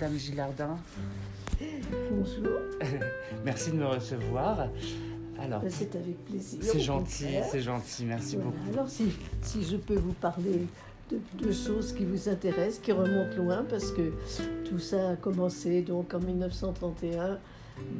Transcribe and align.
Madame 0.00 0.16
Gillardin. 0.16 0.78
Bonjour. 2.12 2.60
Merci 3.44 3.72
de 3.72 3.76
me 3.78 3.86
recevoir. 3.86 4.68
Alors, 5.40 5.60
Ben, 5.60 5.70
C'est 5.70 5.96
avec 5.96 6.24
plaisir. 6.24 6.60
c'est 6.62 6.78
gentil, 6.78 7.26
c'est 7.50 7.60
gentil, 7.60 8.04
merci 8.04 8.36
Voilà. 8.36 8.50
beaucoup. 8.50 8.72
Alors, 8.72 8.88
si, 8.88 9.08
si 9.42 9.64
je 9.64 9.76
peux 9.76 9.96
vous 9.96 10.12
parler 10.12 10.66
de, 11.10 11.18
de 11.44 11.52
choses 11.52 11.92
qui 11.94 12.04
vous 12.04 12.28
intéressent, 12.28 12.78
qui 12.80 12.92
remontent 12.92 13.36
loin, 13.36 13.64
parce 13.68 13.90
que 13.90 14.12
tout 14.68 14.78
ça 14.78 15.10
a 15.10 15.16
commencé 15.16 15.82
donc 15.82 16.14
en 16.14 16.20
1931. 16.20 17.38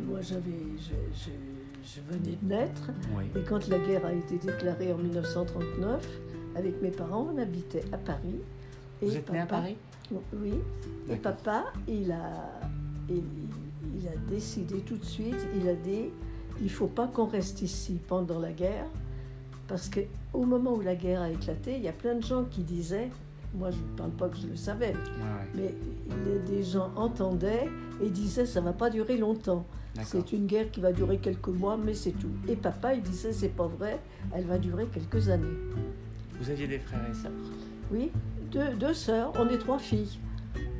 Moi, 0.08 0.20
j'avais, 0.20 0.42
je, 0.78 0.94
je- 1.16 1.94
je 1.96 2.00
venais 2.12 2.36
de 2.40 2.48
naître. 2.48 2.90
Oui. 3.16 3.24
Et 3.36 3.42
quand 3.44 3.66
la 3.68 3.78
guerre 3.80 4.06
a 4.06 4.12
été 4.12 4.36
déclarée 4.38 4.92
en 4.92 4.98
1939, 4.98 6.06
avec 6.54 6.80
mes 6.80 6.90
parents, 6.92 7.28
on 7.34 7.38
habitait 7.38 7.82
à 7.92 7.96
Paris. 7.98 8.40
Et 9.02 9.06
Vous 9.06 9.16
êtes 9.16 9.30
né 9.32 9.40
à 9.40 9.46
Paris? 9.46 9.76
Oui. 10.32 10.54
Et 11.10 11.16
papa, 11.16 11.66
il 11.86 12.10
a, 12.12 12.60
il, 13.08 13.22
il 14.00 14.08
a 14.08 14.16
décidé 14.30 14.76
tout 14.80 14.96
de 14.96 15.04
suite, 15.04 15.36
il 15.56 15.68
a 15.68 15.74
dit, 15.74 16.06
il 16.62 16.70
faut 16.70 16.86
pas 16.86 17.06
qu'on 17.06 17.26
reste 17.26 17.62
ici 17.62 17.98
pendant 18.08 18.38
la 18.38 18.52
guerre, 18.52 18.86
parce 19.66 19.88
que 19.88 20.00
au 20.32 20.44
moment 20.44 20.74
où 20.74 20.80
la 20.80 20.94
guerre 20.94 21.22
a 21.22 21.30
éclaté, 21.30 21.76
il 21.76 21.82
y 21.82 21.88
a 21.88 21.92
plein 21.92 22.14
de 22.14 22.22
gens 22.22 22.44
qui 22.44 22.62
disaient, 22.62 23.10
moi 23.54 23.70
je 23.70 23.76
ne 23.78 23.96
parle 23.96 24.10
pas 24.10 24.28
que 24.28 24.36
je 24.36 24.46
le 24.46 24.56
savais, 24.56 24.92
Ouais, 24.92 24.94
ouais. 24.94 25.48
mais 25.54 25.74
les- 26.24 26.56
des 26.56 26.62
gens 26.62 26.90
entendaient 26.96 27.68
et 28.02 28.10
disaient, 28.10 28.46
ça 28.46 28.60
va 28.60 28.72
pas 28.72 28.90
durer 28.90 29.16
longtemps. 29.18 29.64
C'est 30.04 30.32
une 30.32 30.46
guerre 30.46 30.70
qui 30.70 30.80
va 30.80 30.92
durer 30.92 31.18
quelques 31.18 31.48
mois, 31.48 31.76
mais 31.76 31.92
c'est 31.92 32.12
tout. 32.12 32.30
Et 32.46 32.54
papa, 32.54 32.94
il 32.94 33.02
disait, 33.02 33.32
c'est 33.32 33.48
pas 33.48 33.66
vrai, 33.66 33.98
elle 34.32 34.44
va 34.44 34.56
durer 34.58 34.86
quelques 34.86 35.28
années. 35.28 35.46
Vous 36.40 36.48
aviez 36.50 36.68
des 36.68 36.78
frères 36.78 37.04
et 37.10 37.14
sœurs? 37.14 37.32
Oui, 37.90 38.12
deux, 38.50 38.74
deux 38.78 38.94
sœurs, 38.94 39.32
on 39.38 39.48
est 39.48 39.58
trois 39.58 39.78
filles. 39.78 40.18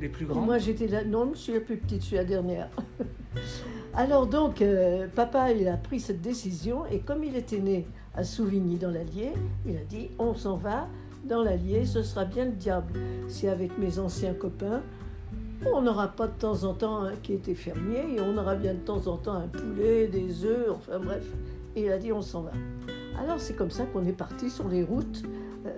Les 0.01 0.09
plus 0.09 0.25
Et 0.25 0.29
grands 0.29 0.41
Moi, 0.41 0.59
j'étais 0.59 0.87
la... 0.87 1.05
Non, 1.05 1.31
je 1.35 1.39
suis 1.39 1.53
la 1.53 1.61
plus 1.61 1.77
petite, 1.77 2.03
je 2.03 2.07
suis 2.07 2.17
la 2.17 2.25
dernière. 2.25 2.69
Alors 3.95 4.27
donc, 4.27 4.63
euh, 4.63 5.07
papa, 5.15 5.53
il 5.53 5.67
a 5.69 5.77
pris 5.77 6.01
cette 6.01 6.21
décision 6.21 6.87
et 6.87 7.01
comme 7.01 7.25
il 7.25 7.37
était 7.37 7.59
né 7.59 7.87
à 8.15 8.25
Souvigny 8.25 8.77
dans 8.77 8.91
l'Allier, 8.91 9.33
il 9.67 9.77
a 9.77 9.85
dit, 9.85 10.11
on 10.19 10.35
s'en 10.35 10.57
va 10.57 10.89
dans 11.25 11.43
l'Allier, 11.43 11.85
ce 11.85 12.03
sera 12.03 12.25
bien 12.25 12.47
le 12.47 12.53
diable. 12.53 12.95
Si 13.29 13.49
avec 13.49 13.77
mes 13.79 13.99
anciens 13.99 14.35
copains, 14.35 14.83
on 15.67 15.83
n'aura 15.83 16.09
pas 16.09 16.29
de 16.29 16.39
temps 16.39 16.65
en 16.65 16.75
temps 16.75 17.03
un 17.03 17.17
qui 17.17 17.33
était 17.33 17.55
fermier 17.55 18.15
et 18.17 18.21
on 18.21 18.37
aura 18.39 18.55
bien 18.55 18.75
de 18.75 18.79
temps 18.79 19.07
en 19.09 19.17
temps 19.17 19.35
un 19.35 19.49
poulet, 19.49 20.07
des 20.07 20.45
œufs, 20.45 20.71
enfin 20.71 20.99
bref. 21.01 21.25
Et 21.75 21.85
il 21.85 21.93
a 21.93 21.99
dit, 21.99 22.13
on 22.13 22.23
s'en 22.23 22.43
va. 22.43 22.53
Alors 23.21 23.41
c'est 23.41 23.55
comme 23.55 23.71
ça 23.71 23.85
qu'on 23.85 24.07
est 24.07 24.13
parti 24.13 24.49
sur 24.49 24.69
les 24.69 24.85
routes 24.85 25.25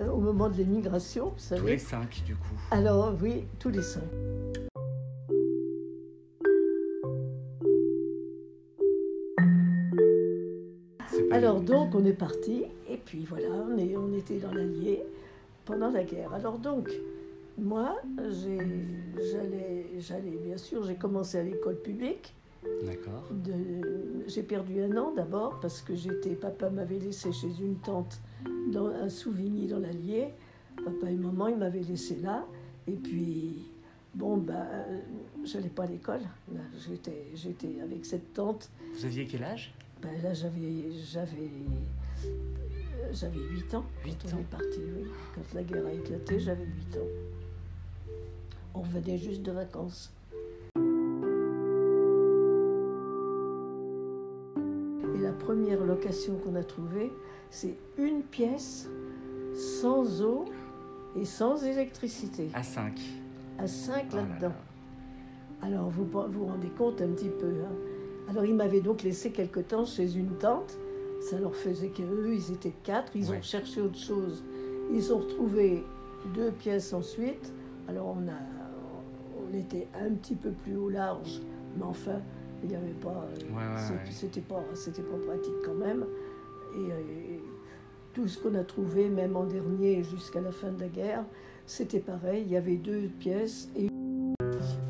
euh, 0.00 0.10
au 0.10 0.18
moment 0.18 0.48
de 0.48 0.56
l'émigration, 0.56 1.26
vous 1.26 1.30
Tous 1.36 1.40
savez. 1.40 1.72
les 1.72 1.78
cinq, 1.78 2.22
du 2.24 2.34
coup. 2.34 2.54
Alors 2.70 3.14
oui, 3.20 3.44
tous 3.58 3.70
les 3.70 3.82
cinq. 3.82 4.02
Alors 11.32 11.60
donc 11.60 11.94
on 11.94 12.04
est 12.04 12.12
parti 12.12 12.64
et 12.88 12.96
puis 12.96 13.24
voilà, 13.28 13.48
on, 13.50 13.76
est, 13.78 13.96
on 13.96 14.12
était 14.14 14.38
dans 14.38 14.52
l'Allier 14.52 15.02
pendant 15.64 15.90
la 15.90 16.04
guerre. 16.04 16.32
Alors 16.34 16.58
donc 16.58 16.90
moi 17.58 17.96
j'allais, 18.18 19.86
j'allais 19.98 20.38
bien 20.44 20.56
sûr, 20.56 20.82
j'ai 20.84 20.96
commencé 20.96 21.38
à 21.38 21.42
l'école 21.42 21.76
publique. 21.76 22.34
D'accord. 22.84 23.24
J'ai 24.26 24.42
perdu 24.42 24.82
un 24.82 24.96
an 24.96 25.12
d'abord 25.14 25.58
parce 25.60 25.80
que 25.80 25.94
j'étais, 25.94 26.30
papa 26.34 26.68
m'avait 26.68 26.98
laissé 26.98 27.32
chez 27.32 27.48
une 27.60 27.76
tante 27.76 28.20
dans 28.70 28.86
un 28.86 29.08
Souvigny 29.08 29.66
dans 29.66 29.78
l'Allier. 29.78 30.28
Papa 30.84 31.10
et 31.10 31.14
maman 31.14 31.48
ils 31.48 31.56
m'avaient 31.56 31.82
laissé 31.82 32.16
là 32.16 32.46
et 32.86 32.92
puis 32.92 33.68
bon 34.14 34.38
ben 34.38 34.66
j'allais 35.44 35.68
pas 35.68 35.82
à 35.84 35.86
l'école. 35.86 36.20
Là, 36.54 36.60
j'étais, 36.88 37.26
j'étais 37.34 37.80
avec 37.82 38.04
cette 38.06 38.32
tante 38.32 38.70
Vous 38.94 39.04
aviez 39.04 39.26
quel 39.26 39.44
âge? 39.44 39.74
Ben 40.00 40.10
là, 40.22 40.32
j'avais, 40.32 40.90
j'avais, 41.12 41.50
euh, 42.24 43.10
j'avais 43.12 43.40
8 43.40 43.74
ans 43.74 43.84
Huit 44.04 44.16
quand 44.22 44.28
on 44.32 44.36
ans. 44.36 44.40
est 44.40 44.44
parti, 44.50 44.78
oui. 44.78 45.10
Quand 45.34 45.54
la 45.54 45.62
guerre 45.62 45.84
a 45.86 45.92
éclaté, 45.92 46.40
j'avais 46.40 46.64
8 46.64 46.96
ans. 46.96 48.12
On 48.74 48.80
venait 48.80 49.18
juste 49.18 49.42
de 49.42 49.52
vacances. 49.52 50.10
Première 55.50 55.84
location 55.84 56.34
qu'on 56.36 56.54
a 56.54 56.62
trouvée, 56.62 57.10
c'est 57.50 57.74
une 57.98 58.22
pièce 58.22 58.88
sans 59.52 60.22
eau 60.22 60.44
et 61.16 61.24
sans 61.24 61.64
électricité, 61.64 62.50
À 62.54 62.62
5. 62.62 63.00
à 63.58 63.66
5 63.66 64.04
Oh 64.12 64.16
là 64.16 64.22
là-dedans. 64.22 64.48
là. 64.48 65.66
Alors, 65.66 65.90
vous 65.90 66.04
vous 66.04 66.22
vous 66.30 66.46
rendez 66.46 66.68
compte 66.68 67.00
un 67.02 67.08
petit 67.08 67.30
peu. 67.30 67.48
hein. 67.48 67.74
Alors, 68.30 68.44
ils 68.44 68.54
m'avaient 68.54 68.80
donc 68.80 69.02
laissé 69.02 69.32
quelque 69.32 69.58
temps 69.58 69.84
chez 69.84 70.14
une 70.16 70.38
tante. 70.38 70.78
Ça 71.20 71.36
leur 71.40 71.56
faisait 71.56 71.88
qu'eux, 71.88 72.30
ils 72.32 72.52
étaient 72.52 72.72
quatre. 72.84 73.10
Ils 73.16 73.28
Ouais. 73.28 73.38
ont 73.38 73.42
cherché 73.42 73.80
autre 73.80 73.98
chose. 73.98 74.44
Ils 74.94 75.12
ont 75.12 75.18
retrouvé 75.18 75.84
deux 76.32 76.52
pièces 76.52 76.92
ensuite. 76.92 77.52
Alors, 77.88 78.16
on, 78.16 78.28
a, 78.28 78.38
on 79.50 79.52
était 79.58 79.88
un 80.00 80.10
petit 80.14 80.36
peu 80.36 80.50
plus 80.52 80.76
au 80.76 80.88
large. 80.88 81.40
Mais 81.76 81.82
enfin, 81.82 82.20
il 82.62 82.68
n'y 82.70 82.76
avait 82.76 82.92
pas. 82.92 83.26
euh, 83.28 83.54
Ouais. 83.54 84.00
C'était 84.10 84.40
pas, 84.40 84.62
c'était 84.74 85.02
pas 85.02 85.16
pratique 85.26 85.54
quand 85.64 85.74
même. 85.74 86.04
Et, 86.74 86.92
euh, 86.92 87.34
et 87.34 87.40
tout 88.12 88.26
ce 88.28 88.38
qu'on 88.42 88.54
a 88.54 88.64
trouvé, 88.64 89.08
même 89.08 89.36
en 89.36 89.44
dernier 89.44 90.02
jusqu'à 90.04 90.40
la 90.40 90.52
fin 90.52 90.70
de 90.72 90.80
la 90.80 90.88
guerre, 90.88 91.24
c'était 91.66 92.00
pareil. 92.00 92.42
Il 92.46 92.52
y 92.52 92.56
avait 92.56 92.76
deux 92.76 93.08
pièces 93.18 93.68
et 93.76 93.88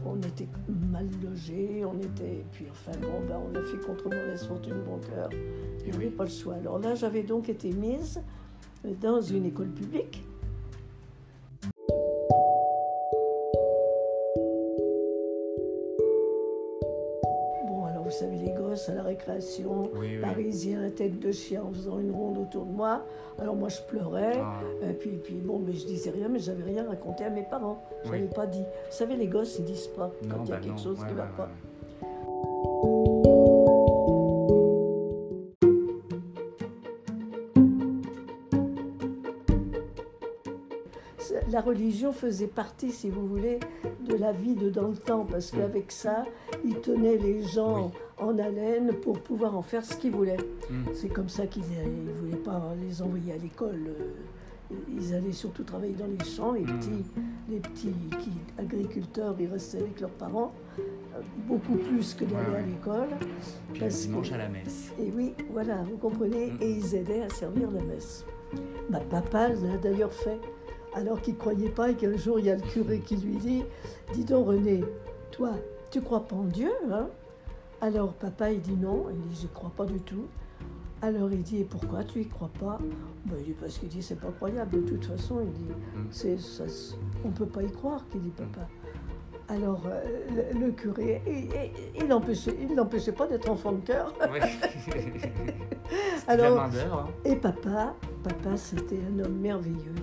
on 0.07 0.17
était 0.23 0.49
mal 0.91 1.07
logés, 1.23 1.85
on 1.85 1.99
était. 1.99 2.45
Puis 2.53 2.67
enfin, 2.71 2.93
bon, 3.01 3.21
ben, 3.29 3.39
on 3.51 3.55
a 3.55 3.63
fait 3.63 3.79
contre 3.87 4.05
mauvaise 4.05 4.45
fortune, 4.47 4.77
bon 4.87 4.99
cœur. 4.99 5.29
Il 5.33 5.93
n'y 5.93 5.99
oui. 5.99 6.05
avait 6.07 6.15
pas 6.17 6.25
le 6.25 6.31
choix. 6.31 6.55
Alors 6.55 6.79
là, 6.79 6.95
j'avais 6.95 7.23
donc 7.23 7.49
été 7.49 7.73
mise 7.73 8.21
dans 9.01 9.21
une 9.21 9.45
école 9.47 9.69
publique. 9.69 10.25
Vous 18.11 18.17
savez, 18.17 18.37
les 18.39 18.53
gosses 18.53 18.89
à 18.89 18.95
la 18.95 19.03
récréation, 19.03 19.83
Oui, 19.95 20.17
oui. 20.17 20.21
parisiens, 20.21 20.91
tête 20.91 21.19
de 21.21 21.31
chien 21.33 21.63
en 21.63 21.73
faisant 21.73 21.99
une 22.01 22.11
ronde 22.11 22.39
autour 22.39 22.67
de 22.67 22.73
moi. 22.73 23.05
Alors 23.39 23.55
moi, 23.57 23.69
je 23.69 23.81
pleurais. 23.89 24.39
Ah, 24.41 24.61
Et 24.89 24.93
puis, 24.95 25.11
puis 25.23 25.35
bon, 25.37 25.59
mais 25.61 25.73
je 25.73 25.87
disais 25.87 26.11
rien, 26.11 26.29
mais 26.29 26.39
j'avais 26.41 26.65
rien 26.65 26.87
raconté 26.89 27.25
à 27.25 27.31
mes 27.31 27.45
parents. 27.45 27.83
Je 28.05 28.11
Oui. 28.11 28.21
n'avais 28.21 28.33
pas 28.35 28.47
dit. 28.47 28.61
Vous 28.63 28.97
savez, 28.97 29.17
les 29.17 29.29
gosses, 29.29 29.59
ils 29.59 29.65
disent 29.65 29.87
pas 29.89 30.11
non, 30.25 30.37
quand 30.37 30.45
il 30.45 30.49
y 30.49 30.53
a 30.53 30.57
bah 30.57 30.61
quelque 30.63 30.71
non. 30.77 30.77
chose 30.83 30.99
Ouais, 31.01 31.07
qui 31.07 31.13
ne 31.13 31.19
va 31.19 31.25
ouais, 31.25 31.31
pas. 31.37 31.49
Religion 41.71 42.13
faisait 42.13 42.47
partie, 42.47 42.91
si 42.91 43.09
vous 43.11 43.27
voulez, 43.27 43.59
de 44.09 44.15
la 44.17 44.33
vie 44.33 44.55
de 44.55 44.71
dans 44.71 44.89
le 44.89 44.97
temps, 44.97 45.25
parce 45.31 45.53
Mm. 45.53 45.57
qu'avec 45.57 45.93
ça, 45.93 46.25
ils 46.65 46.77
tenaient 46.81 47.17
les 47.17 47.43
gens 47.43 47.91
en 48.19 48.39
haleine 48.39 48.93
pour 49.03 49.19
pouvoir 49.21 49.57
en 49.57 49.63
faire 49.63 49.85
ce 49.85 49.97
qu'ils 49.97 50.13
voulaient. 50.13 50.37
Mm. 50.71 50.85
C'est 50.95 51.09
comme 51.09 51.29
ça 51.29 51.47
qu'ils 51.47 51.63
ne 51.63 52.13
voulaient 52.21 52.43
pas 52.43 52.61
les 52.87 53.03
envoyer 53.03 53.33
à 53.33 53.37
l'école. 53.39 53.81
euh, 53.89 54.75
Ils 54.89 55.13
allaient 55.15 55.33
surtout 55.33 55.65
travailler 55.65 55.95
dans 55.95 56.07
les 56.07 56.25
champs. 56.25 56.53
Les 56.53 56.61
Mm. 56.61 56.79
petits, 56.79 57.05
les 57.51 57.59
petits 57.59 57.93
qui, 58.21 58.31
agriculteurs, 58.57 59.35
ils 59.41 59.49
restaient 59.49 59.79
avec 59.79 59.99
leurs 60.01 60.11
parents, 60.11 60.53
euh, 60.79 61.21
beaucoup 61.49 61.75
plus 61.75 62.15
que 62.15 62.25
d'aller 62.25 62.51
Ouais, 62.53 62.59
à 62.59 62.63
l'école. 62.63 63.09
Puis 63.73 63.81
Parce 63.81 63.97
que- 64.03 64.07
dimanche 64.07 64.31
à 64.31 64.39
la 64.39 64.49
messe. 64.49 64.93
Et 65.01 65.11
oui, 65.17 65.35
voilà, 65.53 65.83
vous 65.91 65.97
comprenez, 65.97 66.53
Mm. 66.53 66.59
et 66.63 66.71
ils 66.71 66.95
aidaient 66.95 67.23
à 67.23 67.29
servir 67.31 67.69
la 67.73 67.83
messe. 67.83 68.25
Ma 68.89 69.01
papa 69.01 69.49
l'a 69.49 69.77
d'ailleurs 69.83 70.13
fait, 70.13 70.39
alors 70.95 71.21
qu'il 71.21 71.35
ne 71.35 71.39
croyait 71.39 71.69
pas, 71.71 71.91
et 71.91 71.95
qu'un 71.95 72.17
jour 72.17 72.39
il 72.39 72.47
y 72.47 72.51
a 72.51 72.57
le 72.57 72.63
curé 72.63 72.99
qui 73.01 73.17
lui 73.17 73.37
dit 73.37 73.65
Dis 74.13 74.25
donc 74.25 74.47
René, 74.49 74.85
toi, 75.31 75.51
tu 75.91 76.01
crois 76.01 76.21
pas 76.27 76.37
en 76.37 76.45
Dieu 76.45 76.71
hein? 76.91 77.09
Alors 77.81 78.13
papa 78.13 78.51
il 78.53 78.61
dit 78.61 78.77
non, 78.77 79.07
il 79.11 79.21
dit 79.29 79.41
Je 79.43 79.47
crois 79.49 79.71
pas 79.77 79.87
du 79.87 80.01
tout. 80.01 80.27
Alors 81.03 81.31
il 81.33 81.43
dit 81.43 81.61
Et 81.61 81.65
pourquoi 81.65 82.05
tu 82.05 82.21
y 82.21 82.27
crois 82.29 82.51
pas? 82.61 82.79
Ben, 83.27 83.37
Il 83.39 83.45
dit 83.47 83.55
Parce 83.59 83.79
qu'il 83.79 83.89
dit 83.89 84.03
C'est 84.03 84.21
pas 84.21 84.31
croyable, 84.33 84.83
de 84.85 84.89
toute 84.91 85.05
façon, 85.07 85.41
il 85.43 85.51
dit 85.53 85.71
Mm. 85.97 86.07
c'est, 86.11 86.39
ça 86.39 86.65
On 87.25 87.29
ne 87.29 87.33
peut 87.33 87.47
pas 87.47 87.63
y 87.63 87.71
croire, 87.73 88.05
qu'il 88.11 88.21
dit 88.23 88.31
papa. 88.31 88.67
Alors 89.49 89.83
euh, 89.87 90.01
le, 90.55 90.67
le 90.67 90.73
curé, 90.73 91.23
il- 91.27 92.07
l'empêchait 92.77 93.13
pas 93.13 93.27
d'être 93.27 93.51
enfant 93.51 93.73
de 93.73 93.81
cœur. 93.81 94.13
Oui. 94.33 94.39
Alors- 96.29 96.57
la 96.57 96.63
main 96.63 96.69
d'œuvre. 96.69 96.99
hein. 97.09 97.11
Et 97.25 97.37
papa, 97.37 97.95
papa 98.23 98.57
c'était 98.57 99.01
un 99.13 99.25
homme 99.25 99.39
merveilleux, 99.41 99.95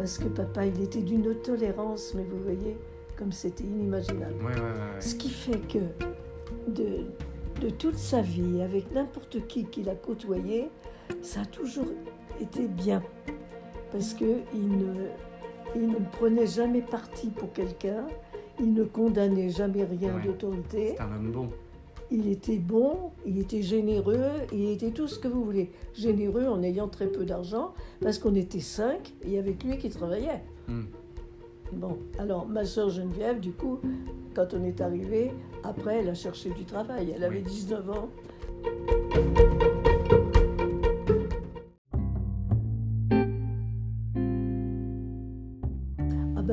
parce 0.00 0.16
que 0.16 0.28
papa 0.28 0.64
il 0.64 0.80
était 0.82 1.02
d'une 1.02 1.34
tolérance, 1.42 2.14
mais 2.14 2.24
vous 2.24 2.38
voyez, 2.42 2.74
comme 3.18 3.32
c'était 3.32 3.64
inimaginable. 3.64 4.32
Ouais, 4.38 4.46
ouais, 4.46 4.60
ouais, 4.60 4.94
ouais. 4.94 5.00
Ce 5.00 5.14
qui 5.14 5.28
fait 5.28 5.60
que 5.68 5.78
de, 6.68 7.04
de 7.60 7.68
toute 7.68 7.96
sa 7.98 8.22
vie, 8.22 8.62
avec 8.62 8.90
n'importe 8.92 9.46
qui 9.46 9.66
qu'il 9.66 9.90
a 9.90 9.94
côtoyé, 9.94 10.70
ça 11.20 11.42
a 11.42 11.44
toujours 11.44 11.88
été 12.40 12.66
bien, 12.66 13.02
parce 13.92 14.14
qu'il 14.14 14.38
ne, 14.54 15.08
il 15.76 15.88
ne 15.88 15.98
prenait 16.12 16.46
jamais 16.46 16.80
parti 16.80 17.28
pour 17.28 17.52
quelqu'un, 17.52 18.06
Il 18.62 18.74
ne 18.74 18.84
condamnait 18.84 19.48
jamais 19.48 19.84
rien 19.84 20.18
d'autorité. 20.24 20.94
C'est 20.96 21.02
un 21.02 21.16
homme 21.16 21.32
bon. 21.32 21.48
Il 22.10 22.28
était 22.28 22.58
bon, 22.58 23.12
il 23.24 23.38
était 23.38 23.62
généreux, 23.62 24.30
il 24.52 24.70
était 24.70 24.90
tout 24.90 25.06
ce 25.06 25.18
que 25.18 25.28
vous 25.28 25.44
voulez. 25.44 25.70
Généreux 25.94 26.46
en 26.46 26.62
ayant 26.62 26.88
très 26.88 27.06
peu 27.06 27.24
d'argent, 27.24 27.72
parce 28.00 28.18
qu'on 28.18 28.34
était 28.34 28.60
cinq, 28.60 29.12
et 29.22 29.38
avec 29.38 29.62
lui 29.62 29.78
qui 29.78 29.90
travaillait. 29.90 30.42
Hmm. 30.66 30.84
Bon, 31.72 31.98
alors 32.18 32.48
ma 32.48 32.64
soeur 32.64 32.90
Geneviève, 32.90 33.38
du 33.38 33.52
coup, 33.52 33.78
quand 34.34 34.54
on 34.54 34.64
est 34.64 34.80
arrivé, 34.80 35.30
après, 35.62 35.98
elle 35.98 36.08
a 36.08 36.14
cherché 36.14 36.50
du 36.50 36.64
travail. 36.64 37.12
Elle 37.14 37.22
avait 37.22 37.38
Oui. 37.38 37.42
19 37.44 37.90
ans. 37.90 38.08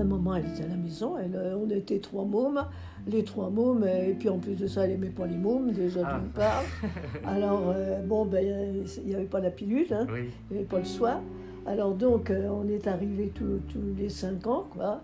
Maman, 0.08 0.36
elle 0.36 0.46
était 0.48 0.64
à 0.64 0.68
la 0.68 0.76
maison, 0.78 1.18
elle, 1.18 1.36
euh, 1.36 1.58
on 1.58 1.70
était 1.70 2.00
trois 2.00 2.26
mômes, 2.26 2.64
les 3.08 3.24
trois 3.24 3.50
mômes, 3.50 3.86
et 3.86 4.14
puis 4.18 4.30
en 4.30 4.40
plus 4.40 4.56
de 4.56 4.68
ça, 4.68 4.86
elle 4.86 4.92
aimait 4.92 5.10
pas 5.10 5.28
les 5.28 5.38
mômes, 5.38 5.72
déjà 5.72 6.02
Ah. 6.06 6.20
d'une 6.20 6.30
part. 6.32 6.64
Alors, 7.26 7.72
euh, 7.76 8.02
bon, 8.02 8.26
ben, 8.26 8.44
il 8.98 9.08
n'y 9.08 9.16
avait 9.16 9.26
pas 9.26 9.40
la 9.40 9.52
pilule, 9.52 9.88
hein. 9.92 10.08
Oui. 10.12 10.30
Il 10.50 10.54
n'y 10.54 10.58
avait 10.60 10.68
pas 10.68 10.80
le 10.80 10.86
soin. 10.86 11.22
Alors 11.66 11.94
donc, 11.96 12.30
euh, 12.32 12.48
on 12.50 12.68
est 12.70 12.88
arrivés 12.88 13.32
tous, 13.36 13.60
les 13.98 14.08
5 14.10 14.48
ans, 14.48 14.66
quoi. 14.74 15.02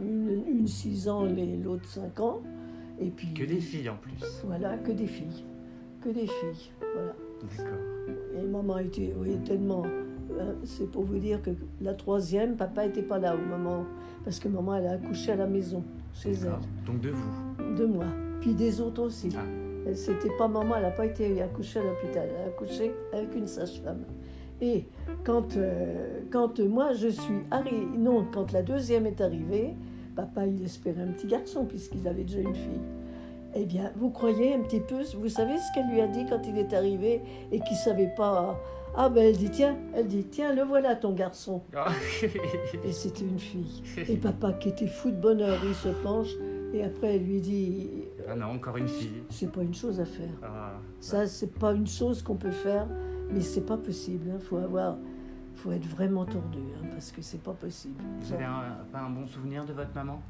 Une, 0.00 0.42
une 0.48 0.66
6 0.66 1.08
ans, 1.08 1.24
les- 1.24 1.56
l'autre 1.56 1.86
5 1.88 2.20
ans. 2.20 2.40
Et 3.00 3.06
puis, 3.10 3.32
Que 3.34 3.44
des 3.44 3.60
filles 3.60 3.88
en 3.88 3.96
plus. 3.96 4.20
Voilà, 4.46 4.76
que 4.78 4.92
des 4.92 5.06
filles. 5.06 5.44
Que 6.00 6.10
des 6.10 6.26
filles, 6.26 6.70
voilà. 6.94 7.14
D'accord. 7.56 7.78
Et 8.38 8.46
maman 8.46 8.78
était, 8.78 9.12
oui, 9.18 9.36
tellement... 9.44 9.82
euh, 10.38 10.52
C'est 10.64 10.90
pour 10.90 11.04
vous 11.04 11.18
dire 11.18 11.40
que 11.42 11.50
la 11.80 11.94
troisième, 11.94 12.56
papa 12.56 12.86
n'était 12.86 13.02
pas 13.02 13.18
là 13.18 13.34
au 13.34 13.38
moment... 13.48 13.84
Parce 14.24 14.38
que 14.38 14.46
maman, 14.48 14.76
elle 14.76 14.86
a 14.86 14.92
accouché 14.92 15.32
à 15.32 15.36
la 15.36 15.46
maison, 15.48 15.82
chez 16.14 16.30
elle, 16.30 16.52
Donc 16.86 17.00
de 17.00 17.10
vous. 17.10 17.74
de 17.76 17.84
moi. 17.86 18.04
Puis 18.40 18.54
des 18.54 18.80
autres 18.80 19.02
aussi. 19.02 19.28
Ah. 19.36 19.40
Elle- 19.86 19.96
C'était 19.96 20.30
pas 20.38 20.46
maman, 20.46 20.76
elle 20.76 20.82
n'a 20.82 20.90
pas 20.92 21.06
été 21.06 21.42
accouchée 21.42 21.80
à 21.80 21.82
l'hôpital, 21.82 22.28
elle 22.30 22.44
a 22.44 22.46
accouché 22.46 22.92
avec 23.12 23.34
une 23.34 23.48
sage-femme. 23.48 24.04
Et 24.60 24.84
quand, 25.24 25.56
euh, 25.56 26.20
quand 26.30 26.60
moi 26.60 26.92
je 26.92 27.08
suis 27.08 27.40
arrivée, 27.50 27.84
non, 27.98 28.24
quand 28.32 28.52
la 28.52 28.62
deuxième 28.62 29.06
est 29.06 29.20
arrivée, 29.20 29.74
papa 30.14 30.46
il 30.46 30.62
espérait 30.64 31.02
un 31.02 31.08
petit 31.10 31.26
garçon 31.26 31.64
puisqu'il 31.64 32.06
avait 32.06 32.22
déjà 32.22 32.38
une 32.38 32.54
fille. 32.54 32.80
Eh 33.56 33.64
bien, 33.66 33.90
vous 33.96 34.10
croyez 34.10 34.54
un 34.54 34.60
petit 34.60 34.78
peu, 34.80 35.02
vous 35.18 35.28
savez 35.28 35.54
ce 35.58 35.74
qu'elle 35.74 35.90
lui 35.92 36.00
a 36.00 36.06
dit 36.06 36.24
quand 36.30 36.40
il 36.46 36.56
est 36.58 36.72
arrivé 36.72 37.20
et 37.50 37.58
qu'il 37.58 37.76
savait 37.76 38.12
pas. 38.16 38.56
Ah 38.94 39.08
ben 39.08 39.24
elle 39.24 39.36
dit 39.38 39.48
tiens, 39.50 39.76
elle 39.94 40.06
dit 40.06 40.24
tiens 40.24 40.54
le 40.54 40.62
voilà 40.62 40.94
ton 40.96 41.12
garçon. 41.12 41.62
Ah. 41.74 41.88
Et 42.84 42.92
c'était 42.92 43.24
une 43.24 43.38
fille. 43.38 43.82
Et 44.08 44.16
papa 44.16 44.52
qui 44.52 44.68
était 44.68 44.86
fou 44.86 45.10
de 45.10 45.16
bonheur, 45.16 45.58
il 45.66 45.74
se 45.74 45.88
penche 45.88 46.28
et 46.74 46.82
après 46.84 47.16
elle 47.16 47.24
lui 47.24 47.40
dit 47.40 47.88
ah 48.28 48.34
non, 48.36 48.46
encore 48.46 48.76
une 48.76 48.88
fille. 48.88 49.22
c'est 49.30 49.50
pas 49.50 49.62
une 49.62 49.74
chose 49.74 49.98
à 50.00 50.04
faire. 50.04 50.28
Ah. 50.42 50.72
Ça, 51.00 51.26
c'est 51.26 51.52
pas 51.58 51.72
une 51.72 51.86
chose 51.86 52.22
qu'on 52.22 52.36
peut 52.36 52.50
faire, 52.50 52.86
mais 53.30 53.40
c'est 53.40 53.64
pas 53.66 53.76
possible. 53.78 54.30
Il 54.34 54.40
faut 54.40 54.58
avoir, 54.58 54.96
faut 55.54 55.72
être 55.72 55.86
vraiment 55.86 56.24
tordu, 56.26 56.58
hein, 56.76 56.86
parce 56.92 57.10
que 57.12 57.20
c'est 57.22 57.42
pas 57.42 57.52
possible. 57.52 58.02
Vous 58.20 58.32
avez 58.34 58.44
un- 58.44 58.76
pas 58.92 59.00
un 59.00 59.10
bon 59.10 59.26
souvenir 59.26 59.64
de 59.64 59.72
votre 59.72 59.94
maman? 59.94 60.20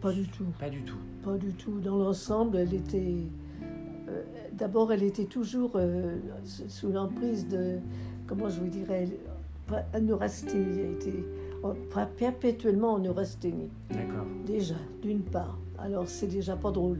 Pas 0.00 0.10
du 0.12 0.26
tout, 0.28 0.44
Pas 0.58 0.68
du 0.70 0.82
tout. 0.82 0.98
pas 1.22 1.36
du 1.36 1.52
tout. 1.54 1.78
Dans 1.80 1.96
l'ensemble, 1.96 2.56
elle 2.56 2.74
était. 2.74 3.14
D'abord, 4.52 4.92
elle 4.92 5.02
était 5.02 5.24
toujours 5.24 5.72
euh, 5.76 6.16
sous 6.44 6.90
l'emprise 6.90 7.48
de. 7.48 7.78
Comment 8.26 8.48
je 8.48 8.60
vous 8.60 8.68
dirais 8.68 9.08
neurasthénie. 10.00 10.80
Elle 10.80 10.92
était 10.92 11.24
en- 11.62 11.74
perpétuellement 12.16 12.94
en 12.94 12.98
neurasthénie. 12.98 13.68
D'accord. 13.90 14.26
Déjà, 14.46 14.74
d'une 15.02 15.20
part. 15.22 15.58
Alors, 15.78 16.06
c'est 16.08 16.26
déjà 16.26 16.56
pas 16.56 16.70
drôle. 16.70 16.98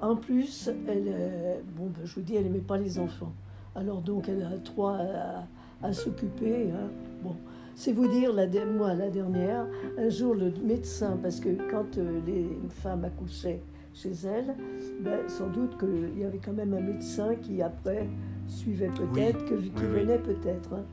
En 0.00 0.16
plus, 0.16 0.68
elle, 0.88 1.04
euh, 1.08 1.54
bon, 1.76 1.86
ben, 1.86 2.04
je 2.04 2.14
vous 2.14 2.20
dis, 2.22 2.34
elle 2.36 2.44
n'aimait 2.44 2.58
pas 2.58 2.76
les 2.78 2.98
enfants. 2.98 3.32
Alors, 3.74 4.00
donc, 4.00 4.28
elle 4.28 4.42
a 4.42 4.58
trois 4.64 4.96
à, 4.98 5.86
à 5.86 5.92
s'occuper. 5.92 6.70
hein. 6.72 6.90
Bon, 7.22 7.36
c'est 7.74 7.92
vous 7.92 8.08
dire, 8.08 8.32
la, 8.32 8.46
moi, 8.66 8.94
la 8.94 9.08
dernière, 9.08 9.66
un 9.98 10.08
jour, 10.08 10.34
le 10.34 10.52
médecin, 10.64 11.16
parce 11.22 11.40
que 11.40 11.48
quand 11.70 11.96
euh, 11.98 12.20
les 12.26 12.46
femmes 12.68 13.04
accouchaient 13.04 13.62
chez 13.94 14.12
elle, 14.24 14.54
ben, 15.00 15.28
sans 15.28 15.48
doute 15.48 15.78
qu'il 15.78 16.18
y 16.18 16.24
avait 16.24 16.38
quand 16.44 16.52
même 16.52 16.72
un 16.74 16.80
médecin 16.80 17.34
qui, 17.36 17.60
après, 17.62 18.08
suivait 18.46 18.88
peut-être, 18.88 19.44
que- 19.44 19.54
qui 19.54 19.70
oui, 19.76 19.82
oui. 19.82 20.00
venait 20.00 20.18
peut-être. 20.18 20.72
hein. 20.74 20.84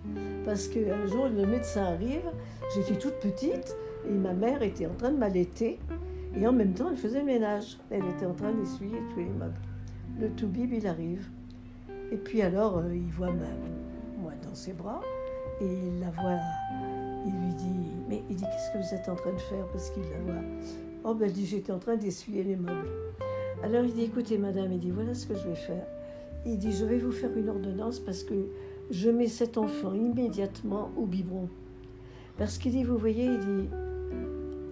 Parce 0.46 0.68
qu'un 0.68 1.06
jour, 1.08 1.28
le 1.28 1.46
médecin 1.46 1.84
arrive, 1.84 2.30
j'étais 2.76 2.96
toute 2.98 3.16
petite, 3.20 3.76
et 4.10 4.14
ma 4.14 4.34
mère 4.34 4.62
était 4.62 4.86
en 4.88 4.94
train 4.94 5.12
de 5.12 5.18
m'allaiter. 5.18 5.80
Et 6.36 6.46
en 6.48 6.54
même 6.54 6.74
temps, 6.74 6.90
elle 6.92 6.98
faisait 6.98 7.20
le 7.20 7.26
ménage. 7.26 7.78
Elle 7.90 8.06
était 8.06 8.26
en 8.26 8.34
train 8.34 8.52
d'essuyer 8.54 8.98
tous 9.14 9.20
les 9.20 9.26
meubles. 9.26 9.54
Le 10.20 10.30
toubib, 10.30 10.72
il 10.74 10.86
arrive. 10.88 11.28
Et 12.12 12.18
puis 12.18 12.42
alors, 12.42 12.78
euh, 12.80 12.94
il 12.96 13.12
voit 13.12 13.28
ma, 13.32 13.46
moi 14.22 14.32
dans 14.48 14.54
ses 14.56 14.74
bras. 14.74 15.02
Et 15.62 15.66
il 15.66 16.00
la 16.00 16.10
voit. 16.12 16.38
Il 17.26 17.32
lui 17.34 17.54
dit 17.56 17.92
Mais 18.08 18.24
il 18.30 18.36
dit 18.36 18.44
Qu'est-ce 18.44 18.72
que 18.72 18.78
vous 18.78 18.94
êtes 18.94 19.10
en 19.10 19.16
train 19.16 19.34
de 19.34 19.40
faire? 19.40 19.66
Parce 19.74 19.90
qu'il 19.90 20.04
la 20.04 20.34
voit. 20.34 20.42
Oh, 21.10 21.16
ben, 21.16 21.26
elle 21.26 21.34
dit 21.34 21.46
J'étais 21.46 21.72
en 21.72 21.80
train 21.80 21.96
d'essuyer 21.96 22.44
les 22.44 22.56
meubles. 22.56 22.88
Alors 23.64 23.84
il 23.84 23.94
dit 23.94 24.04
Écoutez, 24.04 24.38
madame, 24.38 24.72
il 24.72 24.80
dit 24.80 24.92
Voilà 24.92 25.14
ce 25.14 25.26
que 25.28 25.36
je 25.36 25.48
vais 25.48 25.56
faire. 25.56 25.86
Il 26.46 26.58
dit 26.58 26.72
Je 26.72 26.86
vais 26.86 26.98
vous 27.00 27.12
faire 27.12 27.36
une 27.36 27.50
ordonnance 27.50 28.00
parce 28.00 28.24
que 28.24 28.36
je 28.92 29.10
mets 29.10 29.28
cet 29.28 29.58
enfant 29.58 29.94
immédiatement 29.94 30.90
au 30.98 31.06
biberon. 31.06 31.50
Parce 32.38 32.58
qu'il 32.58 32.72
dit 32.72 32.84
Vous 32.84 32.98
voyez, 32.98 33.26
il 33.26 33.40
dit 33.40 33.70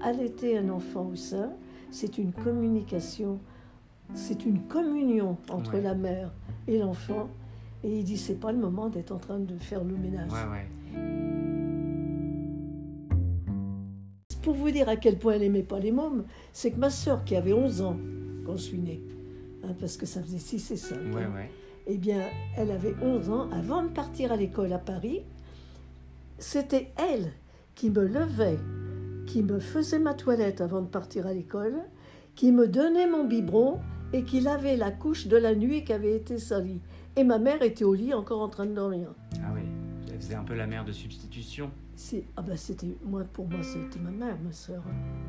allaiter 0.02 0.58
un 0.58 0.70
enfant 0.70 1.10
au 1.12 1.16
sein, 1.16 1.50
c'est 1.90 2.18
une 2.20 2.32
communication, 2.32 3.40
c'est 4.14 4.46
une 4.46 4.60
communion 4.68 5.38
entre 5.50 5.74
Ouais. 5.74 5.82
la 5.82 5.96
mère 5.96 6.32
et 6.68 6.78
l'enfant. 6.78 7.30
Et 7.84 8.00
il 8.00 8.04
dit, 8.04 8.18
c'est 8.18 8.40
pas 8.40 8.52
le 8.52 8.58
moment 8.58 8.90
d'être 8.90 9.12
en 9.12 9.18
train 9.18 9.40
de 9.40 9.56
faire 9.58 9.84
le 9.84 9.96
ménage. 9.96 10.32
Ouais, 10.32 10.38
ouais. 10.52 11.47
Pour 14.42 14.54
vous 14.56 14.72
dire 14.72 14.88
à 14.90 14.96
quel 14.96 15.18
point 15.18 15.34
elle 15.34 15.42
n'aimait 15.42 15.64
pas 15.64 15.80
les 15.80 15.92
mômes, 15.92 16.24
c'est 16.54 16.72
que 16.72 16.78
ma 16.80 16.90
sœur, 16.90 17.24
qui 17.26 17.36
avait 17.36 17.54
11 17.54 17.82
ans 17.82 17.98
quand 18.46 18.56
je 18.56 18.62
suis 18.64 18.78
née, 18.80 19.02
hein, 19.64 19.74
parce 19.80 19.98
que 19.98 20.06
ça 20.06 20.22
faisait 20.22 20.38
6 20.40 20.72
et 20.72 20.78
5, 20.78 20.96
Ouais, 21.14 21.26
ouais. 21.26 21.50
eh 21.88 21.98
bien, 21.98 22.22
elle 22.56 22.72
avait 22.72 22.96
11 23.02 23.30
ans. 23.30 23.50
Avant 23.52 23.84
de 23.84 23.90
partir 23.90 24.32
à 24.32 24.38
l'école 24.38 24.72
à 24.74 24.78
Paris, 24.80 25.22
c'était 26.40 26.92
elle 26.98 27.32
qui 27.76 27.90
me 27.90 28.06
levait, 28.06 28.58
qui 29.26 29.44
me 29.44 29.60
faisait 29.60 30.00
ma 30.00 30.14
toilette 30.14 30.62
avant 30.62 30.82
de 30.82 30.88
partir 30.88 31.28
à 31.28 31.34
l'école, 31.34 31.76
qui 32.36 32.52
me 32.52 32.68
donnait 32.68 33.10
mon 33.10 33.26
biberon 33.26 33.80
et 34.14 34.24
qui 34.24 34.40
lavait 34.40 34.78
la 34.78 34.92
couche 34.92 35.28
de 35.28 35.36
la 35.38 35.54
nuit 35.56 35.84
qui 35.84 35.92
avait 35.92 36.16
été 36.16 36.38
salie. 36.38 36.80
Et 37.16 37.24
ma 37.24 37.40
mère 37.40 37.62
était 37.64 37.84
au 37.84 37.94
lit 37.96 38.14
encore 38.14 38.42
en 38.42 38.48
train 38.48 38.66
de 38.68 38.74
dormir. 38.74 39.10
Ah 39.44 39.52
oui. 39.54 39.57
Elle 40.18 40.24
faisait 40.24 40.36
un 40.36 40.44
peu 40.44 40.56
la 40.56 40.66
mère 40.66 40.84
de 40.84 40.92
substitution. 40.92 41.70
C'est- 41.96 42.24
Ah 42.36 42.42
ben 42.42 42.58
c'était 42.58 42.98
moi 43.06 43.24
pour 43.34 43.48
moi 43.48 43.62
c'était 43.62 44.00
ma 44.00 44.10
mère, 44.10 44.36
ma 44.44 44.52
soeur, 44.52 44.82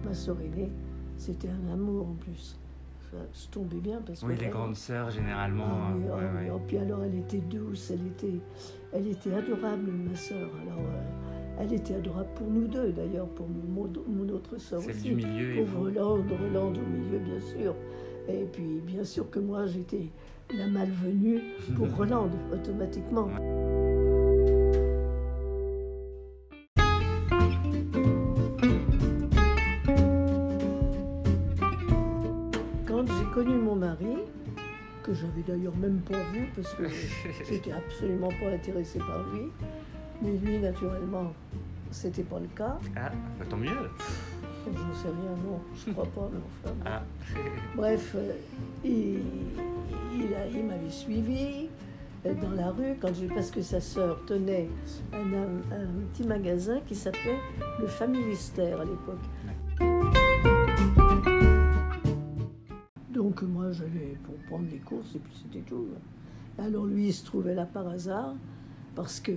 ma 0.02 0.14
soeur 0.14 0.40
aînée. 0.40 0.71
C'était 1.18 1.49
un 1.50 1.73
amour 1.75 2.09
en 2.09 2.14
plus. 2.14 2.59
Ça, 3.11 3.16
je 3.35 3.49
tombais 3.50 3.80
bien 3.80 4.00
parce 4.04 4.23
Oui, 4.23 4.35
que 4.37 4.40
les 4.45 4.49
grandes 4.49 4.76
sœurs, 4.76 5.11
généralement. 5.11 5.64
Ah 5.66 5.92
oui, 5.97 6.04
euh, 6.07 6.11
ah 6.12 6.16
ouais, 6.16 6.23
oui. 6.40 6.45
ouais. 6.47 6.52
Oh, 6.54 6.61
puis 6.66 6.78
alors 6.78 7.04
elle 7.04 7.16
était 7.18 7.38
douce, 7.38 7.90
elle 7.90 8.07
était, 8.07 8.40
elle 8.92 9.07
était 9.09 9.35
adorable, 9.35 9.90
ma 9.90 10.14
sœur. 10.16 10.49
Alors 10.62 10.78
euh, 10.78 11.61
elle 11.61 11.73
était 11.75 11.95
adorable 11.95 12.28
pour 12.35 12.49
nous 12.50 12.66
deux 12.66 12.92
d'ailleurs, 12.92 13.28
pour 13.28 13.47
mon, 13.49 13.90
mon 14.09 14.28
autre 14.30 14.57
sœur 14.59 14.80
Celle 14.80 14.90
aussi. 14.92 15.02
du 15.11 15.14
milieu 15.16 15.52
et 15.52 15.57
Pour 15.57 15.66
vous. 15.66 15.80
Roland, 15.85 16.16
Roland 16.16 16.68
au 16.68 16.87
milieu 16.87 17.18
bien 17.18 17.40
sûr. 17.40 17.75
Et 18.26 18.45
puis 18.50 18.80
bien 18.87 19.04
sûr 19.04 19.28
que 19.30 19.38
moi 19.38 19.66
j'étais 19.66 20.11
la 20.57 20.66
malvenue 20.66 21.40
pour 21.76 21.88
Roland 21.97 22.30
automatiquement. 22.52 23.28
J'avais 35.20 35.42
d'ailleurs 35.46 35.76
même 35.76 36.00
pas 36.00 36.18
vu 36.32 36.46
parce 36.54 36.75
que 36.75 36.84
j'étais 37.48 37.72
absolument 37.72 38.28
pas 38.40 38.50
intéressée 38.54 38.98
par 38.98 39.22
lui, 39.32 39.42
mais 40.22 40.32
lui 40.38 40.58
naturellement 40.58 41.32
c'était 41.90 42.22
pas 42.22 42.38
le 42.38 42.48
cas. 42.54 42.78
Ah, 42.96 43.10
bah, 43.38 43.44
tant 43.48 43.56
mieux. 43.56 43.70
J'en 44.66 44.94
sais 44.94 45.08
rien, 45.08 45.30
non, 45.46 45.60
je 45.75 45.90
crois 45.92 46.04
pas, 46.04 46.28
mais 46.30 46.38
enfin. 46.66 46.75
bon. 46.75 46.82
Ah. 46.84 47.02
Bref, 47.76 48.12
euh, 48.16 48.32
il, 48.84 49.20
il, 50.14 50.28
il 50.54 50.64
m'avait 50.66 50.90
suivi 50.90 51.68
euh, 52.26 52.34
dans 52.34 52.50
la 52.50 52.70
rue 52.70 52.94
quand 53.00 53.14
j'ai, 53.14 53.28
parce 53.28 53.50
que 53.50 53.62
sa 53.62 53.80
sœur 53.80 54.18
tenait 54.26 54.68
un, 55.14 55.16
un- 55.16 55.75
un 55.80 55.87
petit 56.12 56.28
magasin 56.28 56.80
qui 56.87 56.94
s'appelait 56.94 57.38
le 57.80 57.87
Familistère 57.87 58.80
à 58.82 58.84
l'époque. 58.84 59.25
Donc 63.18 63.42
moi 63.42 63.72
j'allais 63.72 64.16
pour 64.22 64.37
prendre 64.46 64.66
les 64.70 64.78
courses 64.78 65.16
et 65.16 65.18
puis 65.18 65.32
c'était 65.42 65.64
tout. 65.68 65.88
Alors 66.56 66.87
lui 66.87 67.08
il 67.08 67.12
se 67.12 67.25
trouvait 67.25 67.52
là 67.52 67.66
par 67.66 67.88
hasard 67.88 68.37
parce 68.94 69.18
que 69.18 69.32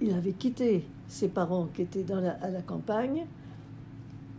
il 0.00 0.12
avait 0.12 0.32
quitté 0.32 0.84
ses 1.06 1.28
parents 1.28 1.68
qui 1.72 1.82
étaient 1.82 2.04
à 2.10 2.50
la 2.50 2.62
campagne 2.62 3.26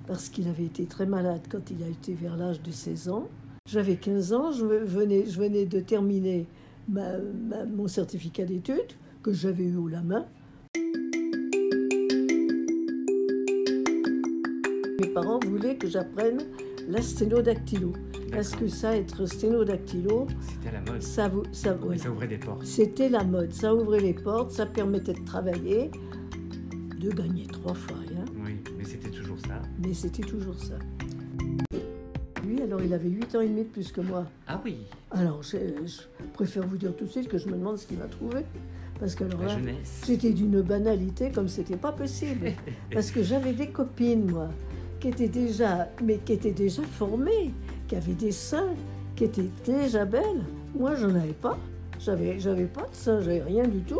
parce 0.06 0.28
qu'il 0.28 0.50
avait 0.50 0.66
été 0.66 0.84
très 0.84 1.06
malade 1.06 1.40
quand 1.50 1.72
il 1.72 1.82
a 1.82 1.88
été 1.88 2.14
vers 2.14 2.36
l'âge 2.36 2.62
de 2.62 2.72
16 2.72 3.08
ans. 3.08 3.30
J'avais 3.72 3.96
15 3.96 4.34
ans, 4.34 4.52
je 4.52 4.66
venais, 4.66 5.22
venais 5.22 5.66
de 5.66 5.80
terminer 5.80 6.46
mon 6.90 7.88
certificat 7.88 8.44
d'études 8.44 8.98
que 9.22 9.32
j'avais 9.32 9.64
eu 9.64 9.78
haut 9.78 9.88
la 9.88 10.02
main. 10.02 10.26
Mes 15.00 15.08
parents 15.14 15.40
voulaient 15.40 15.78
que 15.78 15.88
j'apprenne 15.88 16.42
la 16.90 17.02
sténodactylo. 17.02 17.94
Parce 18.34 18.52
que 18.56 18.68
ça, 18.68 18.96
être 18.98 19.26
sténodactylo, 19.26 20.28
C'était 20.42 20.72
la 20.76 20.82
mode. 20.92 21.02
ça, 21.02 21.28
vous- 21.28 21.44
ça, 21.52 21.74
ouais. 21.76 21.80
Mais 21.92 21.98
ça 21.98 22.12
ouvrait 22.12 22.28
des 22.28 22.38
portes. 22.38 22.66
C'était 22.66 23.10
la 23.10 23.24
mode, 23.24 23.54
ça 23.54 23.74
ouvrait 23.76 24.00
les 24.00 24.14
portes, 24.14 24.52
ça 24.52 24.66
permettait 24.66 25.14
de 25.14 25.24
travailler, 25.26 25.92
de 27.00 27.10
gagner 27.12 27.46
trois 27.48 27.74
fois 27.74 27.98
rien, 28.08 28.26
Oui, 28.44 28.58
mais 28.78 28.84
c'était 28.86 29.10
toujours 29.10 29.38
ça. 29.40 29.62
mais 29.86 29.94
c'était 29.94 30.24
toujours 30.24 30.60
ça. 30.60 30.76
Lui, 32.46 32.62
alors 32.62 32.82
il 32.82 32.94
avait 32.94 33.10
8 33.10 33.36
ans 33.36 33.42
et 33.42 33.48
demi 33.48 33.62
de 33.64 33.70
plus 33.70 33.92
que 33.92 34.02
moi. 34.02 34.26
Ah 34.48 34.60
oui, 34.66 34.80
Alors 35.12 35.42
je, 35.44 35.58
je 35.86 36.02
préfère 36.34 36.68
vous 36.68 36.76
dire 36.78 36.94
tout 36.96 37.06
de 37.06 37.10
suite 37.10 37.30
que 37.30 37.38
je 37.38 37.48
me 37.48 37.54
demande 37.54 37.78
ce 37.78 37.88
qu'il 37.88 37.98
va 37.98 38.06
trouver. 38.08 38.42
Parce 39.00 39.16
que 39.16 39.24
alors 39.24 39.42
là, 39.44 39.58
j'étais 40.06 40.32
d'une 40.34 40.62
banalité 40.62 41.32
comme 41.32 41.48
c'était 41.48 41.78
pas 41.78 41.92
possible. 41.92 42.52
Parce 42.94 43.12
que 43.12 43.24
j'avais 43.24 43.54
des 43.54 43.68
copines, 43.68 44.30
moi, 44.30 44.50
qui 45.00 45.08
étaient 45.10 45.28
déjà, 45.30 45.90
mais 46.04 46.20
qui 46.20 46.34
étaient 46.34 46.52
déjà 46.52 46.84
formées, 46.84 47.54
qui 47.94 47.98
avaient 47.98 48.14
des 48.16 48.32
seins, 48.32 48.74
qui 49.16 49.26
étaient 49.26 49.50
déjà 49.66 50.04
belles. 50.06 50.44
Moi, 50.76 50.96
j'en 50.96 51.10
avais 51.14 51.34
pas. 51.34 51.58
J'avais, 52.00 52.40
j'avais 52.40 52.66
pas 52.66 52.82
de 52.82 52.96
seins, 52.96 53.22
j'avais 53.22 53.42
rien 53.44 53.68
du 53.68 53.82
tout. 53.82 54.00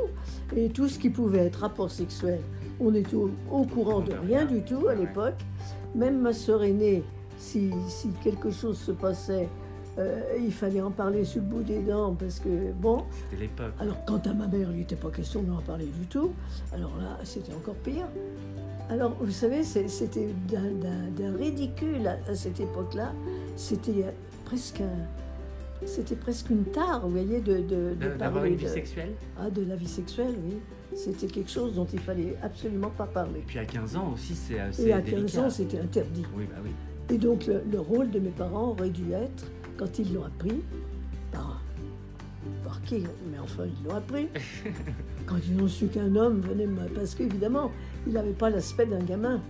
Et 0.56 0.70
tout 0.70 0.90
ce 0.90 0.98
qui 0.98 1.10
pouvait 1.12 1.46
être 1.46 1.58
rapport 1.58 1.92
sexuel, 1.92 2.40
on 2.80 2.94
était 2.96 3.16
au, 3.16 3.30
au 3.52 3.64
courant 3.66 4.00
de 4.02 4.14
rien 4.28 4.46
du 4.46 4.62
tout 4.64 4.88
à 4.88 4.96
l'époque. 4.96 5.36
Même 5.96 6.20
ma 6.22 6.34
sœur 6.34 6.64
aînée, 6.64 7.04
si, 7.38 7.70
si 7.88 8.10
quelque 8.24 8.50
chose 8.50 8.78
se 8.80 8.92
passait, 8.92 9.48
euh, 10.00 10.22
il 10.40 10.52
fallait 10.52 10.82
en 10.82 10.90
parler 10.90 11.24
sur 11.24 11.40
le 11.44 11.48
bout 11.48 11.62
des 11.62 11.80
dents 11.84 12.16
parce 12.16 12.40
que, 12.40 12.72
bon, 12.74 13.04
C'était 13.30 13.44
l'époque. 13.44 13.74
alors, 13.80 14.04
quant 14.06 14.18
à 14.26 14.34
ma 14.34 14.48
mère, 14.48 14.70
il 14.72 14.80
n'était 14.80 14.96
pas 14.96 15.12
question 15.12 15.44
d'en 15.44 15.62
parler 15.62 15.86
du 15.86 16.08
tout. 16.08 16.32
Alors 16.74 16.92
là, 17.00 17.20
c'était 17.24 17.54
encore 17.54 17.76
pire. 17.76 18.08
Alors, 18.90 19.16
vous 19.22 19.32
savez, 19.32 19.64
c'était 19.64 20.28
d'un- 20.50 21.38
ridicule 21.38 22.06
à, 22.08 22.18
à 22.30 22.36
cette 22.36 22.60
époque-là. 22.60 23.14
C'était 23.56 24.04
euh, 24.06 24.12
presque 24.46 24.82
un- 24.82 25.86
C'était 25.86 26.16
presque 26.16 26.50
une 26.50 26.64
tare, 26.66 27.02
vous 27.04 27.10
voyez, 27.12 27.42
de, 27.42 27.58
de, 27.58 27.94
de 28.00 28.08
parler 28.18 28.52
une 28.52 28.56
vie 28.56 28.66
de, 28.66 28.70
sexuelle. 28.70 29.12
ah, 29.38 29.50
de 29.50 29.64
la 29.66 29.76
vie 29.76 29.88
sexuelle, 29.88 30.34
oui. 30.46 30.56
C'était 30.96 31.28
quelque 31.28 31.50
chose 31.50 31.74
dont 31.76 31.88
il 31.92 32.00
fallait 32.00 32.36
absolument 32.44 32.90
pas 32.92 33.06
parler. 33.06 33.44
Puis 33.46 33.60
à 33.60 33.66
15 33.66 33.96
ans 33.98 34.12
aussi, 34.14 34.36
c'est 34.36 34.60
assez 34.60 34.84
Et 34.88 34.94
à 34.94 35.02
délicat. 35.02 35.22
15 35.24 35.38
ans, 35.40 35.50
c'était 35.50 35.80
interdit. 35.80 36.24
Oui, 36.38 36.46
bah 36.50 36.62
oui. 36.64 36.70
Et 37.14 37.18
donc, 37.18 37.48
le, 37.48 37.64
le 37.70 37.80
rôle 37.80 38.12
de 38.12 38.20
mes 38.20 38.30
parents 38.30 38.70
aurait 38.70 38.92
dû 38.92 39.12
être, 39.12 39.46
quand 39.76 39.98
ils 40.00 40.14
l'ont 40.14 40.24
appris, 40.24 40.62
par, 41.32 41.62
par 42.64 42.82
qui? 42.84 43.04
Mais 43.32 43.40
enfin, 43.40 43.64
ils 43.66 43.88
l'ont 43.88 43.96
appris. 43.96 44.28
quand 45.26 45.36
ils 45.50 45.62
ont 45.62 45.68
su 45.68 45.88
qu'un 45.88 46.16
homme 46.16 46.40
venait 46.42 46.68
me... 46.68 46.88
Parce 46.90 47.14
qu'évidemment, 47.16 47.72
il 48.08 48.14
n'avait 48.14 48.32
pas 48.34 48.50
l'aspect 48.52 48.86
d'un 48.86 49.04
gamin. 49.04 49.42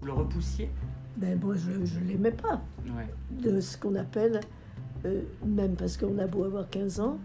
Vous 0.00 0.06
le 0.06 0.12
repoussiez? 0.14 0.70
Ben, 1.18 1.38
moi, 1.42 1.54
je 1.56 1.70
ne 1.98 2.08
l'aimais 2.08 2.30
pas. 2.32 2.62
Ouais. 2.86 3.06
De 3.42 3.60
ce 3.60 3.76
qu'on 3.76 3.94
appelle, 3.96 4.40
euh, 5.04 5.20
même 5.44 5.74
parce 5.74 5.96
qu'on 5.96 6.16
a 6.18 6.26
beau 6.26 6.44
avoir 6.44 6.68
15 6.70 7.00
ans, 7.00 7.18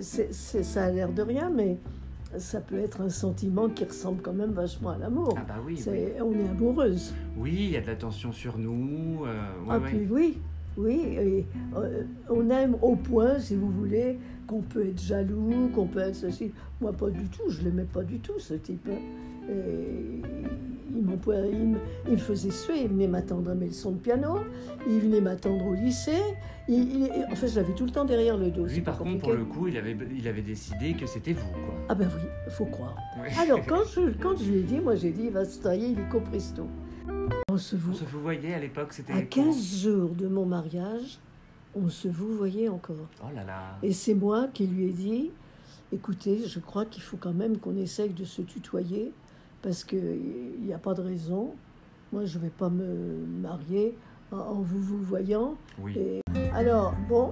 c'est, 0.00 0.32
ça 0.32 0.84
a 0.84 0.90
l'air 0.90 1.12
de 1.12 1.22
rien, 1.22 1.50
mais 1.50 1.78
ça 2.38 2.60
peut 2.60 2.78
être 2.78 3.00
un 3.02 3.10
sentiment 3.10 3.68
qui 3.68 3.84
ressemble 3.84 4.22
quand 4.22 4.32
même 4.32 4.52
vachement 4.52 4.90
à 4.90 4.98
l'amour. 4.98 5.34
Ah 5.36 5.44
bah 5.46 5.54
oui, 5.66 5.82
On 5.88 5.92
est 6.32 6.48
amoureuse. 6.48 7.12
Oui, 7.36 7.52
il 7.54 7.70
y 7.72 7.76
a 7.76 7.80
de 7.80 7.86
l'attention 7.88 8.32
sur 8.32 8.56
nous. 8.56 9.24
euh, 9.26 9.34
ouais, 9.34 9.68
Ah, 9.68 9.78
ouais. 9.78 9.88
puis 9.88 10.06
oui, 10.10 10.38
oui. 10.78 11.00
et, 11.18 11.46
euh, 11.76 12.04
on 12.30 12.48
aime 12.50 12.76
au 12.80 12.96
point, 12.96 13.38
si 13.38 13.54
vous 13.56 13.70
voulez, 13.70 14.18
qu'on 14.46 14.62
peut 14.62 14.86
être 14.86 15.02
jaloux, 15.02 15.70
qu'on 15.74 15.86
peut 15.86 15.98
être 16.00 16.14
ceci. 16.14 16.52
Moi, 16.80 16.92
pas 16.92 17.10
du 17.10 17.24
tout. 17.28 17.48
Je 17.48 17.62
l'aimais 17.62 17.84
pas 17.92 18.02
du 18.02 18.18
tout, 18.20 18.38
ce 18.38 18.54
type. 18.54 18.88
hein. 18.90 19.50
Et 19.50 20.22
il, 20.96 21.02
me- 21.68 21.78
il 22.06 22.12
me 22.12 22.16
faisait 22.16 22.50
suer. 22.50 22.82
Il 22.82 22.88
venait 22.88 23.08
m'attendre 23.08 23.50
à 23.50 23.54
mes 23.54 23.66
leçons 23.66 23.92
de 23.92 23.98
piano. 23.98 24.38
Il 24.86 25.00
venait 25.00 25.20
m'attendre 25.20 25.64
au 25.66 25.74
lycée. 25.74 26.20
Il, 26.68 26.74
il- 27.06 27.26
en 27.30 27.34
fait, 27.34 27.48
je 27.48 27.56
l'avais 27.56 27.74
tout 27.74 27.84
le 27.84 27.90
temps 27.90 28.04
derrière 28.04 28.36
le 28.36 28.50
dos. 28.50 28.66
Lui, 28.66 28.80
par 28.80 28.98
contre, 28.98 29.20
pour 29.20 29.32
le 29.32 29.44
coup, 29.44 29.68
il 29.68 29.76
avait, 29.76 29.96
il 30.16 30.26
avait 30.28 30.42
décidé 30.42 30.94
que 30.94 31.06
c'était 31.06 31.32
vous, 31.32 31.50
quoi. 31.50 31.74
Ah 31.88 31.94
ben 31.94 32.08
oui, 32.14 32.28
il 32.46 32.52
faut 32.52 32.66
croire. 32.66 32.96
Alors, 33.40 33.60
quand 33.66 33.84
je, 33.94 34.10
quand 34.20 34.36
je 34.36 34.50
lui 34.50 34.58
ai 34.58 34.62
dit, 34.62 34.78
moi 34.80 34.94
j'ai 34.94 35.10
dit, 35.10 35.24
il 35.24 35.32
va 35.32 35.44
se 35.44 35.58
tailler, 35.60 35.88
il 35.88 35.98
est 35.98 36.08
copresto. 36.08 36.66
On 37.50 37.56
se 37.58 37.74
On 37.76 37.78
vous 37.78 37.94
se 37.94 38.04
vous 38.04 38.20
voyait 38.20 38.54
à 38.54 38.58
l'époque, 38.60 38.92
c'était. 38.92 39.12
À 39.12 39.22
15 39.22 39.82
jours 39.82 40.10
de 40.10 40.28
mon 40.28 40.46
mariage, 40.46 41.18
on 41.74 41.88
se 41.88 42.06
vous 42.08 42.32
voyait 42.36 42.68
encore. 42.68 42.96
Oh 43.22 43.26
là 43.34 43.44
là. 43.44 43.78
Et 43.82 43.92
c'est 43.92 44.14
moi 44.14 44.46
qui 44.54 44.66
lui 44.66 44.84
ai 44.86 44.92
dit, 44.92 45.30
écoutez, 45.92 46.42
je 46.46 46.60
crois 46.60 46.84
qu'il 46.86 47.02
faut 47.02 47.16
quand 47.16 47.32
même 47.32 47.58
qu'on 47.58 47.76
essaye 47.76 48.10
de 48.10 48.24
se 48.24 48.42
tutoyer, 48.42 49.12
parce 49.62 49.84
qu'il 49.84 50.60
n'y 50.60 50.72
a 50.72 50.78
pas 50.78 50.94
de 50.94 51.02
raison. 51.02 51.54
Moi, 52.12 52.24
je 52.24 52.38
ne 52.38 52.44
vais 52.44 52.50
pas 52.50 52.68
me 52.68 53.24
marier 53.40 53.96
en, 54.30 54.36
en 54.36 54.60
vous 54.60 54.80
vous 54.80 55.02
voyant. 55.02 55.54
Oui. 55.80 55.96
Et 55.96 56.20
alors, 56.54 56.94
bon, 57.08 57.30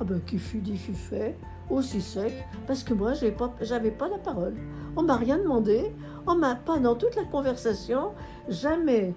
ah 0.00 0.04
ben, 0.04 0.20
qui 0.20 0.38
fut 0.38 0.58
dit 0.58 0.76
fut 0.76 0.94
fait, 0.94 1.36
aussi 1.70 2.00
sec, 2.00 2.32
parce 2.66 2.82
que 2.82 2.94
moi, 2.94 3.14
j'ai 3.14 3.30
pas, 3.30 3.54
j'avais 3.60 3.90
pas 3.90 4.08
la 4.08 4.18
parole. 4.18 4.54
On 4.96 5.02
m'a 5.02 5.16
rien 5.16 5.38
demandé, 5.38 5.92
on 6.26 6.34
m'a 6.34 6.56
pas 6.56 6.78
dans 6.78 6.96
toute 6.96 7.16
la 7.16 7.24
conversation, 7.24 8.12
jamais, 8.48 9.14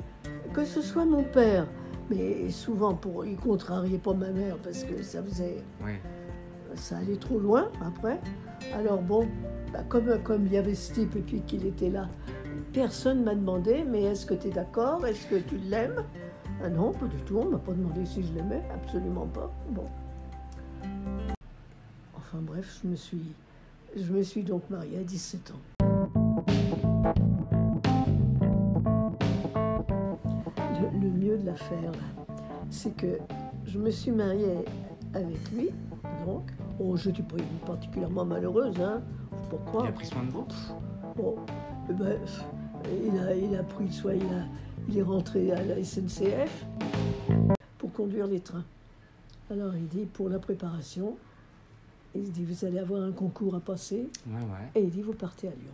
que 0.54 0.64
ce 0.64 0.82
soit 0.82 1.06
mon 1.06 1.24
père, 1.24 1.68
mais 2.10 2.50
souvent 2.52 2.94
pour 2.94 3.26
y 3.26 3.36
contrarier 3.36 3.98
pas 3.98 4.14
ma 4.14 4.30
mère, 4.30 4.58
parce 4.58 4.84
que 4.84 5.02
ça 5.02 5.24
faisait, 5.24 5.64
ça 6.76 6.98
allait 6.98 7.18
trop 7.18 7.40
loin 7.40 7.70
après. 7.82 8.20
Alors 8.74 9.02
bon, 9.02 9.28
bah, 9.72 9.84
comme, 9.90 10.22
comme 10.24 10.46
il 10.46 10.54
y 10.54 10.58
avait 10.58 10.76
ce 10.76 10.94
type 10.94 11.16
et 11.16 11.22
puis 11.22 11.42
qu'il 11.42 11.66
était 11.66 11.90
là, 11.90 12.08
personne 12.74 13.24
m'a 13.24 13.36
demandé, 13.36 13.86
mais 13.88 14.02
est-ce 14.04 14.26
que 14.26 14.34
tu 14.34 14.48
es 14.48 14.52
d'accord? 14.52 15.06
Est-ce 15.06 15.28
que 15.28 15.36
tu 15.36 15.58
l'aimes? 15.58 16.04
Ah 16.64 16.70
Non, 16.70 16.92
pas 16.92 17.06
du 17.06 17.18
tout, 17.18 17.38
on 17.38 17.46
m'a 17.50 17.60
pas 17.60 17.72
demandé 17.72 18.06
si 18.06 18.24
je 18.24 18.34
l'aimais, 18.34 18.64
absolument 18.74 19.28
pas. 19.28 19.52
Bon. 19.70 19.86
Enfin 22.16 22.40
bref, 22.42 22.80
je 22.84 22.88
me 22.90 22.96
suis, 22.96 23.34
je 23.96 24.12
me 24.12 24.24
suis 24.24 24.44
donc 24.44 24.70
mariée 24.70 24.98
à 24.98 25.04
17 25.04 25.52
ans. 25.52 25.84
Le, 30.82 31.00
le 31.00 31.10
mieux 31.10 31.38
de 31.38 31.46
l'affaire, 31.46 31.92
c'est 32.72 32.96
que 32.96 33.20
je 33.66 33.78
me 33.78 33.92
suis 33.92 34.12
mariée 34.12 34.66
avec 35.14 35.52
lui, 35.52 35.70
donc. 36.26 36.50
Oh, 36.80 36.98
je 36.98 37.10
n'étais 37.10 37.22
pas 37.22 37.36
particulièrement 37.68 38.26
malheureuse, 38.26 38.82
hein, 38.82 39.02
pas 39.72 39.82
Il 39.84 39.88
a 39.88 39.92
pris 39.92 40.08
soin 40.08 40.24
de 40.24 40.32
vous? 40.32 40.48
Bon, 41.16 41.36
eh 41.90 41.94
ben, 41.94 42.18
il, 43.06 43.18
a, 43.20 43.36
il 43.36 43.56
a 43.56 43.64
pris 43.64 43.92
soin, 43.92 44.14
il, 44.14 44.22
a- 44.24 44.46
il 44.90 44.98
est 44.98 45.02
rentré 45.04 45.52
à 45.52 45.64
la 45.64 45.84
SNCF 45.84 46.66
pour 47.78 47.92
conduire 47.94 48.28
les 48.28 48.40
trains. 48.40 48.64
Alors 49.52 49.76
il 49.76 49.88
dit, 49.88 50.06
pour 50.06 50.30
la 50.30 50.40
préparation, 50.40 51.16
il 52.16 52.32
dit, 52.32 52.44
vous 52.44 52.66
allez 52.66 52.80
avoir 52.80 53.02
un 53.04 53.12
concours 53.12 53.56
à 53.56 53.60
passer, 53.60 54.08
Ouais, 54.28 54.34
ouais. 54.36 54.72
et 54.76 54.84
il 54.84 54.90
dit, 54.90 55.02
vous 55.02 55.14
partez 55.14 55.48
à 55.48 55.52
Lyon. 55.52 55.74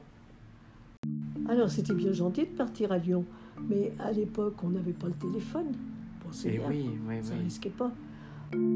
Alors 1.50 1.70
c'était 1.70 1.94
bien 1.94 2.12
gentil 2.12 2.42
de 2.42 2.56
partir 2.58 2.92
à 2.92 2.98
Lyon, 2.98 3.26
mais 3.70 3.92
à 4.00 4.12
l'époque, 4.12 4.56
on 4.64 4.70
n'avait 4.70 4.94
pas 4.94 5.08
le 5.08 5.14
téléphone. 5.14 5.68
Pensez 6.24 6.50
Et 6.50 6.52
bien, 6.58 6.68
oui, 6.70 6.90
oui, 7.08 7.16
ça 7.24 7.34
oui. 7.38 7.44
risquait 7.46 7.70
pas. 7.70 7.92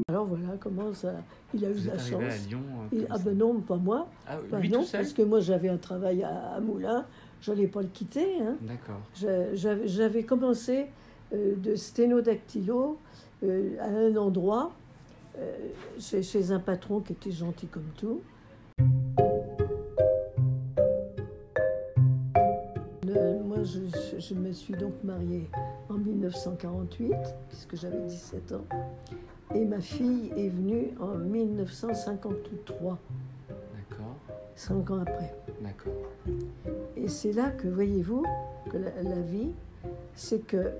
Alors 0.08 0.26
voilà 0.26 0.56
comment 0.60 0.92
ça, 0.94 1.12
il 1.52 1.64
a 1.64 1.70
eu 1.70 1.72
Vous 1.72 1.82
de 1.82 1.86
la 1.88 1.94
à 1.94 1.98
chance. 1.98 2.46
Lyon. 2.48 2.60
euh, 2.92 2.96
Il- 2.96 3.06
ah 3.10 3.16
ben 3.18 3.36
non, 3.36 3.60
pas 3.60 3.76
moi. 3.76 4.08
Ah, 4.26 4.38
Ben 4.50 4.60
lui 4.60 4.68
non, 4.70 4.84
parce 4.90 5.12
que 5.12 5.22
moi 5.22 5.40
j'avais 5.40 5.68
un 5.68 5.76
travail 5.76 6.22
à, 6.22 6.54
à 6.54 6.60
Moulins, 6.60 7.04
je 7.40 7.50
n'allais 7.52 7.66
pas 7.66 7.82
le 7.82 7.88
quitter. 7.88 8.40
hein. 8.42 8.56
D'accord. 8.62 9.00
J'avais 9.84 10.22
commencé 10.24 10.86
euh, 11.32 11.54
de 11.56 11.74
sténodactylo 11.74 12.98
euh, 13.42 13.76
à 13.80 13.86
un 13.88 14.16
endroit, 14.16 14.72
euh, 15.38 15.52
chez, 15.98 16.22
chez 16.22 16.50
un 16.52 16.60
patron 16.60 17.00
qui 17.00 17.12
était 17.12 17.30
gentil 17.32 17.66
comme 17.66 17.88
tout. 17.96 18.20
Moi, 23.46 23.62
je, 23.62 23.80
je 24.18 24.34
me 24.34 24.52
suis 24.52 24.74
donc 24.74 24.92
mariée 25.04 25.48
en 25.88 25.94
1948, 25.94 27.12
puisque 27.48 27.76
j'avais 27.76 28.00
17 28.00 28.52
ans. 28.52 28.64
Et 29.54 29.64
ma 29.64 29.80
fille 29.80 30.32
est 30.36 30.48
venue 30.48 30.88
en 31.00 31.16
1953, 31.16 32.80
D'accord. 32.80 32.98
Cinq 34.56 34.90
ans 34.90 35.00
après. 35.00 35.34
D'accord. 35.62 35.92
Et 36.96 37.08
c'est 37.08 37.32
là 37.32 37.50
que, 37.50 37.68
voyez-vous, 37.68 38.24
que 38.70 38.76
la, 38.78 39.02
la 39.02 39.20
vie, 39.20 39.50
c'est 40.14 40.46
que 40.46 40.70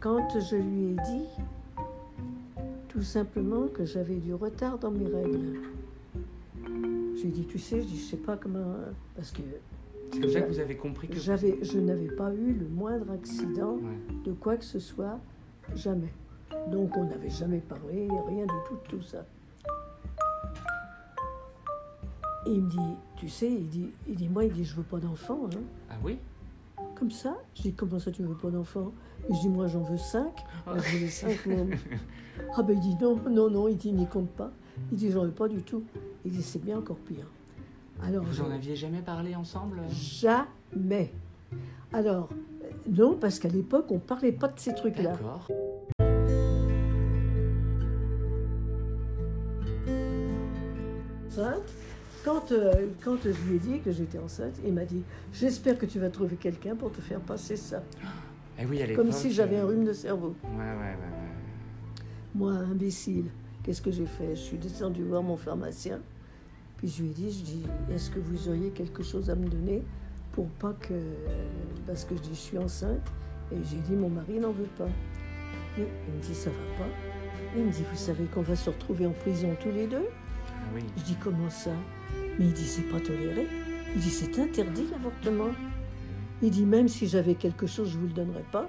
quand 0.00 0.38
je 0.38 0.56
lui 0.56 0.84
ai 0.92 0.94
dit 1.06 1.26
tout 2.88 3.02
simplement 3.02 3.66
que 3.68 3.84
j'avais 3.84 4.16
du 4.16 4.34
retard 4.34 4.78
dans 4.78 4.90
mes 4.90 5.06
règles, 5.06 5.60
j'ai 7.16 7.28
dit, 7.28 7.44
tu 7.44 7.58
sais, 7.58 7.80
je 7.82 7.86
dis, 7.86 7.98
je 7.98 8.04
sais 8.10 8.16
pas 8.16 8.36
comment, 8.36 8.74
parce 9.14 9.30
que 9.30 9.42
C'est 10.12 10.20
comme 10.20 10.30
ça 10.30 10.40
que 10.40 10.48
vous 10.52 10.58
avez 10.58 10.76
compris 10.76 11.08
que. 11.08 11.16
J'avais, 11.18 11.58
je 11.62 11.78
n'avais 11.78 12.08
pas 12.08 12.32
eu 12.34 12.52
le 12.54 12.66
moindre 12.68 13.10
accident 13.12 13.74
Ouais. 13.74 14.14
de 14.24 14.32
quoi 14.32 14.56
que 14.56 14.64
ce 14.64 14.78
soit, 14.78 15.18
jamais. 15.74 16.12
Donc 16.70 16.96
on 16.96 17.04
n'avait 17.04 17.30
jamais 17.30 17.60
parlé, 17.60 18.08
rien 18.26 18.44
du 18.44 18.54
tout 18.68 18.74
de 18.74 18.88
tout 18.98 19.02
ça. 19.02 19.24
Et 22.46 22.52
il 22.52 22.62
me 22.62 22.70
dit, 22.70 22.78
tu 23.16 23.28
sais, 23.28 23.50
il 23.50 23.68
dit, 23.68 23.88
il 24.08 24.16
dit 24.16 24.28
moi, 24.28 24.44
il 24.44 24.52
dit, 24.52 24.64
je 24.64 24.74
veux 24.74 24.82
pas 24.82 24.98
d'enfant. 24.98 25.40
hein. 25.54 25.58
Ah 25.90 25.94
oui? 26.02 26.18
Comme 26.94 27.10
ça? 27.10 27.36
Je 27.54 27.62
dis, 27.62 27.72
comment 27.74 27.98
ça 27.98 28.10
tu 28.10 28.22
veux 28.22 28.34
pas 28.34 28.50
d'enfant 28.50 28.92
Et 29.28 29.34
je 29.34 29.40
dis, 29.40 29.48
moi 29.48 29.66
j'en 29.66 29.82
veux 29.82 29.98
cinq. 29.98 30.32
Oh. 30.66 30.70
Moi, 30.70 30.78
je 30.78 30.96
veux 30.98 31.08
cinq 31.08 31.46
même. 31.46 31.70
Ah 32.56 32.62
ben 32.62 32.74
il 32.76 32.80
dit, 32.80 32.96
non, 33.00 33.18
non, 33.28 33.50
non, 33.50 33.68
il 33.68 33.76
dit, 33.76 33.92
n'y 33.92 34.06
compte 34.06 34.30
pas. 34.30 34.50
Il 34.90 34.96
dit, 34.96 35.10
j'en 35.10 35.24
veux 35.24 35.30
pas 35.30 35.48
du 35.48 35.62
tout. 35.62 35.82
Il 36.24 36.32
dit, 36.32 36.42
c'est 36.42 36.62
bien 36.62 36.78
encore 36.78 36.96
pire. 36.96 37.26
Alors, 38.02 38.24
Vous 38.24 38.40
en 38.40 38.50
aviez 38.50 38.76
jamais 38.76 39.02
parlé 39.02 39.36
ensemble? 39.36 39.80
Jamais. 39.90 41.12
Alors, 41.92 42.30
euh, 42.64 42.68
non, 42.88 43.16
parce 43.16 43.38
qu'à 43.38 43.48
l'époque, 43.48 43.86
on 43.90 43.98
parlait 43.98 44.32
pas 44.32 44.48
de 44.48 44.58
ces 44.58 44.74
trucs-là. 44.74 45.12
D'accord. 45.12 45.48
enceinte. 51.26 51.72
Quand, 52.24 52.52
euh, 52.52 52.88
quand 53.02 53.16
je 53.22 53.30
lui 53.48 53.56
ai 53.56 53.58
dit 53.58 53.80
que 53.80 53.92
j'étais 53.92 54.18
enceinte, 54.18 54.60
il 54.64 54.74
m'a 54.74 54.84
dit 54.84 55.02
J'espère 55.32 55.78
que 55.78 55.86
tu 55.86 55.98
vas 55.98 56.10
trouver 56.10 56.36
quelqu'un 56.36 56.76
pour 56.76 56.92
te 56.92 57.00
faire 57.00 57.20
passer 57.20 57.56
ça. 57.56 57.82
Eh 58.58 58.66
oui, 58.66 58.82
à 58.82 58.86
l'époque. 58.86 59.04
Comme 59.04 59.12
si 59.12 59.32
j'avais 59.32 59.56
un 59.56 59.64
euh, 59.64 59.68
rhume 59.68 59.84
de 59.84 59.92
cerveau. 59.92 60.34
Ouais, 60.44 60.58
ouais, 60.58 60.64
ouais. 60.64 60.96
ouais. 60.96 62.04
Moi, 62.34 62.52
imbécile, 62.52 63.26
qu'est-ce 63.62 63.80
que 63.80 63.90
j'ai 63.90 64.06
fait? 64.06 64.36
Je 64.36 64.40
suis 64.40 64.58
descendue 64.58 65.02
voir 65.02 65.22
mon 65.22 65.36
pharmacien. 65.36 66.00
Puis 66.76 66.88
je 66.88 67.02
lui 67.02 67.10
ai 67.10 67.14
dit 67.14 67.32
Je 67.32 67.44
dis 67.44 67.62
Est-ce 67.90 68.10
que 68.10 68.18
vous 68.18 68.48
auriez 68.48 68.70
quelque 68.70 69.02
chose 69.02 69.30
à 69.30 69.34
me 69.34 69.48
donner 69.48 69.82
pour 70.32 70.48
pas 70.48 70.74
que. 70.74 70.94
Parce 71.86 72.04
que 72.04 72.14
je 72.16 72.20
dis 72.20 72.34
Je 72.34 72.40
suis 72.40 72.58
enceinte. 72.58 73.06
Et 73.50 73.56
j'ai 73.64 73.78
dit 73.78 73.94
Mon 73.94 74.10
mari 74.10 74.38
n'en 74.38 74.52
veut 74.52 74.68
pas. 74.76 74.88
Et 75.78 75.86
il 76.08 76.14
me 76.14 76.20
dit 76.20 76.34
Ça 76.34 76.50
va 76.50 76.84
pas. 76.84 76.90
Il 77.56 77.64
me 77.64 77.70
dit 77.70 77.84
Vous 77.90 77.96
savez 77.96 78.24
qu'on 78.26 78.42
va 78.42 78.56
se 78.56 78.68
retrouver 78.68 79.06
en 79.06 79.12
prison 79.12 79.56
tous 79.58 79.70
les 79.70 79.86
deux? 79.86 80.06
Oui. 80.74 80.82
Je 80.96 81.02
dis 81.02 81.16
comment 81.22 81.50
ça? 81.50 81.70
Mais 82.38 82.46
il 82.46 82.52
dit 82.52 82.64
c'est 82.64 82.88
pas 82.88 83.00
toléré. 83.00 83.46
Il 83.94 84.00
dit 84.00 84.10
c'est 84.10 84.38
interdit 84.38 84.84
l'avortement. 84.90 85.50
Il 86.42 86.50
dit 86.50 86.64
même 86.64 86.88
si 86.88 87.06
j'avais 87.06 87.34
quelque 87.34 87.66
chose, 87.66 87.90
je 87.90 87.98
vous 87.98 88.06
le 88.06 88.12
donnerais 88.12 88.44
pas. 88.50 88.68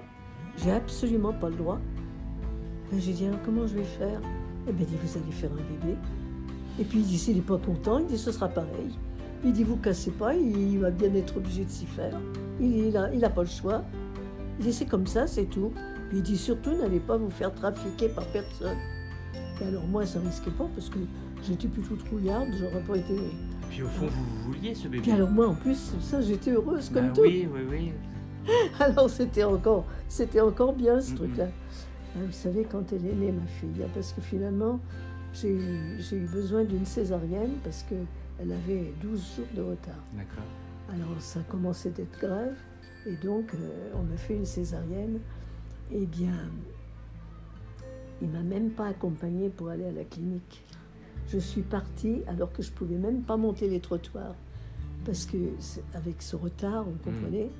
J'ai 0.58 0.72
absolument 0.72 1.32
pas 1.32 1.48
le 1.48 1.56
droit. 1.56 1.80
J'ai 2.98 3.12
dit 3.12 3.26
alors 3.26 3.40
comment 3.44 3.66
je 3.66 3.74
vais 3.74 3.84
faire? 3.84 4.20
Eh 4.68 4.72
bien 4.72 4.86
il 4.86 4.96
dit 4.96 4.98
vous 5.02 5.18
allez 5.18 5.32
faire 5.32 5.50
un 5.52 5.56
bébé. 5.56 5.96
Et 6.78 6.84
puis 6.84 6.98
il 6.98 7.06
dit 7.06 7.18
s'il 7.18 7.36
n'est 7.36 7.42
pas 7.42 7.58
content, 7.58 7.98
il 7.98 8.06
dit 8.06 8.18
ce 8.18 8.32
sera 8.32 8.48
pareil. 8.48 8.98
Il 9.44 9.52
dit 9.52 9.64
vous 9.64 9.76
cassez 9.76 10.10
pas, 10.10 10.34
il, 10.34 10.78
va 10.78 10.90
bien 10.90 11.12
être 11.14 11.36
obligé 11.36 11.64
de 11.64 11.70
s'y 11.70 11.86
faire. 11.86 12.18
Il 12.60 12.70
dit 12.70 12.84
il 12.88 12.96
a, 12.96 13.12
il 13.12 13.24
a 13.24 13.30
pas 13.30 13.42
le 13.42 13.48
choix. 13.48 13.82
Il 14.58 14.66
dit 14.66 14.72
c'est 14.72 14.86
comme 14.86 15.06
ça, 15.06 15.26
c'est 15.26 15.46
tout. 15.46 15.72
Puis 16.08 16.18
il 16.18 16.22
dit 16.22 16.36
surtout 16.36 16.74
n'allez 16.74 17.00
pas 17.00 17.16
vous 17.16 17.30
faire 17.30 17.54
trafiquer 17.54 18.08
par 18.08 18.26
personne. 18.26 18.76
Et 19.60 19.64
alors 19.64 19.86
moi 19.86 20.04
ça 20.04 20.20
risquait 20.20 20.50
pas 20.50 20.68
parce 20.74 20.90
que 20.90 20.98
j'étais 21.42 21.68
plutôt 21.68 21.96
trouillarde, 21.96 22.48
j'aurais 22.58 22.82
pas 22.82 22.96
été. 22.96 23.16
Puis 23.68 23.82
au 23.82 23.88
fond, 23.88 24.06
vous 24.06 24.52
vouliez 24.52 24.74
ce 24.74 24.84
bébé 24.84 25.02
Puis 25.02 25.12
alors 25.12 25.30
moi 25.30 25.48
en 25.48 25.54
plus 25.54 25.94
ça 26.00 26.20
j'étais 26.20 26.50
heureuse 26.50 26.90
comme 26.90 27.08
Bah 27.08 27.12
tout. 27.14 27.22
Oui, 27.22 27.48
oui, 27.52 27.60
oui. 27.70 27.92
Alors 28.80 29.08
c'était 29.08 29.44
encore, 29.44 29.84
c'était 30.08 30.40
encore 30.40 30.72
bien 30.74 31.00
ce 31.00 31.14
truc-là. 31.14 31.48
Ah, 32.14 32.18
Vous 32.26 32.32
savez, 32.32 32.64
quand 32.64 32.92
elle 32.92 33.06
est 33.06 33.14
née, 33.14 33.32
ma 33.32 33.46
fille, 33.46 33.82
hein, 33.82 33.88
parce 33.94 34.12
que 34.12 34.20
finalement, 34.20 34.80
j'ai 35.32 35.50
eu, 35.50 36.26
besoin 36.30 36.64
d'une 36.64 36.84
césarienne 36.84 37.52
parce 37.64 37.84
qu'elle 37.84 38.52
avait 38.52 38.92
12 39.00 39.36
jours 39.36 39.46
de 39.54 39.62
retard. 39.62 40.02
D'accord. 40.12 40.44
Alors 40.92 41.20
ça 41.20 41.40
commençait 41.48 41.90
d'être 41.90 42.18
grave 42.20 42.54
et 43.06 43.14
donc 43.16 43.54
euh, 43.54 43.90
on 43.94 44.02
m'a 44.02 44.16
fait 44.16 44.34
une 44.34 44.44
césarienne. 44.44 45.20
Eh 45.90 46.06
bien, 46.06 46.50
il 48.20 48.28
m'a 48.28 48.42
même 48.42 48.70
pas 48.70 48.88
accompagnée 48.88 49.48
pour 49.48 49.68
aller 49.68 49.84
à 49.86 49.92
la 49.92 50.04
clinique. 50.04 50.62
Je 51.28 51.38
suis 51.38 51.62
partie 51.62 52.22
alors 52.26 52.52
que 52.52 52.62
je 52.62 52.70
pouvais 52.72 52.96
même 52.98 53.22
pas 53.22 53.36
monter 53.36 53.68
les 53.68 53.80
trottoirs 53.80 54.34
parce 55.04 55.24
que 55.26 55.36
avec 55.94 56.20
ce 56.22 56.36
retard, 56.36 56.84
vous 56.84 56.98
comprenez. 57.02 57.50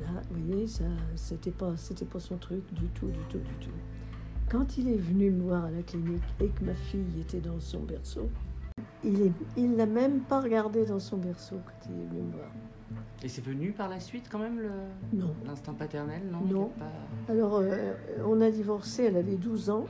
Là, 0.00 0.20
vous 0.30 0.44
voyez, 0.46 0.66
ça, 0.66 0.84
c'était 1.16 1.50
pas, 1.50 1.76
c'était 1.76 2.04
pas 2.04 2.20
son 2.20 2.36
truc 2.36 2.62
du 2.74 2.86
tout, 2.88 3.06
du 3.06 3.18
tout, 3.30 3.38
du 3.38 3.54
tout. 3.66 3.70
Quand 4.50 4.76
il 4.76 4.88
est 4.88 4.96
venu 4.98 5.30
me 5.30 5.42
voir 5.44 5.64
à 5.64 5.70
la 5.70 5.82
clinique 5.82 6.22
et 6.40 6.48
que 6.48 6.64
ma 6.64 6.74
fille 6.74 7.20
était 7.20 7.40
dans 7.40 7.58
son 7.60 7.80
berceau, 7.80 8.28
il 9.04 9.20
est, 9.22 9.32
il 9.56 9.76
l'a 9.76 9.86
même 9.86 10.20
pas 10.20 10.40
regardé 10.40 10.84
dans 10.84 10.98
son 10.98 11.16
berceau 11.16 11.56
quand 11.64 11.90
il 11.90 12.00
est 12.02 12.06
venu 12.06 12.20
me 12.22 12.32
voir. 12.32 12.50
Et 13.22 13.28
c'est 13.28 13.44
venu 13.44 13.72
par 13.72 13.88
la 13.88 14.00
suite 14.00 14.26
quand 14.30 14.38
même 14.40 14.58
le 14.60 14.70
Non. 15.18 15.34
l'instinct 15.46 15.74
paternel, 15.74 16.22
non? 16.30 16.40
Non. 16.40 16.66
Pas- 16.78 17.32
Alors, 17.32 17.56
euh, 17.62 17.94
on 18.26 18.40
a 18.40 18.50
divorcé, 18.50 19.04
elle 19.04 19.16
avait 19.16 19.36
12 19.36 19.70
ans. 19.70 19.86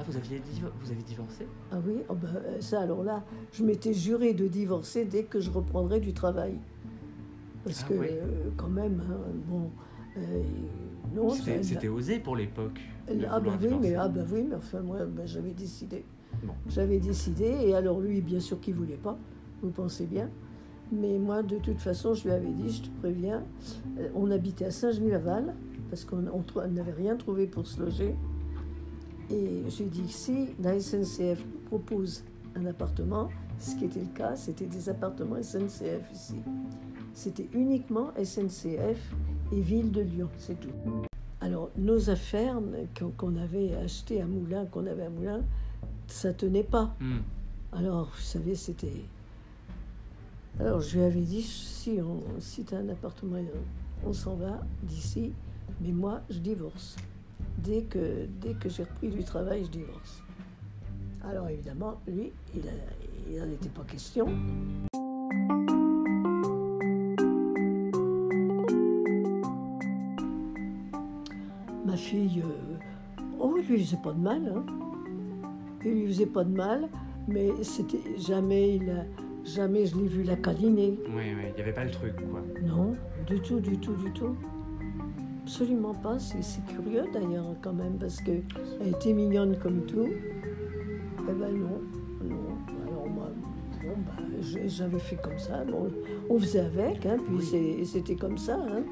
Ah, 0.00 0.04
vous 0.08 0.16
aviez 0.16 0.38
divo- 0.38 0.70
vous 0.82 0.90
avez 0.90 1.02
divorcé? 1.02 1.46
Ah 1.70 1.76
oui, 1.86 1.96
oh 2.08 2.14
ben, 2.14 2.28
euh, 2.36 2.60
ça 2.60 2.80
alors 2.80 3.04
là, 3.04 3.22
je 3.52 3.62
m'étais 3.62 3.92
juré 3.92 4.32
de 4.32 4.46
divorcer 4.48 5.04
dès 5.04 5.24
que 5.24 5.40
je 5.40 5.50
reprendrais 5.50 6.00
du 6.00 6.14
travail. 6.14 6.54
Parce 7.64 7.82
Ah 7.84 7.88
que 7.88 7.94
oui. 7.94 8.06
euh, 8.10 8.48
quand 8.56 8.70
même, 8.70 9.02
hein, 9.10 9.18
bon, 9.46 9.70
euh, 10.16 10.42
non, 11.14 11.28
C'était 11.30 11.88
osé 11.88 12.18
pour 12.18 12.34
l'époque. 12.36 12.80
ah 13.28 13.38
vouloir 13.38 13.58
oui, 13.60 13.68
mais 13.80 13.94
ah 13.94 14.08
ben 14.08 14.26
oui, 14.32 14.46
mais 14.48 14.56
enfin 14.56 14.80
moi, 14.80 15.04
ben, 15.04 15.26
j'avais 15.26 15.52
décidé. 15.52 16.04
Bon. 16.42 16.54
J'avais 16.68 16.98
décidé, 17.00 17.44
et 17.66 17.74
alors 17.74 18.00
lui, 18.00 18.22
bien 18.22 18.40
sûr 18.40 18.58
qu'il 18.60 18.74
voulait 18.74 18.94
pas. 18.96 19.18
Vous 19.62 19.70
pensez 19.70 20.06
bien. 20.06 20.30
Mais 20.92 21.18
moi, 21.18 21.42
de 21.42 21.58
toute 21.58 21.78
façon, 21.78 22.14
je 22.14 22.24
lui 22.24 22.30
avais 22.30 22.50
dit, 22.50 22.70
je 22.70 22.82
te 22.82 22.88
préviens, 23.00 23.44
on 24.14 24.30
habitait 24.30 24.64
à 24.64 24.70
Saint-Genis-Laval 24.70 25.54
parce 25.90 26.04
qu'on 26.04 26.22
n'avait 26.68 26.92
rien 26.92 27.16
trouvé 27.16 27.46
pour 27.46 27.66
se 27.66 27.80
loger. 27.82 28.14
Et 29.30 29.62
j'ai 29.68 29.86
dit 29.86 30.08
si 30.08 30.48
la 30.60 30.78
SNCF 30.78 31.44
nous 31.44 31.60
propose 31.66 32.24
un 32.56 32.66
appartement, 32.66 33.28
ce 33.58 33.76
qui 33.76 33.84
était 33.84 34.00
le 34.00 34.06
cas, 34.06 34.34
c'était 34.34 34.66
des 34.66 34.88
appartements 34.88 35.40
SNCF 35.40 36.10
ici. 36.12 36.36
C'était 37.14 37.48
uniquement 37.52 38.12
SNCF 38.22 39.14
et 39.52 39.60
Ville 39.60 39.92
de 39.92 40.00
Lyon, 40.00 40.28
c'est 40.38 40.58
tout. 40.58 40.70
Alors, 41.40 41.70
nos 41.76 42.10
affaires 42.10 42.60
qu'on 43.16 43.36
avait 43.36 43.74
achetées 43.76 44.20
à 44.20 44.26
Moulins, 44.26 44.66
qu'on 44.66 44.86
avait 44.86 45.04
à 45.04 45.10
Moulins, 45.10 45.42
ça 46.06 46.32
tenait 46.32 46.64
pas. 46.64 46.94
Hmm. 47.00 47.20
Alors, 47.72 48.10
vous 48.14 48.20
savez, 48.22 48.54
c'était. 48.54 49.04
Alors, 50.58 50.80
je 50.80 50.98
lui 50.98 51.04
avais 51.04 51.20
dit 51.20 51.42
si, 51.42 51.98
on, 52.02 52.22
si 52.40 52.64
tu 52.64 52.74
as 52.74 52.78
un 52.78 52.88
appartement, 52.88 53.38
on 54.04 54.12
s'en 54.12 54.34
va 54.34 54.60
d'ici, 54.82 55.32
mais 55.80 55.92
moi, 55.92 56.20
je 56.28 56.38
divorce. 56.38 56.96
Dès 57.58 57.82
que, 57.82 58.26
dès 58.40 58.54
que 58.54 58.68
j'ai 58.68 58.84
repris 58.84 59.08
du 59.08 59.22
travail, 59.24 59.64
je 59.64 59.70
divorce. 59.70 60.22
Alors, 61.22 61.48
évidemment, 61.48 62.00
lui, 62.08 62.32
il 62.54 63.38
n'en 63.38 63.50
était 63.50 63.68
pas 63.68 63.84
question. 63.84 64.26
Ma 71.84 71.96
fille, 71.96 72.42
euh, 72.44 72.76
oh, 73.38 73.54
il 73.58 73.66
lui 73.66 73.84
faisait 73.84 73.96
pas 74.02 74.12
de 74.12 74.20
mal. 74.20 74.52
Hein. 74.54 74.64
Il 75.84 75.92
lui 75.92 76.06
faisait 76.08 76.26
pas 76.26 76.44
de 76.44 76.54
mal, 76.54 76.88
mais 77.26 77.48
c'était 77.62 78.02
jamais, 78.18 78.76
il 78.76 78.90
a- 78.90 79.06
jamais 79.44 79.86
je 79.86 79.96
l'ai 79.96 80.06
vu 80.06 80.22
la 80.22 80.36
câliner. 80.36 80.98
Oui, 81.08 81.22
oui, 81.36 81.42
il 81.48 81.54
n'y 81.54 81.60
avait 81.62 81.72
pas 81.72 81.84
le 81.84 81.90
truc, 81.90 82.14
quoi. 82.30 82.42
Non, 82.62 82.94
du 83.26 83.40
tout, 83.40 83.60
du 83.60 83.78
tout, 83.78 83.94
du 83.94 84.12
tout. 84.12 84.36
Absolument 85.54 85.94
pas. 85.94 86.16
C'est 86.20 86.64
curieux 86.66 87.06
d'ailleurs 87.12 87.44
quand 87.60 87.72
même 87.72 87.94
parce 87.98 88.20
que 88.20 88.30
elle 88.80 88.88
était 88.88 89.12
mignonne 89.12 89.56
comme 89.58 89.84
tout. 89.84 90.06
Eh 90.06 91.32
ben 91.32 91.52
non, 91.52 91.80
non. 92.22 92.36
Alors 92.86 93.08
moi, 93.08 93.26
bon, 93.82 93.88
bah, 94.06 94.22
j'ai- 94.42 94.68
j'avais 94.68 95.00
fait 95.00 95.16
comme 95.16 95.38
ça. 95.40 95.64
Bon, 95.64 95.90
on 96.30 96.38
faisait 96.38 96.60
avec, 96.60 97.04
hein, 97.04 97.16
puis 97.26 97.34
Oui. 97.52 97.84
c'était 97.84 98.14
comme 98.14 98.38
ça. 98.38 98.54
hein. 98.60 98.82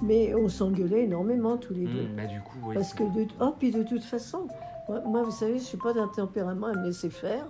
Mais 0.00 0.32
on 0.36 0.48
s'engueulait 0.48 1.02
énormément 1.06 1.56
tous 1.56 1.74
les 1.74 1.86
deux. 1.86 2.02
Hmm, 2.04 2.16
Bah, 2.16 2.26
du 2.26 2.38
coup, 2.40 2.58
oui. 2.68 2.74
Parce 2.76 2.94
que 2.94 3.02
de, 3.02 3.26
oh, 3.40 3.52
puis 3.58 3.72
de 3.72 3.82
toute 3.82 4.04
façon, 4.04 4.46
moi, 4.88 5.02
moi, 5.04 5.22
vous 5.24 5.32
savez, 5.32 5.54
je 5.58 5.64
suis 5.64 5.78
pas 5.78 5.92
d'un 5.92 6.06
tempérament 6.06 6.68
à 6.68 6.74
me 6.74 6.86
laisser 6.86 7.10
faire. 7.10 7.46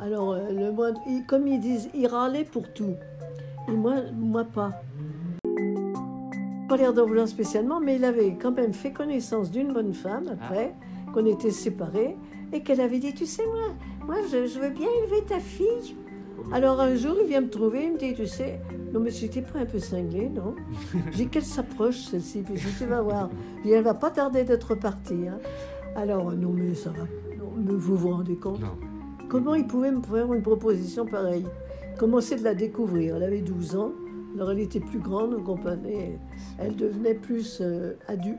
Alors, 0.00 0.32
euh, 0.32 0.40
le 0.50 1.26
comme 1.28 1.46
ils 1.46 1.60
disent, 1.60 1.88
il 1.94 2.08
râlait 2.08 2.44
pour 2.44 2.72
tout. 2.72 2.96
Et 3.68 3.72
moi, 3.72 3.94
moi 4.12 4.42
pas. 4.44 4.72
Pas 6.72 6.78
l'air 6.78 6.94
d'en 6.94 7.04
vouloir 7.04 7.28
spécialement, 7.28 7.80
mais 7.80 7.96
il 7.96 8.04
avait 8.06 8.34
quand 8.40 8.52
même 8.52 8.72
fait 8.72 8.92
connaissance 8.92 9.50
d'une 9.50 9.74
bonne 9.74 9.92
femme 9.92 10.24
après, 10.32 10.72
qu'on 11.12 11.26
était 11.26 11.50
séparés, 11.50 12.16
et 12.50 12.62
qu'elle 12.62 12.80
avait 12.80 12.98
dit, 12.98 13.12
tu 13.12 13.26
sais, 13.26 13.42
moi, 13.44 13.74
moi 14.06 14.16
je, 14.30 14.46
je 14.46 14.58
veux 14.58 14.70
bien 14.70 14.88
élever 15.02 15.22
ta 15.28 15.38
fille. 15.38 15.94
Alors 16.50 16.80
un 16.80 16.94
jour, 16.94 17.14
il 17.20 17.28
vient 17.28 17.42
me 17.42 17.50
trouver, 17.50 17.84
il 17.84 17.92
me 17.92 17.98
dit, 17.98 18.14
tu 18.14 18.26
sais, 18.26 18.58
non 18.90 19.00
mais 19.00 19.10
j'étais 19.10 19.42
pas 19.42 19.58
un 19.58 19.66
peu 19.66 19.78
cinglée, 19.78 20.30
non? 20.30 20.54
J'ai 21.10 21.24
dit 21.24 21.28
qu'elle 21.28 21.44
s'approche 21.44 22.04
celle-ci, 22.06 22.40
puis 22.40 22.56
je 22.56 22.66
dis, 22.66 22.74
tu 22.78 22.86
vas 22.86 23.02
voir, 23.02 23.28
dis, 23.62 23.70
elle 23.72 23.84
va 23.84 23.92
pas 23.92 24.10
tarder 24.10 24.42
d'être 24.44 24.74
partie. 24.74 25.28
hein. 25.28 25.40
Alors 25.94 26.32
non 26.32 26.54
mais 26.54 26.72
ça 26.74 26.88
va, 26.88 27.02
non, 27.38 27.52
mais 27.54 27.74
vous 27.74 27.96
vous 27.96 28.12
rendez 28.12 28.36
compte? 28.36 28.60
Non. 28.60 28.78
Comment 29.28 29.54
il 29.56 29.66
pouvait 29.66 29.92
me 29.92 30.00
faire 30.00 30.32
une 30.32 30.40
proposition 30.42 31.04
pareille? 31.04 31.44
Commencé 31.98 32.34
de 32.36 32.44
la 32.44 32.54
découvrir? 32.54 33.16
Elle 33.16 33.24
avait 33.24 33.42
12 33.42 33.76
ans, 33.76 33.92
alors 34.34 34.50
elle 34.52 34.60
était 34.60 34.80
plus 34.80 34.98
grande, 34.98 35.34
vous 35.34 35.42
comprenez. 35.42 36.18
Elle 36.58 36.76
devenait 36.76 37.14
plus 37.14 37.58
euh, 37.60 37.94
adu- 38.08 38.38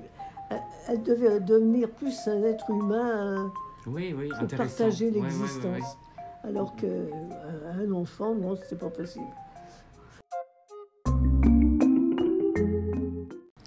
Elle 0.87 1.01
devait 1.03 1.39
devenir 1.39 1.89
plus 1.89 2.27
un 2.27 2.43
être 2.43 2.69
humain, 2.69 3.51
Oui, 3.87 4.13
oui, 4.17 4.29
euh, 4.31 4.43
intéressant. 4.43 4.83
partager 4.85 5.05
Ouais, 5.07 5.11
ouais, 5.13 5.19
ouais, 5.21 5.27
l'existence. 5.29 5.65
ouais. 5.65 6.49
Alors 6.49 6.75
que 6.75 6.85
euh, 6.85 7.85
un 7.87 7.91
enfant, 7.93 8.35
non, 8.35 8.55
c'était 8.55 8.75
pas 8.75 8.89
possible. 8.89 9.25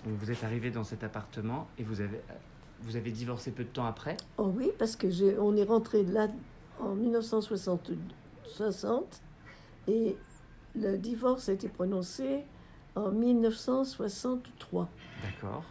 Vous 0.05 0.31
êtes 0.31 0.45
arrivé 0.45 0.71
dans 0.71 0.85
cet 0.85 1.05
appartement 1.05 1.67
et 1.79 1.83
vous 1.85 2.01
avez, 2.01 2.21
vous 2.83 2.97
avez 2.97 3.11
divorcé 3.11 3.51
peu 3.51 3.63
de 3.65 3.69
temps 3.69 3.87
après? 3.87 4.17
Oh 4.39 4.51
oui, 4.57 4.71
parce 4.79 4.97
que 4.97 5.09
j'ai- 5.11 5.39
on 5.39 5.57
est 5.57 5.65
rentré 5.65 6.03
là 6.03 6.29
en 6.81 6.95
1960 6.95 7.93
60, 8.45 9.21
et 9.89 10.17
le 10.77 10.99
divorce 10.99 11.49
a 11.49 11.53
été 11.53 11.69
prononcé 11.69 12.45
en 12.95 13.11
1963. 13.11 14.89
D'accord. 15.23 15.65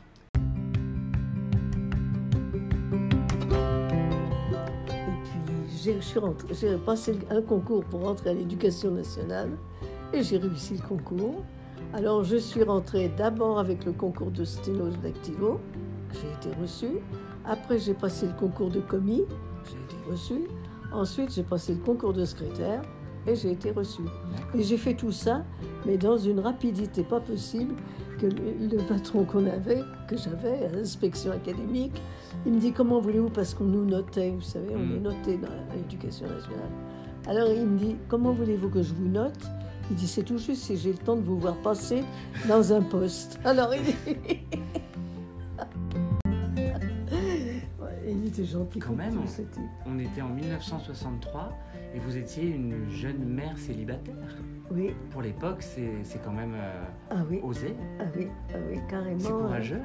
Et 4.89 5.21
puis 5.23 5.77
j'ai- 5.83 5.95
je 5.95 6.01
suis 6.01 6.19
rentrée- 6.19 6.53
j'ai 6.53 6.77
passé 6.77 7.17
un 7.29 7.41
concours 7.41 7.83
pour 7.85 8.01
rentrer 8.03 8.31
à 8.31 8.33
l'éducation 8.33 8.91
nationale 8.91 9.51
et 10.13 10.23
j'ai 10.23 10.37
réussi 10.37 10.75
le 10.77 10.87
concours. 10.87 11.43
Alors 11.93 12.23
je 12.23 12.37
suis 12.37 12.63
rentrée 12.63 13.09
d'abord 13.09 13.59
avec 13.59 13.85
le 13.85 13.91
concours 13.93 14.31
de 14.31 14.43
dactylo, 15.01 15.59
que 16.09 16.15
j'ai 16.15 16.49
été 16.49 16.61
reçue. 16.61 16.97
Après 17.45 17.77
j'ai 17.79 17.93
passé 17.93 18.25
le 18.27 18.33
concours 18.33 18.69
de 18.69 18.79
commis, 18.81 19.23
j'ai 19.65 19.77
été 19.77 19.95
reçue. 20.09 20.47
Ensuite 20.91 21.31
j'ai 21.33 21.43
passé 21.43 21.73
le 21.75 21.79
concours 21.81 22.13
de 22.13 22.25
secrétaire 22.25 22.81
et 23.27 23.35
j'ai 23.35 23.51
été 23.51 23.71
reçue. 23.71 24.03
Et 24.57 24.63
j'ai 24.63 24.77
fait 24.77 24.93
tout 24.93 25.11
ça, 25.11 25.43
mais 25.85 25.97
dans 25.97 26.17
une 26.17 26.39
rapidité 26.39 27.03
pas 27.03 27.19
possible 27.19 27.75
que 28.19 28.27
le, 28.27 28.67
le 28.71 28.77
patron 28.87 29.25
qu'on 29.25 29.45
avait, 29.45 29.81
que 30.07 30.15
j'avais 30.17 30.65
à 30.65 30.69
l'inspection 30.69 31.31
académique, 31.31 32.01
il 32.45 32.53
me 32.53 32.59
dit 32.59 32.71
comment 32.71 32.99
voulez-vous 32.99 33.29
parce 33.29 33.53
qu'on 33.53 33.65
nous 33.65 33.85
notait, 33.85 34.31
vous 34.31 34.41
savez, 34.41 34.73
on 34.75 34.95
est 34.95 34.99
noté 34.99 35.37
dans 35.37 35.49
l'éducation 35.75 36.27
nationale. 36.27 36.69
Alors 37.27 37.49
il 37.49 37.65
me 37.65 37.77
dit 37.77 37.95
comment 38.07 38.31
voulez-vous 38.31 38.69
que 38.69 38.83
je 38.83 38.93
vous 38.93 39.07
note? 39.07 39.39
Il 39.89 39.95
dit 39.97 40.07
c'est 40.07 40.23
tout 40.23 40.37
juste 40.37 40.63
si 40.63 40.77
j'ai 40.77 40.91
le 40.91 40.97
temps 40.97 41.15
de 41.15 41.21
vous 41.21 41.37
voir 41.39 41.55
passer 41.57 42.03
dans 42.47 42.71
un 42.73 42.81
poste. 42.81 43.39
Alors 43.43 43.71
il, 43.73 43.81
Ouais, 47.79 48.03
il 48.07 48.27
était 48.27 48.45
gentil 48.45 48.79
Quand 48.79 48.93
même. 48.93 49.17
On 49.85 49.99
était 49.99 50.21
en 50.21 50.29
1963 50.29 51.49
et 51.93 51.99
vous 51.99 52.17
étiez 52.17 52.43
une 52.43 52.89
jeune 52.89 53.23
mère 53.23 53.57
célibataire. 53.57 54.35
Oui, 54.71 54.91
Pour 55.11 55.21
l'époque, 55.21 55.61
c'est 55.61 56.23
quand 56.23 56.31
même 56.31 56.55
euh, 56.55 56.83
ah 57.11 57.23
oui, 57.29 57.39
osé, 57.43 57.75
ah 57.99 58.05
oui, 58.15 58.27
ah 58.51 58.57
oui, 58.67 58.79
carrément. 58.89 59.19
c'est 59.19 59.29
courageux. 59.29 59.81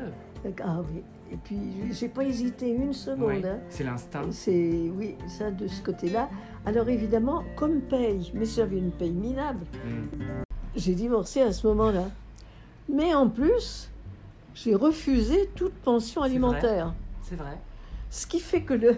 Ah 0.64 0.80
oui. 0.80 1.02
Et 1.30 1.36
puis 1.36 1.92
j'ai 1.92 2.08
pas 2.08 2.24
hésité 2.24 2.70
une 2.70 2.92
seconde. 2.92 3.44
Hein. 3.44 3.58
C'est 3.68 3.84
l'instinct. 3.84 4.22
C'est 4.30 4.90
oui, 4.96 5.16
ça 5.28 5.50
de 5.50 5.68
ce 5.68 5.82
côté-là. 5.82 6.30
Alors 6.64 6.88
évidemment, 6.88 7.44
comme 7.56 7.82
paye, 7.82 8.32
mais 8.34 8.46
j'avais 8.46 8.78
une 8.78 8.90
paye 8.90 9.12
minable. 9.12 9.66
Mm. 9.84 10.42
J'ai 10.74 10.94
divorcé 10.94 11.42
à 11.42 11.52
ce 11.52 11.66
moment-là. 11.68 12.08
Mais 12.88 13.14
en 13.14 13.28
plus, 13.28 13.90
j'ai 14.54 14.74
refusé 14.74 15.50
toute 15.54 15.74
pension 15.74 16.22
alimentaire. 16.22 16.94
C'est 17.22 17.36
vrai. 17.36 17.58
Ce 18.08 18.26
qui 18.26 18.40
fait 18.40 18.62
que 18.62 18.74
le 18.74 18.96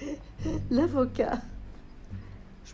l'avocat, 0.70 1.40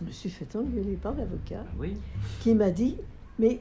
je 0.00 0.04
me 0.06 0.10
suis 0.10 0.30
fait 0.30 0.54
engueuler 0.56 0.96
par 0.96 1.14
l'avocat, 1.14 1.64
Ah 1.66 1.74
oui. 1.78 1.96
qui 2.40 2.54
m'a 2.54 2.70
dit 2.70 2.96
Mais, 3.38 3.60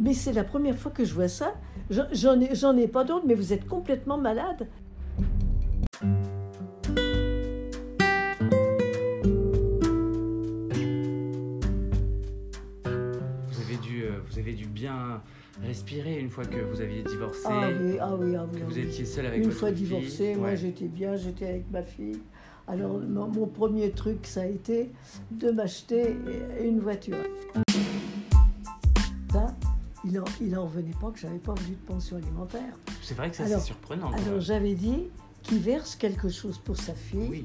mais 0.00 0.14
c'est 0.14 0.32
la 0.32 0.44
première 0.44 0.76
fois 0.78 0.90
que 0.90 1.04
je 1.04 1.14
vois 1.14 1.28
ça. 1.28 1.54
J'en- 1.90 2.40
ai, 2.40 2.54
j'en 2.54 2.76
ai 2.76 2.88
pas 2.88 3.04
d'autres, 3.04 3.26
mais 3.26 3.34
vous 3.34 3.52
êtes 3.52 3.66
complètement 3.66 4.18
malade. 4.18 4.66
Vous 12.84 13.60
avez 13.60 13.76
dû, 13.76 14.02
euh, 14.04 14.18
vous 14.30 14.38
avez 14.38 14.52
dû 14.52 14.66
bien 14.66 15.22
respirer 15.62 16.18
une 16.18 16.30
fois 16.30 16.44
que 16.44 16.58
vous 16.60 16.80
aviez 16.80 17.02
divorcé, 17.02 17.42
Ah 17.48 17.68
oui, 17.80 17.96
ah 18.00 18.14
oui, 18.18 18.34
ah 18.36 18.46
oui. 18.50 18.58
que 18.58 18.64
ah 18.64 18.68
vous 18.68 18.74
oui. 18.76 18.80
étiez 18.82 19.04
seul 19.04 19.26
avec 19.26 19.38
Une 19.38 19.44
votre 19.48 19.58
fois 19.58 19.68
fille. 19.72 19.78
divorcée, 19.86 20.34
moi 20.34 20.54
j'étais 20.54 20.86
bien, 20.88 21.16
j'étais 21.16 21.46
avec 21.46 21.70
ma 21.70 21.82
fille. 21.82 22.18
Alors 22.68 22.98
mon, 23.00 23.26
mon 23.28 23.46
premier 23.46 23.90
truc, 23.90 24.26
ça 24.26 24.42
a 24.42 24.46
été 24.46 24.90
de 25.30 25.50
m'acheter 25.50 26.16
une 26.60 26.80
voiture. 26.80 27.16
Ça, 29.32 29.54
il 30.04 30.18
en, 30.20 30.24
il 30.40 30.56
en 30.58 30.64
revenait 30.64 30.94
pas 31.00 31.10
que 31.10 31.18
j'avais 31.18 31.38
pas 31.38 31.54
voulu 31.54 31.72
de 31.76 31.86
pension 31.86 32.16
alimentaire. 32.16 32.74
C'est 33.02 33.14
vrai 33.14 33.30
que 33.30 33.36
ça 33.36 33.46
c'est 33.46 33.58
surprenant. 33.60 34.10
Alors 34.12 34.40
j'avais 34.40 34.74
dit 34.74 35.08
qu'il 35.42 35.58
verse 35.58 35.96
quelque 35.96 36.28
chose 36.28 36.58
pour 36.58 36.76
sa 36.76 36.94
fille, 36.94 37.28
oui. 37.30 37.44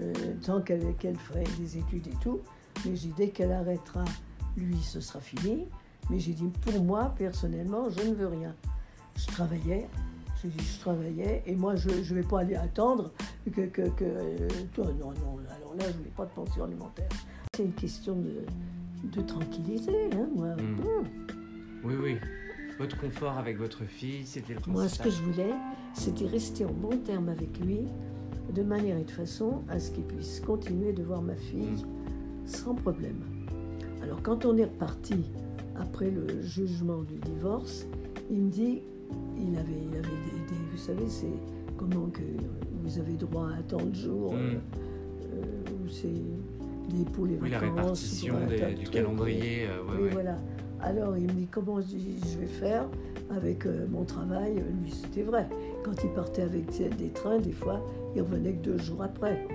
euh, 0.00 0.12
tant 0.44 0.60
qu'elle 0.60 0.94
qu'elle 0.96 1.16
ferait 1.16 1.44
des 1.58 1.78
études 1.78 2.06
et 2.08 2.16
tout. 2.20 2.40
Mais 2.84 2.94
j'ai 2.96 3.08
dit 3.08 3.14
dès 3.16 3.28
qu'elle 3.30 3.52
arrêtera, 3.52 4.04
lui, 4.56 4.78
ce 4.82 5.00
sera 5.00 5.20
fini. 5.20 5.66
Mais 6.10 6.18
j'ai 6.18 6.32
dit 6.32 6.50
pour 6.62 6.82
moi, 6.82 7.14
personnellement, 7.16 7.88
je 7.90 8.00
ne 8.08 8.14
veux 8.14 8.26
rien. 8.28 8.54
Je 9.16 9.26
travaillais, 9.26 9.88
dit 10.46 10.64
je 10.64 10.80
travaillais, 10.80 11.42
et 11.46 11.56
moi 11.56 11.74
je 11.74 11.88
ne 11.88 12.14
vais 12.20 12.22
pas 12.22 12.40
aller 12.40 12.54
attendre 12.54 13.12
que. 13.52 13.62
que, 13.62 13.82
que 13.82 14.04
euh, 14.04 14.48
toi, 14.72 14.86
non, 15.00 15.08
non, 15.08 15.38
alors 15.50 15.74
là, 15.76 15.84
je 15.88 15.96
voulais 15.96 16.12
pas 16.16 16.26
de 16.26 16.30
pension 16.30 16.64
alimentaire. 16.64 17.08
C'est 17.56 17.64
une 17.64 17.72
question 17.72 18.14
de, 18.16 18.44
de 19.04 19.20
tranquillité, 19.22 20.10
hein, 20.12 20.28
moi. 20.34 20.54
Mm. 20.56 20.78
Oui, 21.84 21.94
oui. 22.00 22.16
Votre 22.78 23.00
confort 23.00 23.36
avec 23.36 23.58
votre 23.58 23.84
fille, 23.84 24.24
c'était 24.24 24.54
le 24.54 24.60
principal. 24.60 24.72
Moi, 24.72 24.88
ce 24.88 25.02
que 25.02 25.10
je 25.10 25.22
voulais, 25.22 25.54
c'était 25.94 26.26
rester 26.26 26.64
en 26.64 26.72
bon 26.72 26.96
terme 26.98 27.28
avec 27.28 27.58
lui, 27.58 27.80
de 28.54 28.62
manière 28.62 28.96
et 28.96 29.04
de 29.04 29.10
façon 29.10 29.62
à 29.68 29.80
ce 29.80 29.90
qu'il 29.90 30.04
puisse 30.04 30.40
continuer 30.40 30.92
de 30.92 31.02
voir 31.02 31.20
ma 31.20 31.34
fille 31.34 31.84
sans 32.46 32.74
problème. 32.74 33.20
Alors, 34.02 34.22
quand 34.22 34.44
on 34.44 34.56
est 34.56 34.64
reparti 34.64 35.24
après 35.76 36.10
le 36.10 36.40
jugement 36.42 37.02
du 37.02 37.16
divorce, 37.16 37.86
il 38.30 38.42
me 38.42 38.50
dit, 38.50 38.82
il 39.40 39.56
avait, 39.58 39.72
il 39.90 39.96
avait 39.96 40.00
des, 40.00 40.54
des- 40.54 40.70
vous 40.70 40.76
savez, 40.78 41.08
c'est 41.08 41.26
comment 41.76 42.06
que 42.06 42.22
vous 42.82 42.98
avez 42.98 43.14
droit 43.14 43.48
à 43.58 43.62
tant 43.62 43.84
de 43.84 43.94
jours, 43.94 44.32
Mm. 44.34 44.36
euh, 44.36 45.84
où 45.84 45.88
c'est 45.88 46.08
des 46.08 47.04
pour 47.12 47.26
les 47.26 47.36
Oui, 47.40 47.50
la 47.50 47.58
vacances, 47.58 47.76
répartition 48.02 48.34
des- 48.48 48.74
du 48.74 48.88
calendrier. 48.90 49.66
euh, 49.66 49.82
ouais, 49.84 49.96
oui, 49.96 50.02
ouais. 50.04 50.10
voilà. 50.10 50.36
Alors 50.80 51.16
il 51.16 51.24
me 51.24 51.32
dit 51.32 51.48
comment 51.50 51.80
je, 51.80 51.88
je 51.98 52.38
vais 52.38 52.46
faire 52.46 52.86
avec 53.30 53.66
euh, 53.66 53.86
mon 53.90 54.04
travail? 54.04 54.54
Lui, 54.82 54.90
c'était 54.92 55.22
vrai. 55.22 55.48
Quand 55.84 55.92
il 56.04 56.10
partait 56.10 56.42
avec 56.42 56.66
des 56.96 57.08
trains, 57.10 57.38
des 57.40 57.52
fois, 57.52 57.84
il 58.14 58.22
revenait 58.22 58.52
que 58.52 58.62
deux 58.64 58.78
jours 58.78 59.02
après. 59.02 59.46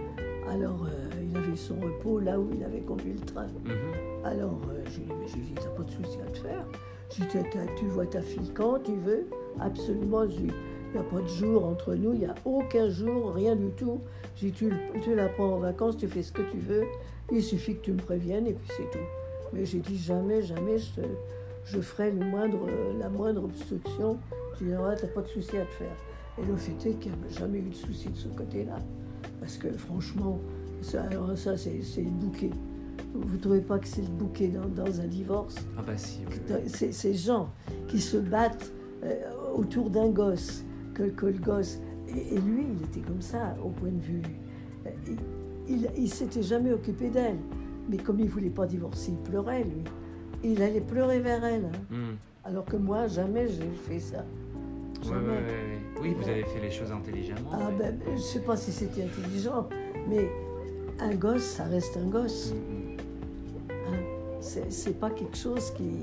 Alors 0.50 0.86
euh, 0.86 1.22
il 1.32 1.38
avait 1.38 1.56
son 1.56 1.76
repos 1.80 2.20
là 2.20 2.38
où 2.40 2.50
il 2.54 2.62
avait 2.64 2.82
conduit 2.82 3.14
le 3.14 3.20
train. 3.26 3.48
Mhm. 3.66 4.26
Alors 4.26 4.60
euh, 4.70 4.82
je 4.86 4.98
lui 5.00 5.04
ai 5.04 5.08
dit, 5.08 5.14
mais 5.22 5.28
j'ai 5.28 5.40
dit, 5.42 5.54
t'as 5.56 5.70
pas 5.70 5.84
de 5.84 5.90
souci 5.92 6.18
à 6.22 6.30
te 6.30 6.38
faire. 6.40 6.66
J'ai 7.10 7.24
dit, 7.24 7.30
T'as- 7.32 7.44
t'as- 7.44 7.74
tu 7.78 7.86
vois 7.86 8.06
ta 8.06 8.22
fille 8.22 8.52
quand 8.54 8.80
tu 8.84 8.92
veux 8.96 9.26
Absolument. 9.60 10.24
Il 10.24 10.46
n'y 10.46 11.00
a 11.00 11.04
pas 11.04 11.22
de 11.22 11.28
jour 11.28 11.66
entre 11.66 11.96
nous, 11.96 12.14
il 12.14 12.20
n'y 12.20 12.26
a 12.26 12.36
aucun 12.46 12.90
jour, 12.90 13.34
rien 13.34 13.56
du 13.56 13.70
tout. 13.72 14.00
J'ai 14.36 14.52
dit, 14.52 14.70
tu, 15.02 15.16
la 15.16 15.28
prends 15.28 15.54
en 15.54 15.58
vacances, 15.58 15.98
tu 15.98 16.08
fais 16.08 16.22
ce 16.22 16.32
que 16.32 16.42
tu 16.44 16.58
veux, 16.58 16.84
il 17.32 17.44
suffit 17.44 17.76
que 17.76 17.82
tu 17.82 17.92
me 17.94 17.98
préviennes 17.98 18.48
et 18.48 18.54
puis 18.54 18.68
c'est 18.78 18.90
tout. 18.92 19.06
Mais 19.54 19.66
j'ai 19.66 19.80
dit, 19.80 19.98
jamais, 19.98 20.42
jamais 20.42 20.78
je, 21.66 21.82
ferai 21.82 22.12
le 22.12 22.26
moindre, 22.26 22.68
la 23.00 23.10
moindre 23.10 23.44
obstruction. 23.46 24.18
J'ai 24.60 24.66
dit, 24.66 24.72
tu 24.72 24.78
n'as 24.78 25.12
pas 25.12 25.22
de 25.22 25.28
souci 25.28 25.58
à 25.58 25.66
te 25.66 25.72
faire. 25.72 25.96
Et 26.38 26.46
le 26.46 26.56
fait 26.56 26.90
est 26.90 26.94
qu'il 26.96 27.12
n'y 27.12 27.18
a 27.28 27.40
jamais 27.40 27.60
eu 27.60 27.70
de 27.70 27.76
souci 27.76 28.10
de 28.10 28.16
ce 28.16 28.28
côté-là. 28.30 28.78
Parce 29.40 29.58
que 29.58 29.72
franchement, 29.72 30.40
ça, 30.82 31.08
c'est 31.58 32.02
le 32.02 32.10
bouquet. 32.10 32.50
Vous 33.14 33.36
ne 33.36 33.42
trouvez 33.42 33.62
pas 33.62 33.80
que 33.80 33.88
c'est 33.88 34.02
le 34.02 34.08
bouquet 34.08 34.48
dans, 34.48 34.68
dans 34.68 35.00
un 35.00 35.06
divorce? 35.06 35.56
Ah 35.78 35.84
bah 35.86 35.98
si, 35.98 36.22
oui, 36.28 36.70
ces 36.70 37.14
gens 37.14 37.50
qui 37.88 38.00
se 38.00 38.18
battent 38.18 38.72
euh, 39.04 39.16
autour 39.54 39.90
d'un 39.90 40.10
gosse, 40.10 40.64
que, 40.94 41.04
que 41.04 41.28
le 41.28 41.40
gosse. 41.40 41.80
Et, 42.10 42.36
et 42.36 42.40
lui, 42.40 42.66
il 42.78 42.84
était 42.86 43.00
comme 43.08 43.22
ça, 43.22 43.56
au 43.64 43.70
point 43.70 43.90
de 43.92 44.02
vue. 44.02 44.22
euh, 44.86 44.90
Il 45.08 45.18
il, 45.66 45.90
il 45.98 46.10
s'était 46.10 46.44
jamais 46.44 46.74
occupé 46.74 47.10
d'elle. 47.10 47.38
Mais 47.90 47.98
comme 47.98 48.20
il 48.20 48.28
voulait 48.30 48.50
pas 48.50 48.66
divorcer, 48.66 49.12
il 49.12 49.18
pleurait, 49.30 49.64
lui. 49.64 49.84
Il 50.44 50.62
allait 50.62 50.82
pleurer 50.82 51.20
vers 51.20 51.44
elle. 51.46 51.66
hein. 51.66 51.80
Mhm. 51.90 52.16
Alors 52.44 52.66
que 52.66 52.76
moi, 52.76 53.08
jamais 53.08 53.48
j'ai 53.48 53.70
fait 53.88 54.00
ça. 54.00 54.18
Ouais, 54.18 55.10
Jamais. 55.10 55.28
ouais, 55.28 55.34
ouais, 55.34 55.38
ouais. 55.38 56.02
Oui, 56.02 56.14
vous 56.14 56.22
bon. 56.24 56.28
avez 56.30 56.44
fait 56.44 56.60
les 56.62 56.72
choses 56.72 56.92
intelligemment. 56.92 57.50
Ah 57.54 57.70
ben, 57.78 57.98
je 58.14 58.22
sais 58.22 58.40
pas 58.42 58.56
si 58.58 58.72
c'était 58.72 59.04
intelligent, 59.04 59.68
mais 60.10 60.30
un 61.00 61.16
gosse, 61.16 61.44
ça 61.44 61.64
reste 61.66 61.96
un 61.98 62.08
gosse. 62.10 62.54
Mhm. 62.54 62.98
Hein, 63.72 64.00
c'est 64.70 65.00
pas 65.00 65.10
quelque 65.10 65.38
chose 65.38 65.72
qui. 65.72 66.02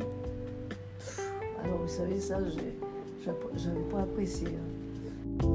Alors, 1.62 1.78
vous 1.82 1.88
savez, 1.88 2.18
ça, 2.20 2.38
j'ai- 2.48 2.78
j'avais 3.24 3.80
pas 3.90 4.00
apprécié. 4.00 4.48
hein. 4.48 5.46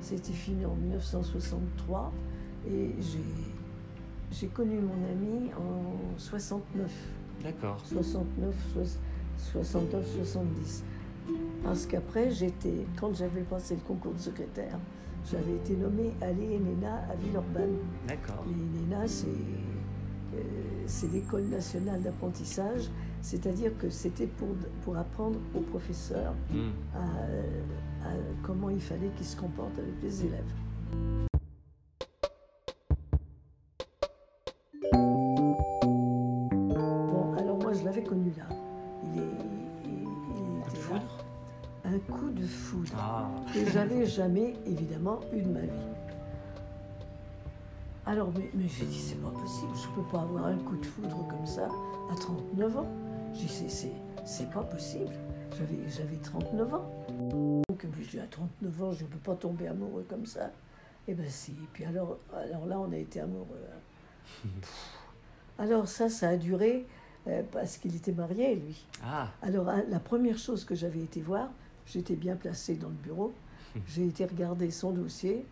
C'était 0.00 0.32
fini 0.32 0.64
en 0.64 0.74
1963 0.74 2.12
et 2.68 2.90
j'ai- 3.00 3.18
j'ai 4.30 4.46
connu 4.48 4.76
mon 4.80 4.94
ami 5.10 5.50
en 5.54 6.18
69. 6.18 6.90
D'accord. 7.42 7.80
69, 7.84 8.54
69, 9.36 10.06
70. 10.16 10.84
Parce 11.64 11.86
qu'après, 11.86 12.30
j'étais, 12.30 12.86
quand 12.98 13.12
j'avais 13.14 13.42
passé 13.42 13.74
le 13.74 13.80
concours 13.80 14.12
de 14.14 14.18
secrétaire, 14.20 14.78
j'avais 15.30 15.54
été 15.56 15.74
nommée 15.76 16.12
à 16.20 16.28
l'ENENA 16.32 17.04
à 17.10 17.16
Villeurbanne. 17.16 17.76
D'accord. 18.06 18.44
C'est, 19.06 19.26
euh, 19.26 20.40
c'est 20.86 21.12
l'école 21.12 21.44
nationale 21.46 22.00
d'apprentissage, 22.02 22.90
c'est-à-dire 23.30 23.76
que 23.76 23.90
c'était 23.90 24.28
pour, 24.28 24.46
pour 24.84 24.96
apprendre 24.96 25.38
aux 25.56 25.60
professeurs 25.60 26.32
Hmm. 26.52 26.70
à, 26.94 28.08
à 28.08 28.12
comment 28.44 28.70
il 28.70 28.80
fallait 28.80 29.10
qu'ils 29.16 29.26
se 29.26 29.36
comportent 29.36 29.78
avec 29.80 29.94
les 30.00 30.24
élèves. 30.26 30.52
Bon, 36.12 37.34
alors 37.38 37.58
moi 37.58 37.72
je 37.72 37.84
l'avais 37.84 38.02
connu 38.02 38.32
là. 38.36 38.44
Il, 39.04 39.20
est, 39.20 39.24
il- 39.84 39.90
il 39.90 40.58
était 40.60 40.94
là. 40.94 41.00
Un 41.84 41.98
coup 42.12 42.30
de 42.30 42.44
foudre 42.46 42.92
Ah. 42.98 43.28
que 43.52 43.64
j'avais 43.70 44.06
jamais 44.06 44.54
évidemment 44.66 45.20
eu 45.32 45.40
de 45.42 45.48
ma 45.48 45.60
vie. 45.60 45.68
Alors, 48.08 48.28
mais, 48.36 48.50
mais 48.54 48.68
j'ai 48.68 48.86
dit, 48.86 48.98
c'est 48.98 49.20
pas 49.20 49.30
possible, 49.30 49.72
je 49.74 49.88
peux 49.94 50.06
pas 50.12 50.20
avoir 50.22 50.46
un 50.46 50.56
coup 50.58 50.76
de 50.76 50.86
foudre 50.86 51.26
comme 51.28 51.46
ça 51.46 51.68
à 52.12 52.14
39 52.14 52.76
ans. 52.78 52.86
J'ai 53.34 53.46
dit, 53.46 53.70
c'est- 54.24 54.50
pas 54.50 54.62
possible. 54.62 55.12
J'avais, 55.56 55.88
j'avais 55.88 56.16
39 56.16 56.74
ans. 56.74 56.90
Donc, 57.68 57.86
je 58.00 58.18
à 58.18 58.26
39 58.26 58.82
ans, 58.82 58.92
je 58.92 59.04
ne 59.04 59.08
peux 59.08 59.18
pas 59.18 59.34
tomber 59.34 59.68
amoureux 59.68 60.04
comme 60.08 60.26
ça. 60.26 60.50
Eh 61.08 61.14
ben 61.14 61.28
si. 61.28 61.52
Puis 61.72 61.84
alors, 61.84 62.18
alors 62.34 62.66
là, 62.66 62.78
on 62.80 62.90
a 62.92 62.96
été 62.96 63.20
amoureux. 63.20 63.60
hein. 63.72 64.48
Alors 65.58 65.88
ça, 65.88 66.08
ça 66.10 66.30
a 66.30 66.36
duré 66.36 66.84
euh, 67.28 67.42
parce 67.52 67.78
qu'il 67.78 67.94
était 67.96 68.12
marié, 68.12 68.56
lui. 68.56 68.84
Ah. 69.02 69.28
Alors, 69.40 69.64
la 69.88 70.00
première 70.00 70.36
chose 70.36 70.64
que 70.64 70.74
j'avais 70.74 71.00
été 71.00 71.20
voir, 71.22 71.48
j'étais 71.86 72.16
bien 72.16 72.36
placée 72.36 72.74
dans 72.74 72.88
le 72.88 72.94
bureau, 72.94 73.32
j'ai 73.86 74.06
été 74.06 74.24
regarder 74.26 74.70
son 74.70 74.90
dossier 74.90 75.46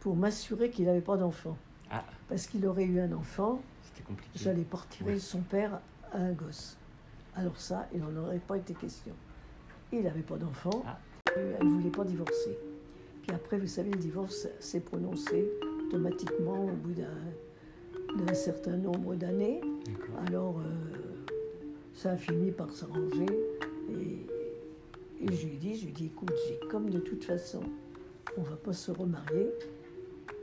pour 0.00 0.14
m'assurer 0.16 0.70
qu'il 0.70 0.84
n'avait 0.86 1.00
pas 1.00 1.16
d'enfant. 1.16 1.56
Ah. 1.90 2.04
Parce 2.28 2.46
qu'il 2.46 2.66
aurait 2.66 2.84
eu 2.84 3.00
un 3.00 3.12
enfant, 3.12 3.60
C'était 3.84 4.02
compliqué. 4.06 4.30
j'allais 4.36 4.66
retirer 4.70 5.14
Oui. 5.14 5.20
son 5.20 5.40
père 5.40 5.80
à 6.12 6.18
un 6.18 6.32
gosse. 6.32 6.76
Alors 7.36 7.58
ça, 7.58 7.88
il 7.92 8.00
n'en 8.00 8.14
aurait 8.24 8.38
pas 8.38 8.56
été 8.56 8.74
question. 8.74 9.12
Il 9.92 10.02
n'avait 10.02 10.22
pas 10.22 10.36
d'enfant, 10.36 10.82
Ah. 10.86 10.98
elle 11.36 11.66
ne 11.66 11.70
voulait 11.72 11.90
pas 11.90 12.04
divorcer. 12.04 12.56
Puis 13.22 13.34
après, 13.34 13.58
vous 13.58 13.66
savez, 13.66 13.90
le 13.90 13.98
divorce 13.98 14.48
s'est 14.60 14.80
prononcé 14.80 15.50
automatiquement 15.86 16.64
au 16.64 16.72
bout 16.72 16.92
d'un, 16.92 18.34
certain 18.34 18.76
nombre 18.76 19.14
d'années. 19.16 19.60
Alors, 20.28 20.58
euh, 20.60 21.24
ça 21.94 22.12
a 22.12 22.16
fini 22.16 22.50
par 22.52 22.72
s'arranger. 22.72 23.26
Et, 23.90 25.24
et 25.24 25.32
je 25.34 25.46
lui 25.46 25.54
ai 25.54 25.56
dit, 25.56 25.74
je 25.76 25.82
lui 25.84 25.90
ai 25.90 25.92
dit, 25.92 26.06
écoute, 26.06 26.32
j'ai 26.48 26.58
comme 26.68 26.90
de 26.90 26.98
toute 27.00 27.24
façon, 27.24 27.60
on 28.36 28.42
va 28.42 28.56
pas 28.56 28.72
se 28.72 28.90
remarier. 28.90 29.48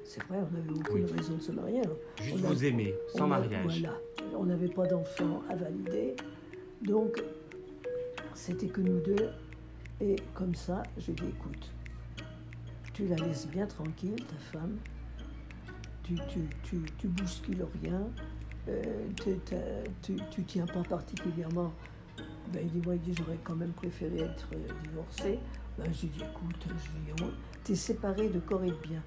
C'est 0.03 0.23
vrai, 0.23 0.39
on 0.39 0.53
n'avait 0.55 0.71
aucune 0.79 1.05
Oui. 1.05 1.11
raison 1.17 1.35
de 1.35 1.41
se 1.41 1.51
marier. 1.51 1.79
hein. 1.85 1.91
Juste 2.21 2.37
On 2.41 2.45
a- 2.45 2.49
vous 2.53 2.65
aimer, 2.65 2.93
sans 3.15 3.25
on 3.25 3.27
mariage. 3.27 3.63
Voilà. 3.79 3.97
On 4.37 4.45
n'avait 4.45 4.67
pas 4.67 4.85
d'enfant 4.87 5.41
à 5.49 5.55
valider. 5.55 6.15
Donc, 6.83 7.23
c'était 8.33 8.67
que 8.67 8.81
nous 8.81 8.99
deux. 9.01 9.29
Et 9.99 10.15
comme 10.33 10.55
ça, 10.55 10.81
j'ai 10.97 11.13
dit, 11.13 11.25
écoute, 11.29 11.71
tu 12.93 13.07
la 13.07 13.15
laisses 13.17 13.47
bien 13.47 13.67
tranquille, 13.67 14.15
ta 14.15 14.37
femme. 14.51 14.77
Tu, 16.03 16.15
tu, 16.15 16.39
tu, 16.63 16.81
tu 16.97 17.07
bouscules 17.07 17.65
rien. 17.81 18.01
Euh, 18.67 19.07
tu, 20.01 20.15
tu, 20.31 20.43
tiens 20.43 20.65
pas 20.65 20.83
particulièrement. 20.83 21.71
Ben, 22.51 22.61
il 22.63 22.69
dit, 22.71 22.81
moi, 22.83 22.95
il 22.95 23.01
dit, 23.01 23.13
j'aurais 23.15 23.37
quand 23.43 23.55
même 23.55 23.71
préféré 23.71 24.19
être 24.21 24.47
euh, 24.53 24.73
divorcé. 24.83 25.39
Ben, 25.77 25.85
j'ai 25.93 26.07
dit, 26.07 26.19
écoute, 26.19 26.65
je 26.67 27.23
dis, 27.23 27.31
t'es 27.63 27.75
séparé 27.75 28.27
de 28.29 28.39
corps 28.39 28.63
et 28.63 28.71
de 28.71 28.87
bien. 28.87 29.03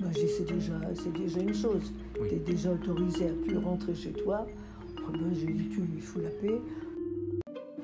Ben, 0.00 0.10
j'ai 0.14 0.24
dit, 0.24 0.32
c'est 0.38 0.52
déjà, 0.52 0.80
c'est 0.94 1.12
déjà 1.12 1.40
une 1.40 1.54
chose. 1.54 1.92
Oui. 2.18 2.28
Tu 2.28 2.34
es 2.36 2.38
déjà 2.38 2.72
autorisé 2.72 3.28
à 3.28 3.32
plus 3.32 3.58
rentrer 3.58 3.94
chez 3.94 4.12
toi. 4.12 4.46
Ben, 4.96 5.34
j'ai 5.34 5.52
dit, 5.52 5.68
tu 5.68 5.82
lui 5.82 6.00
fous 6.00 6.20
la 6.20 6.30
paix. 6.30 6.60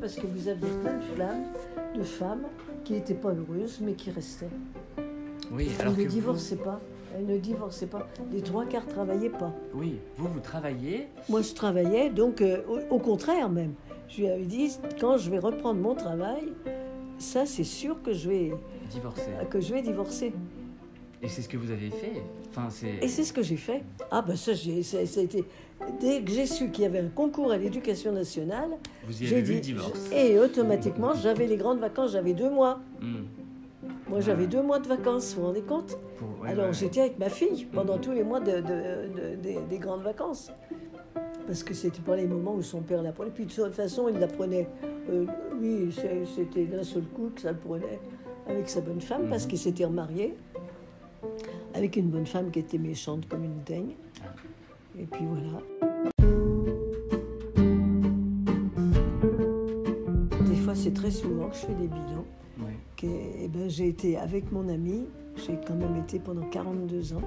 Parce 0.01 0.15
que 0.15 0.27
vous 0.27 0.49
aviez 0.49 0.69
plein 0.83 0.97
de 0.97 1.03
flammes, 1.15 1.45
de 1.97 2.03
femmes 2.03 2.43
qui 2.85 2.93
n'étaient 2.95 3.15
pas 3.15 3.31
heureuses, 3.33 3.81
mais 3.83 3.95
qui 3.95 4.11
restaient. 4.11 4.49
Oui, 5.51 5.69
Elles 5.75 5.81
alors 5.83 5.95
que 5.97 6.01
ne 6.01 6.05
vous- 6.07 6.13
divorçaient 6.13 6.57
pas. 6.57 6.81
Elles 7.17 7.27
ne 7.27 7.39
divorçaient 7.39 7.87
pas. 7.87 8.07
Les 8.33 8.43
trois 8.43 8.65
quarts 8.67 8.85
ne 8.87 8.91
travaillaient 8.93 9.31
pas. 9.31 9.53
Oui, 9.75 9.99
vous, 10.17 10.29
vous 10.29 10.41
travaillez. 10.41 11.09
Moi, 11.29 11.43
je 11.43 11.53
travaillais, 11.55 12.11
donc 12.11 12.43
euh, 12.43 12.59
au, 12.91 12.97
au 12.97 12.99
contraire 12.99 13.49
même. 13.49 13.73
Je 14.09 14.19
lui 14.21 14.29
avais 14.29 14.45
dit, 14.45 14.71
quand 15.01 15.17
je 15.17 15.31
vais 15.31 15.39
reprendre 15.39 15.81
mon 15.81 15.95
travail, 15.95 16.53
ça, 17.19 17.45
c'est 17.47 17.65
sûr 17.65 18.01
que 18.03 18.13
je 18.13 18.29
vais, 18.29 18.53
Divorcé. 18.91 19.23
que 19.51 19.61
je 19.61 19.73
vais 19.75 19.83
divorcer. 19.83 20.33
Et 21.23 21.29
c'est 21.29 21.43
ce 21.43 21.49
que 21.49 21.57
vous 21.57 21.71
avez 21.71 21.91
fait. 21.91 22.23
Enfin. 22.51 22.69
Et 23.03 23.09
c'est 23.09 23.25
ce 23.25 23.33
que 23.33 23.43
j'ai 23.43 23.57
fait. 23.57 23.83
Ah 24.11 24.23
ben 24.23 24.37
ça, 24.37 24.53
j'ai, 24.55 24.83
ça, 24.83 25.05
ça 25.05 25.21
a 25.21 25.23
été... 25.25 25.45
Dès 26.01 26.23
que 26.23 26.31
j'ai 26.31 26.47
su 26.47 26.71
qu'il 26.71 26.85
y 26.85 26.87
avait 26.87 27.01
un 27.01 27.09
concours 27.09 27.51
à 27.53 27.57
l'éducation 27.57 28.13
nationale, 28.13 28.71
j'ai 29.11 29.43
dit... 29.43 29.61
divorce. 29.61 30.11
Et 30.13 30.39
automatiquement, 30.39 31.15
j'avais 31.15 31.47
les 31.47 31.57
grandes 31.57 31.81
vacances, 31.81 32.13
j'avais 32.13 32.35
deux 32.35 32.51
mois. 32.51 32.81
Hmm. 33.01 33.25
Moi, 34.09 34.21
j'avais 34.21 34.47
deux 34.47 34.63
mois 34.63 34.79
de 34.81 34.89
vacances, 34.89 35.35
vous 35.35 35.41
vous 35.43 35.47
rendez 35.49 35.63
compte? 35.63 35.99
Pour- 36.19 36.29
ouais, 36.43 36.51
Alors, 36.51 36.67
ouais, 36.67 36.73
j'étais 36.73 37.01
avec 37.01 37.19
ma 37.19 37.29
fille 37.29 37.67
pendant 37.73 37.99
tous 37.99 38.13
les 38.13 38.25
mois 38.25 38.41
de, 38.41 38.53
de- 38.53 38.61
de- 38.61 39.37
des- 39.43 39.59
des 39.69 39.79
grandes 39.79 40.03
vacances. 40.03 40.51
Parce 41.47 41.63
que 41.63 41.75
c'était 41.75 42.01
pas 42.01 42.17
les 42.17 42.27
moments 42.27 42.55
où 42.55 42.63
son 42.63 42.81
père 42.81 43.03
la 43.03 43.13
prenait. 43.13 43.31
Puis 43.31 43.47
de 43.47 43.53
toute 43.53 43.73
façon, 43.73 44.09
il 44.09 44.19
la 44.19 44.27
prenait. 44.27 44.69
euh, 45.11 45.25
c'est- 45.93 46.25
c'était 46.37 46.65
d'un 46.67 46.83
seul 46.85 47.03
coup 47.05 47.31
que 47.35 47.41
ça 47.41 47.53
le 47.53 47.59
prenait 47.59 47.99
avec 48.49 48.69
sa 48.69 48.81
bonne 48.81 49.01
femme, 49.01 49.29
parce 49.29 49.45
Mhm. 49.45 49.49
qu'il 49.51 49.59
s'était 49.59 49.85
remarié 49.85 50.35
avec 51.75 51.97
une 51.97 52.09
bonne 52.09 52.27
femme 52.27 52.51
qui 52.51 52.59
était 52.59 52.79
méchante 52.79 53.29
comme 53.29 53.45
une 53.45 53.63
daigne. 53.65 53.95
Ah. 54.23 54.35
Et 54.99 55.05
puis 55.05 55.25
voilà. 55.25 55.63
Des 60.49 60.57
fois, 60.57 60.75
c'est 60.75 60.95
très 60.95 61.11
souvent 61.11 61.49
que 61.49 61.55
je 61.55 61.61
fais 61.61 61.75
des 61.75 61.89
bilans. 61.89 62.25
que, 62.97 63.07
eh 63.07 63.49
ben, 63.49 63.69
j'ai 63.69 63.89
été 63.89 64.19
avec 64.19 64.51
mon 64.51 64.69
ami, 64.69 65.07
j'ai 65.37 65.59
quand 65.67 65.75
même 65.75 65.97
été 65.97 66.19
pendant 66.19 66.49
42 66.49 67.15
ans. 67.15 67.23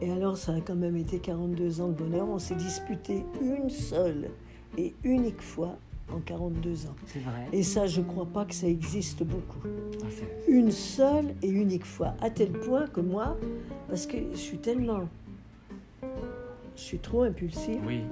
Et 0.00 0.10
alors, 0.10 0.36
ça 0.36 0.54
a 0.54 0.60
quand 0.60 0.74
même 0.74 0.96
été 0.96 1.18
42 1.18 1.80
ans 1.80 1.88
de 1.88 1.92
bonheur. 1.92 2.28
On 2.28 2.38
s'est 2.38 2.56
disputé 2.56 3.24
une 3.40 3.70
seule 3.70 4.30
et 4.76 4.94
unique 5.04 5.40
fois 5.40 5.76
en 6.14 6.20
42 6.20 6.86
ans. 6.86 6.96
C'est 7.06 7.20
vrai. 7.20 7.46
Et 7.52 7.62
ça, 7.62 7.86
je 7.86 8.00
crois 8.00 8.26
pas 8.26 8.44
que 8.44 8.54
ça 8.54 8.66
existe 8.66 9.22
beaucoup. 9.22 9.60
Ah, 10.02 10.06
Une 10.48 10.70
seule 10.70 11.34
et 11.42 11.48
unique 11.48 11.84
fois. 11.84 12.14
À 12.20 12.30
tel 12.30 12.52
point 12.52 12.86
que 12.86 13.00
moi, 13.00 13.36
parce 13.88 14.06
que 14.06 14.16
je 14.32 14.36
suis 14.36 14.58
tellement. 14.58 15.08
Je 16.76 16.80
suis 16.80 16.98
trop 16.98 17.22
impulsive. 17.22 17.80
Oui. 17.86 18.02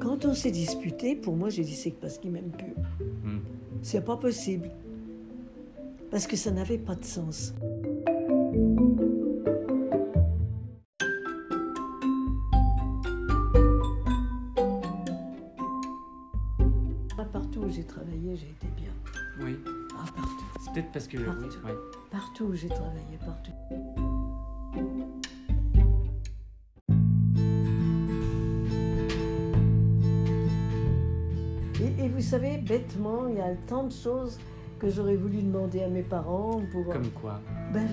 Quand 0.00 0.24
on 0.24 0.34
s'est 0.34 0.50
disputé, 0.50 1.16
pour 1.16 1.36
moi, 1.36 1.48
j'ai 1.50 1.62
dit 1.62 1.74
c'est 1.74 1.90
parce 1.90 2.18
qu'il 2.18 2.30
m'aime 2.30 2.50
plus. 2.50 2.74
Hmm. 3.24 3.40
C'est 3.82 4.04
pas 4.04 4.16
possible. 4.16 4.70
Parce 6.10 6.26
que 6.26 6.36
ça 6.36 6.50
n'avait 6.50 6.78
pas 6.78 6.94
de 6.94 7.04
sens. 7.04 7.54
Partout 17.32 17.60
où 17.60 17.70
j'ai 17.70 17.84
travaillé, 17.84 18.36
j'ai 18.36 18.48
été 18.50 18.66
bien. 18.76 18.90
Oui. 19.40 19.56
Ah, 19.98 20.04
partout. 20.14 20.44
C'est 20.64 20.72
peut-être 20.72 20.92
parce 20.92 21.06
que. 21.08 21.18
Oui, 21.18 21.24
Partout. 21.24 21.66
ouais. 21.66 21.74
Partout 22.10 22.44
où 22.44 22.54
j'ai 22.54 22.68
travaillé, 22.68 23.18
partout. 23.24 23.52
Et, 31.80 32.04
et 32.04 32.08
vous 32.08 32.20
savez, 32.22 32.56
bêtement, 32.58 33.28
il 33.28 33.36
y 33.36 33.40
a 33.40 33.54
tant 33.66 33.84
de 33.84 33.92
choses 33.92 34.38
que 34.78 34.88
j'aurais 34.90 35.16
voulu 35.16 35.42
demander 35.42 35.82
à 35.82 35.88
mes 35.88 36.02
parents 36.02 36.60
pour... 36.72 36.86
Comme 36.92 37.10
quoi? 37.10 37.40
Ben, 37.72 37.86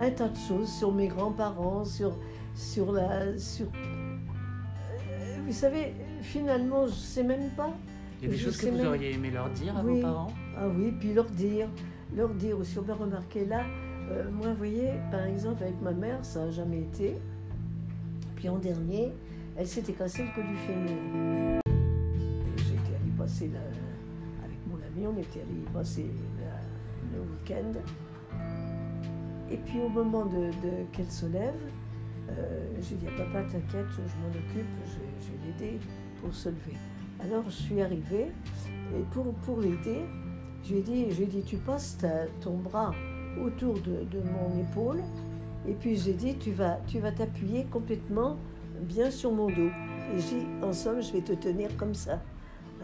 un 0.00 0.10
tas 0.10 0.28
de 0.28 0.36
choses 0.36 0.68
sur 0.72 0.92
mes 0.92 1.08
grands-parents, 1.08 1.84
sur, 1.84 2.16
sur 2.54 2.92
la... 2.92 3.36
Sur... 3.38 3.66
Euh, 3.66 5.36
Vous 5.46 5.52
savez, 5.52 5.94
finalement, 6.22 6.86
je 6.86 6.92
ne 6.92 6.96
sais 6.96 7.24
même 7.24 7.50
pas. 7.56 7.72
Il 8.26 8.32
y 8.32 8.34
a 8.34 8.36
des 8.36 8.38
Je 8.38 8.44
choses 8.46 8.56
que 8.56 8.66
vous 8.66 8.76
même- 8.78 8.86
auriez 8.88 9.12
aimé 9.14 9.30
leur 9.30 9.48
dire 9.50 9.76
à 9.76 9.82
Oui. 9.84 9.96
vos 9.96 10.00
parents 10.02 10.32
Ah 10.58 10.66
oui, 10.68 10.92
puis 10.98 11.14
leur 11.14 11.26
dire, 11.26 11.68
leur 12.14 12.28
dire 12.30 12.58
aussi, 12.58 12.78
on 12.78 12.82
va 12.82 12.94
remarquer 12.94 13.44
là, 13.46 13.62
euh, 14.10 14.30
moi, 14.30 14.48
vous 14.50 14.56
voyez, 14.56 14.90
par 15.10 15.24
exemple, 15.24 15.62
avec 15.62 15.80
ma 15.80 15.92
mère, 15.92 16.24
ça 16.24 16.44
n'a 16.46 16.50
jamais 16.50 16.80
été. 16.80 17.16
Puis 18.36 18.48
en 18.48 18.58
dernier, 18.58 19.12
elle 19.56 19.66
s'était 19.66 19.92
cassé 19.92 20.24
le 20.24 20.28
col 20.34 20.44
du 20.50 20.56
fémur. 20.56 21.60
J'étais 22.56 22.94
allée 23.00 23.12
passer, 23.16 23.48
la- 23.52 24.44
avec 24.44 24.58
mon 24.68 24.76
ami, 24.76 25.06
on 25.06 25.18
était 25.20 25.40
allé 25.40 25.60
passer 25.72 26.06
la- 26.40 27.16
le 27.16 27.22
week-end. 27.22 27.78
Et 29.50 29.56
puis 29.58 29.78
au 29.80 29.88
moment 29.88 30.26
de, 30.26 30.46
de- 30.46 30.84
qu'elle 30.92 31.10
se 31.10 31.26
lève, 31.26 31.54
euh, 32.30 32.66
j'ai 32.80 32.96
dit 32.96 33.06
à 33.06 33.10
papa, 33.22 33.42
t'inquiète, 33.44 33.86
je 33.90 34.00
m'en 34.00 34.30
occupe, 34.30 34.66
je, 34.84 35.24
je 35.24 35.30
vais 35.30 35.66
l'aider 35.66 35.78
pour 36.20 36.34
se 36.34 36.48
lever. 36.48 36.76
Alors 37.22 37.44
je 37.46 37.50
suis 37.50 37.80
arrivée 37.80 38.30
et 38.96 39.02
pour, 39.12 39.32
pour 39.34 39.60
l'aider, 39.60 40.04
je 40.64 40.72
lui 40.72 40.78
ai 40.78 40.82
dit, 40.82 41.10
je 41.10 41.16
lui 41.16 41.22
ai 41.24 41.26
dit 41.26 41.42
tu 41.42 41.56
passes 41.56 41.96
ta- 41.98 42.26
ton 42.40 42.56
bras 42.56 42.92
autour 43.44 43.74
de, 43.74 44.04
de 44.10 44.20
mon 44.20 44.58
épaule 44.60 45.02
et 45.68 45.72
puis 45.74 45.96
j'ai 45.96 46.12
dit 46.12 46.36
tu 46.38 46.52
vas 46.52 46.78
tu 46.86 46.98
vas 47.00 47.12
t'appuyer 47.12 47.64
complètement 47.64 48.36
bien 48.82 49.10
sur 49.10 49.32
mon 49.32 49.48
dos. 49.48 49.70
Et 50.14 50.18
j'ai 50.20 50.40
dit 50.40 50.46
en 50.62 50.72
somme 50.72 51.02
je 51.02 51.12
vais 51.12 51.22
te 51.22 51.32
tenir 51.32 51.76
comme 51.76 51.94
ça. 51.94 52.20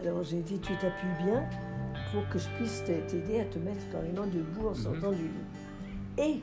Alors 0.01 0.23
j'ai 0.23 0.41
dit 0.41 0.59
tu 0.59 0.73
t'appuies 0.77 1.23
bien 1.23 1.43
pour 2.11 2.27
que 2.29 2.37
je 2.39 2.47
puisse 2.57 2.83
t'a- 2.85 2.93
t'aider 3.07 3.39
à 3.39 3.45
te 3.45 3.59
mettre 3.59 3.87
carrément 3.91 4.25
debout 4.27 4.67
en 4.69 4.73
sortant 4.73 5.11
du 5.11 5.23
lit. 5.23 6.17
Et 6.17 6.41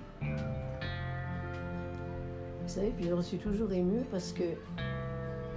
vous 2.62 2.68
savez, 2.76 2.92
puis 2.96 3.09
j'en 3.09 3.20
suis 3.20 3.38
toujours 3.38 3.72
émue 3.72 4.03
parce 4.11 4.33
que 4.33 4.44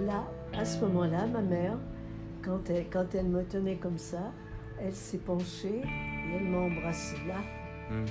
là, 0.04 0.24
à 0.58 0.66
ce 0.66 0.84
moment-là, 0.84 1.28
ma 1.28 1.42
mère, 1.42 1.78
quand 2.44 2.70
elle, 2.70 2.86
quand 2.90 3.14
elle 3.16 3.28
me 3.28 3.44
tenait 3.44 3.76
comme 3.78 3.98
ça, 3.98 4.32
elle 4.80 4.94
s'est 4.94 5.18
penchée 5.20 5.82
et 5.82 6.36
elle 6.36 6.48
m'a 6.50 6.58
embrassée. 6.60 7.18
Là, 7.28 7.36
Hmm. 7.90 8.06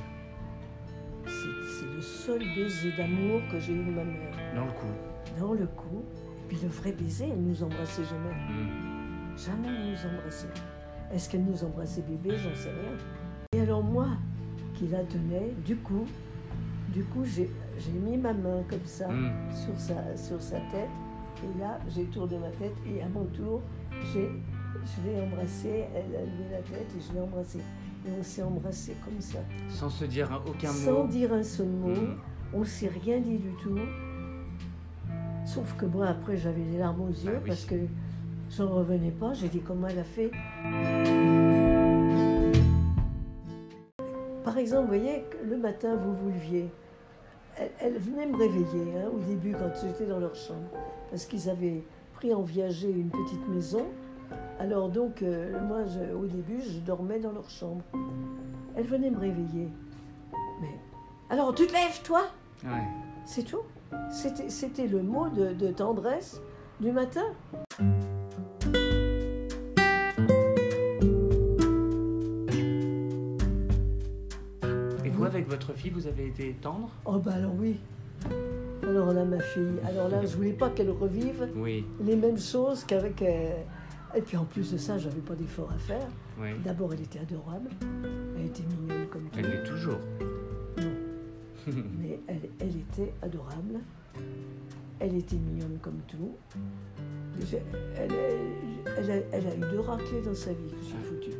c'est 1.24 1.86
le 1.94 2.00
seul 2.02 2.38
baiser 2.54 2.92
d'amour 2.96 3.40
que 3.50 3.58
j'ai 3.58 3.72
eu 3.72 3.84
de 3.84 3.90
ma 3.90 4.04
mère. 4.04 4.34
Dans 4.54 4.64
le 4.66 4.72
coup. 4.72 5.38
Dans 5.40 5.52
le 5.54 5.66
cou. 5.66 6.04
Et 6.44 6.48
puis 6.48 6.58
le 6.62 6.68
vrai 6.68 6.92
baiser, 6.92 7.28
elle 7.32 7.42
nous 7.42 7.62
embrassait 7.62 8.04
jamais. 8.04 8.34
Hmm. 8.48 9.36
Jamais 9.36 9.68
elle 9.68 9.90
nous 9.92 10.18
embrassait. 10.18 10.48
Est-ce 11.12 11.30
qu'elle 11.30 11.44
nous 11.44 11.64
embrassait 11.64 12.02
bébé? 12.02 12.36
J'en 12.36 12.54
sais 12.54 12.70
rien. 12.70 12.96
Et 13.54 13.60
alors 13.60 13.82
moi, 13.82 14.08
qui 14.74 14.88
la 14.88 15.02
tenais, 15.04 15.52
du 15.64 15.76
coup, 15.76 16.06
du 16.88 17.02
coup, 17.04 17.24
j'ai 17.24 17.48
mis 18.04 18.16
ma 18.18 18.32
main 18.34 18.62
comme 18.68 18.84
ça 18.84 19.08
Hmm. 19.08 19.30
sur, 19.50 19.78
sa, 19.78 20.16
sur 20.16 20.40
sa 20.42 20.56
tête. 20.70 20.90
Et 21.42 21.58
là, 21.60 21.78
j'ai 21.88 22.04
tourné 22.04 22.38
ma 22.38 22.50
tête 22.50 22.74
et 22.86 23.02
à 23.02 23.08
mon 23.08 23.24
tour, 23.24 23.62
je 24.04 25.08
l'ai 25.08 25.20
embrassée. 25.20 25.84
Elle 25.94 26.16
a 26.16 26.20
levé 26.20 26.44
la 26.50 26.58
tête 26.58 26.86
et 26.96 27.00
je 27.00 27.12
l'ai 27.14 27.20
embrassée. 27.20 27.60
Et 28.06 28.10
on 28.18 28.22
s'est 28.22 28.42
embrassés 28.42 28.96
comme 29.04 29.20
ça. 29.20 29.38
Sans 29.68 29.88
se 29.90 30.04
dire 30.04 30.28
aucun 30.46 30.68
Sans 30.68 31.02
mot. 31.04 31.06
dire 31.08 31.32
un 31.32 31.42
seul 31.42 31.68
mot. 31.68 31.88
Hmm. 31.94 32.16
On 32.54 32.60
ne 32.60 32.64
s'est 32.64 32.88
rien 33.02 33.20
dit 33.20 33.38
du 33.38 33.50
tout. 33.62 33.78
Sauf 35.46 35.74
que 35.76 35.86
moi, 35.86 36.06
après, 36.08 36.36
j'avais 36.36 36.62
les 36.64 36.78
larmes 36.78 37.00
aux 37.02 37.08
yeux 37.08 37.32
Ah 37.34 37.38
oui. 37.40 37.48
parce 37.48 37.64
que 37.64 37.74
j'en 38.50 38.68
revenais 38.68 39.10
pas. 39.10 39.32
J'ai 39.34 39.48
dit 39.48 39.60
comment 39.60 39.86
elle 39.88 39.98
a 40.00 40.04
fait? 40.04 40.30
Par 44.44 44.58
exemple, 44.58 44.82
vous 44.90 44.98
voyez, 44.98 45.24
le 45.48 45.56
matin, 45.56 45.94
vous 45.96 46.14
vous 46.14 46.28
leviez. 46.30 46.68
Elle, 47.56 47.70
elle 47.80 47.98
venait 47.98 48.26
me 48.26 48.36
réveiller 48.36 48.96
hein, 48.98 49.10
au 49.14 49.18
début 49.20 49.52
quand 49.52 49.70
j'étais 49.80 50.06
dans 50.06 50.18
leur 50.18 50.34
chambre. 50.34 50.68
Parce 51.10 51.24
qu'ils 51.26 51.48
avaient 51.48 51.82
pris 52.22 52.32
en 52.34 52.42
viager 52.42 52.88
une 52.88 53.10
petite 53.10 53.48
maison. 53.48 53.84
Alors 54.60 54.88
donc, 54.88 55.22
euh, 55.22 55.58
moi, 55.66 55.78
je- 55.86 56.14
au 56.14 56.24
début, 56.26 56.60
je 56.62 56.78
dormais 56.78 57.18
dans 57.18 57.32
leur 57.32 57.50
chambre. 57.50 57.82
Elle 58.76 58.86
venait 58.86 59.10
me 59.10 59.18
réveiller. 59.18 59.68
Mais, 60.60 60.78
alors, 61.30 61.52
tu 61.52 61.66
te 61.66 61.72
lèves, 61.72 62.00
toi? 62.04 62.22
Ouais. 62.64 62.86
c'est 63.24 63.42
tout? 63.42 63.62
C'était, 64.12 64.48
c'était 64.50 64.86
le 64.86 65.02
mot 65.02 65.28
de, 65.30 65.52
de 65.52 65.72
tendresse 65.72 66.40
du 66.80 66.92
matin. 66.92 67.24
Et 75.04 75.08
vous, 75.10 75.24
avec 75.24 75.48
votre 75.48 75.72
fille, 75.72 75.90
vous 75.90 76.06
avez 76.06 76.26
été 76.28 76.54
tendre? 76.60 76.88
Oh 77.04 77.18
bah 77.18 77.32
alors 77.34 77.52
oui. 77.58 77.76
Alors 78.92 79.14
là, 79.14 79.24
ma 79.24 79.40
fille, 79.40 79.78
alors 79.88 80.10
là, 80.10 80.22
je 80.22 80.36
voulais 80.36 80.52
pas 80.52 80.68
qu'elle 80.68 80.90
revive 80.90 81.48
Oui. 81.56 81.86
les 82.04 82.14
mêmes 82.14 82.38
choses 82.38 82.84
qu'avec... 82.84 83.22
euh, 83.22 83.54
Et 84.14 84.20
puis 84.20 84.36
en 84.36 84.44
plus 84.44 84.70
de 84.70 84.76
ça, 84.76 84.98
j'avais 84.98 85.22
pas 85.22 85.34
d'effort 85.34 85.70
à 85.74 85.78
faire. 85.78 86.06
Oui. 86.38 86.48
D'abord, 86.62 86.92
elle 86.92 87.00
était 87.00 87.20
adorable. 87.20 87.70
Elle 88.36 88.44
était 88.46 88.62
mignonne 88.64 89.06
comme 89.08 89.22
tout. 89.22 89.38
Elle 89.38 89.46
l'est 89.50 89.62
toujours. 89.62 89.98
Non. 90.76 90.92
Mais 91.98 92.20
elle, 92.26 92.50
elle 92.60 92.76
était 92.76 93.14
adorable. 93.22 93.80
Elle 95.00 95.16
était 95.16 95.36
mignonne 95.36 95.78
comme 95.80 96.00
tout. 96.06 96.32
Je- 97.40 97.56
elle, 97.96 98.10
elle- 98.98 99.10
a, 99.10 99.14
elle 99.32 99.46
a 99.46 99.54
eu 99.56 99.70
deux 99.70 99.80
raclées 99.80 100.20
dans 100.22 100.34
sa 100.34 100.50
vie 100.52 100.68
que 100.68 100.84
j'ai 100.84 101.08
foutues. 101.08 101.38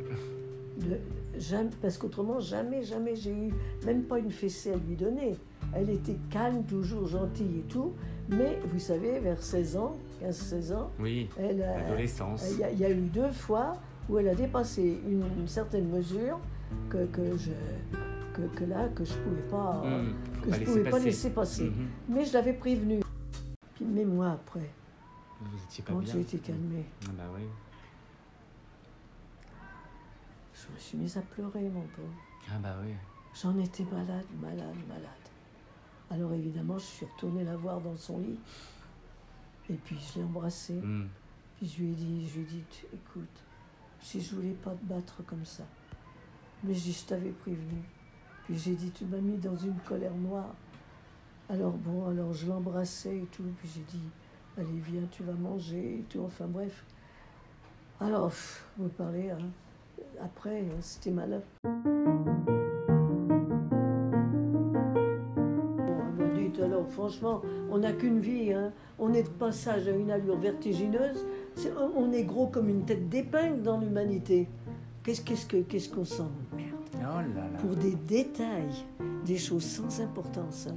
De- 0.89 1.39
jamais- 1.39 1.69
parce 1.83 1.99
qu'autrement, 1.99 2.39
jamais, 2.39 2.81
jamais 2.81 3.15
j'ai 3.15 3.31
eu 3.31 3.53
même 3.85 4.01
pas 4.05 4.17
une 4.17 4.31
fessée 4.31 4.71
à 4.71 4.75
lui 4.75 4.95
donner. 4.95 5.35
Elle 5.75 5.89
était 5.89 6.17
calme, 6.29 6.63
toujours 6.65 7.07
gentille 7.07 7.59
et 7.59 7.63
tout. 7.69 7.93
Mais 8.29 8.59
vous 8.71 8.79
savez, 8.79 9.19
vers 9.19 9.41
16 9.41 9.77
ans, 9.77 9.95
15-16 10.21 10.73
ans, 10.73 10.89
Oui. 10.99 11.29
L'adolescence. 11.37 12.47
il 12.51 12.59
y, 12.59 12.63
a, 12.63 12.71
il 12.71 12.79
y 12.79 12.85
a 12.85 12.91
eu 12.91 13.01
deux 13.01 13.31
fois 13.31 13.73
où 14.07 14.17
elle 14.17 14.29
a 14.29 14.35
dépassé 14.35 15.01
une, 15.07 15.23
une 15.39 15.47
certaine 15.47 15.89
mesure 15.89 16.39
que, 16.89 17.05
que, 17.07 17.35
je, 17.37 17.51
que, 18.33 18.41
que 18.55 18.63
là, 18.65 18.87
que 18.89 19.03
je 19.03 19.13
ne 19.13 19.19
pouvais 19.23 19.41
pas, 19.49 19.81
Hmm. 19.83 20.13
Que 20.41 20.49
pas 20.49 20.55
je 20.55 20.59
laisser 20.59 20.65
pouvais 20.71 20.83
pas 20.83 20.91
passer. 20.91 21.05
laisser 21.05 21.29
passer. 21.31 21.63
Mhm. 21.65 21.87
Mais 22.09 22.25
je 22.25 22.33
l'avais 22.33 22.53
prévenue. 22.53 23.01
Puis, 23.75 23.85
mais 23.85 24.05
moi, 24.05 24.31
après, 24.31 24.69
Vous 25.41 25.57
étiez 25.65 25.83
pas 25.83 25.93
quand 25.93 26.05
j'ai 26.05 26.21
été 26.21 26.37
calmée, 26.37 26.85
Ah 27.05 27.11
bah 27.17 27.23
oui. 27.35 27.43
je 30.53 30.73
me 30.73 30.79
suis 30.79 30.97
mise 30.97 31.17
à 31.17 31.21
pleurer, 31.21 31.63
mon 31.69 31.81
pauvre. 31.81 32.07
Ah 32.49 32.57
bah 32.61 32.75
oui. 32.83 32.93
J'en 33.41 33.57
étais 33.57 33.83
malade, 33.91 34.25
malade, 34.41 34.75
malade. 34.87 35.22
Alors 36.13 36.31
évidemment, 36.33 36.77
je 36.77 36.85
suis 36.85 37.05
retournée 37.07 37.43
la 37.43 37.55
voir 37.55 37.81
dans 37.81 37.95
son 37.95 38.19
lit. 38.19 38.37
Et 39.67 39.73
puis 39.73 39.97
je 39.97 40.19
l'ai 40.19 40.25
embrassée. 40.25 40.75
Hmm. 40.75 41.07
Puis 41.57 41.67
je 41.67 41.81
lui 41.81 41.91
ai 41.91 41.95
dit, 41.95 42.27
je 42.27 42.35
lui 42.35 42.43
ai 42.43 42.45
dit, 42.45 42.65
écoute, 42.93 43.43
si 43.99 44.21
je 44.21 44.35
voulais 44.35 44.53
pas 44.63 44.75
te 44.75 44.85
battre 44.85 45.23
comme 45.25 45.43
ça, 45.43 45.63
mais 46.63 46.75
je 46.75 47.05
t'avais 47.05 47.31
prévenu. 47.31 47.81
Puis 48.43 48.57
j'ai 48.57 48.75
dit, 48.75 48.91
tu 48.91 49.05
m'as 49.05 49.17
mis 49.17 49.37
dans 49.37 49.55
une 49.55 49.77
colère 49.87 50.13
noire. 50.13 50.53
Alors 51.49 51.73
bon, 51.73 52.07
alors 52.07 52.31
je 52.31 52.45
l'embrassais 52.45 53.17
et 53.17 53.27
tout, 53.31 53.43
puis 53.57 53.69
j'ai 53.73 53.81
dit, 53.81 54.03
allez 54.57 54.79
viens, 54.79 55.07
tu 55.11 55.23
vas 55.23 55.33
manger 55.33 55.99
et 55.99 56.03
tout, 56.03 56.21
enfin 56.21 56.45
bref. 56.45 56.85
Alors, 57.99 58.31
vous 58.77 58.89
parlez, 58.89 59.31
hein. 59.31 59.49
après, 60.21 60.61
hein, 60.61 60.81
c'était 60.81 61.11
malin. 61.11 61.41
Alors, 66.83 66.91
franchement, 66.93 67.41
on 67.71 67.79
n'a 67.79 67.93
qu'une 67.93 68.19
vie, 68.19 68.51
hein. 68.53 68.71
on 68.99 69.13
est 69.13 69.23
de 69.23 69.29
passage 69.29 69.87
à 69.87 69.91
une 69.91 70.11
allure 70.11 70.37
vertigineuse, 70.37 71.25
on 71.95 72.11
est 72.11 72.23
gros 72.23 72.47
comme 72.47 72.69
une 72.69 72.83
tête 72.83 73.09
d'épingle 73.09 73.61
dans 73.61 73.79
l'humanité. 73.79 74.47
Qu'est-ce 75.03 75.21
qu'est-ce 75.21 75.45
que- 75.45 75.57
qu'est-ce 75.61 75.89
qu'on 75.89 76.05
s'en 76.05 76.29
merde 76.55 76.69
Oh 76.95 76.99
là 76.99 77.21
là. 77.51 77.57
pour 77.59 77.75
des 77.75 77.95
détails, 77.95 78.85
des 79.25 79.37
choses 79.37 79.63
sans 79.65 80.01
importance. 80.01 80.67
hein. 80.69 80.75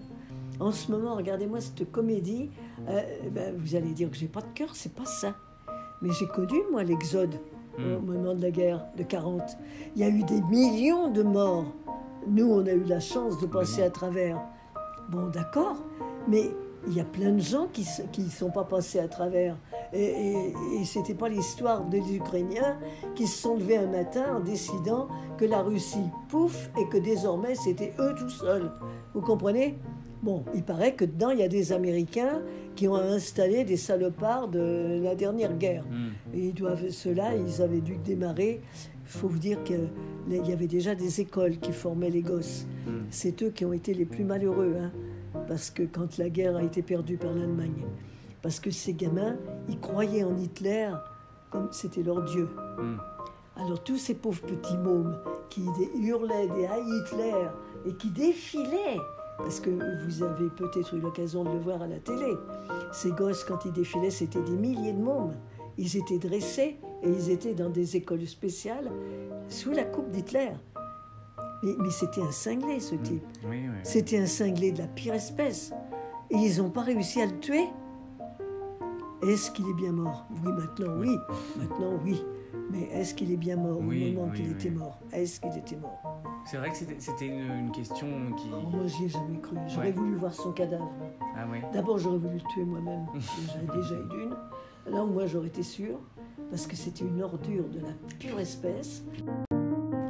En 0.59 0.73
ce 0.73 0.91
moment, 0.91 1.15
regardez-moi 1.17 1.61
cette 1.61 1.91
comédie. 1.93 2.51
euh, 2.89 3.01
ben, 3.33 3.55
vous 3.57 3.75
allez 3.75 3.93
dire 3.93 4.11
que 4.11 4.17
j'ai 4.17 4.27
pas 4.29 4.41
de 4.41 4.47
cœur, 4.55 4.71
c'est 4.75 4.93
pas 4.95 5.05
ça. 5.05 5.35
Mais 6.03 6.11
j'ai 6.13 6.27
connu 6.27 6.59
moi 6.71 6.83
l'exode 6.85 7.35
au 7.79 7.83
Hmm. 8.01 8.07
moment 8.07 8.35
de 8.35 8.43
la 8.43 8.51
guerre 8.51 8.85
de 8.97 9.03
40. 9.03 9.43
Il 9.95 10.01
y 10.03 10.05
a 10.05 10.09
eu 10.09 10.23
des 10.25 10.41
millions 10.43 11.11
de 11.11 11.23
morts. 11.23 11.73
Nous, 12.27 12.47
on 12.51 12.65
a 12.67 12.73
eu 12.73 12.85
la 12.85 13.01
chance 13.01 13.39
de 13.41 13.47
passer 13.47 13.83
à 13.83 13.91
travers. 13.91 14.41
Bon, 15.11 15.27
d'accord, 15.33 15.77
mais 16.29 16.51
il 16.89 16.95
y 16.95 17.01
a 17.01 17.05
plein 17.05 17.33
de 17.33 17.41
gens 17.41 17.67
qui 17.73 17.85
ne 18.23 18.29
sont 18.29 18.51
pas 18.51 18.65
passés 18.65 18.99
à 18.99 19.09
travers. 19.09 19.57
Et, 19.93 20.05
et, 20.05 20.55
et 20.81 20.85
c'était 20.85 21.15
pas 21.15 21.29
l'histoire 21.29 21.85
des 21.85 22.15
Ukrainiens 22.15 22.79
qui 23.15 23.27
se 23.27 23.39
sont 23.43 23.57
levés 23.57 23.77
un 23.77 23.87
matin 23.87 24.37
en 24.37 24.41
décidant 24.41 25.09
que 25.37 25.45
la 25.45 25.63
Russie, 25.63 26.11
pouf, 26.29 26.71
et 26.79 26.89
que 26.89 26.99
désormais 26.99 27.55
c'était 27.55 27.93
eux 27.99 28.15
tout 28.19 28.31
seuls. 28.31 28.71
Vous 29.15 29.21
comprenez? 29.21 29.79
Bon, 30.23 30.45
il 30.55 30.65
paraît 30.65 30.95
que 30.95 31.05
dedans, 31.05 31.31
il 31.31 31.39
y 31.39 31.43
a 31.43 31.49
des 31.49 31.73
Américains 31.73 32.41
qui 32.75 32.89
ont 32.89 32.97
installé 32.97 33.65
des 33.65 33.77
salopards 33.77 34.49
de 34.49 35.01
la 35.03 35.15
dernière 35.15 35.57
guerre. 35.57 35.85
Hmm. 35.85 36.35
Et 36.35 36.47
ils 36.47 36.55
doivent, 36.55 36.89
ceux-là, 36.89 37.35
ils 37.37 37.63
avaient 37.63 37.81
dû 37.81 37.97
démarrer. 37.97 38.61
Il 39.07 39.21
faut 39.21 39.29
vous 39.29 39.39
dire 39.39 39.63
qu'il 39.63 39.89
y 40.29 40.53
avait 40.53 40.67
déjà 40.67 40.97
des 40.97 41.21
écoles 41.21 41.59
qui 41.59 41.73
formaient 41.73 42.11
les 42.11 42.23
gosses. 42.23 42.67
Hmm. 42.87 43.05
C'est 43.11 43.41
eux 43.43 43.51
qui 43.51 43.65
ont 43.65 43.73
été 43.73 43.95
les 43.95 44.05
plus 44.05 44.25
malheureux, 44.25 44.75
hein, 44.81 44.91
parce 45.47 45.71
que 45.71 45.85
quand 45.85 46.19
la 46.19 46.29
guerre 46.29 46.57
a 46.57 46.63
été 46.65 46.83
perdue 46.83 47.17
par 47.17 47.33
l'Allemagne. 47.33 47.85
Parce 48.43 48.59
que 48.59 48.71
ces 48.71 48.95
gamins, 48.95 49.37
ils 49.69 49.79
croyaient 49.79 50.25
en 50.25 50.37
Hitler 50.37 50.91
comme 51.51 51.69
c'était 51.71 52.03
leur 52.03 52.23
Dieu. 52.25 52.49
Hmm. 52.79 52.97
Alors 53.57 53.83
tous 53.83 53.97
ces 53.97 54.15
pauvres 54.15 54.43
petits 54.43 54.77
mômes 54.77 55.17
qui 55.51 55.63
hurlaient 56.01 56.49
des 56.49 56.65
Heil 56.65 56.85
Hitler 57.01 57.49
et 57.87 57.95
qui 57.95 58.11
défilaient, 58.11 58.99
parce 59.39 59.61
que 59.61 59.71
vous 60.05 60.23
avez 60.23 60.51
peut-être 60.51 60.95
eu 60.95 61.01
l'occasion 61.01 61.45
de 61.45 61.51
le 61.51 61.59
voir 61.59 61.81
à 61.81 61.87
la 61.87 62.01
télé, 62.01 62.35
ces 62.93 63.13
gosses 63.13 63.45
quand 63.45 63.65
ils 63.65 63.73
défilaient 63.73 64.11
c'était 64.11 64.43
des 64.43 64.57
milliers 64.57 64.93
de 64.93 64.99
mômes. 64.99 65.35
Ils 65.79 65.97
étaient 65.97 66.19
dressés 66.19 66.77
et 67.03 67.09
ils 67.11 67.31
étaient 67.31 67.55
dans 67.55 67.71
des 67.71 67.97
écoles 67.97 68.27
spéciales 68.27 68.91
sous 69.49 69.71
la 69.71 69.85
coupe 69.85 70.11
d'Hitler. 70.11 70.51
Mais, 71.63 71.73
mais 71.79 71.91
c'était 71.91 72.23
un 72.23 72.31
cinglé 72.33 72.81
ce 72.81 72.95
type. 72.97 73.25
Oui, 73.49 73.63
oui. 73.69 73.79
C'était 73.83 74.19
un 74.19 74.27
cinglé 74.27 74.73
de 74.73 74.79
la 74.79 74.87
pire 74.87 75.15
espèce. 75.15 75.73
Et 76.31 76.37
ils 76.37 76.59
n'ont 76.63 76.71
pas 76.71 76.83
réussi 76.83 77.21
à 77.23 77.27
le 77.27 77.39
tuer. 77.39 77.67
Est-ce 79.23 79.51
qu'il 79.51 79.69
est 79.69 79.75
bien 79.75 79.93
mort? 79.93 80.27
Oui, 80.31 80.53
maintenant, 80.53 80.95
oui. 80.99 81.17
Maintenant, 81.57 81.93
oui. 82.05 82.23
Mais 82.71 82.83
est-ce 82.93 83.15
qu'il 83.15 83.33
est 83.33 83.37
bien 83.37 83.57
mort 83.57 83.79
Oui, 83.81 84.11
au 84.11 84.21
moment 84.21 84.31
oui, 84.33 84.37
qu'il 84.37 84.47
oui. 84.49 84.53
était 84.53 84.71
mort? 84.71 84.99
Est-ce 85.13 85.41
qu'il 85.41 85.57
était 85.57 85.77
mort? 85.77 86.03
C'est 86.45 86.59
vrai 86.59 86.71
que 86.71 86.77
c'était- 86.77 87.27
une, 87.27 87.51
une 87.51 87.73
question 87.73 88.07
qui. 88.37 88.49
Oh, 88.53 88.69
Moi, 88.71 88.87
j'y 88.87 89.05
ai 89.05 89.09
jamais 89.09 89.39
cru. 89.41 89.57
J'aurais 89.69 89.87
Ouais. 89.87 89.93
voulu 89.93 90.17
voir 90.17 90.35
son 90.35 90.53
cadavre. 90.53 90.91
Ah. 91.37 91.45
D'abord, 91.73 91.99
j'aurais 91.99 92.19
voulu 92.19 92.35
le 92.37 92.49
tuer 92.53 92.65
moi-même. 92.65 93.07
J'avais 93.53 93.81
déjà 93.81 93.95
eu 93.95 94.05
d'une. 94.09 94.35
Là, 94.95 95.05
moi, 95.05 95.27
j'aurais 95.27 95.49
été 95.49 95.63
sûre, 95.63 95.99
parce 96.51 96.67
que 96.67 96.77
c'était 96.77 97.05
une 97.05 97.23
ordure 97.23 97.69
de 97.69 97.81
la 97.81 97.93
pure 98.19 98.39
espèce. 98.41 99.05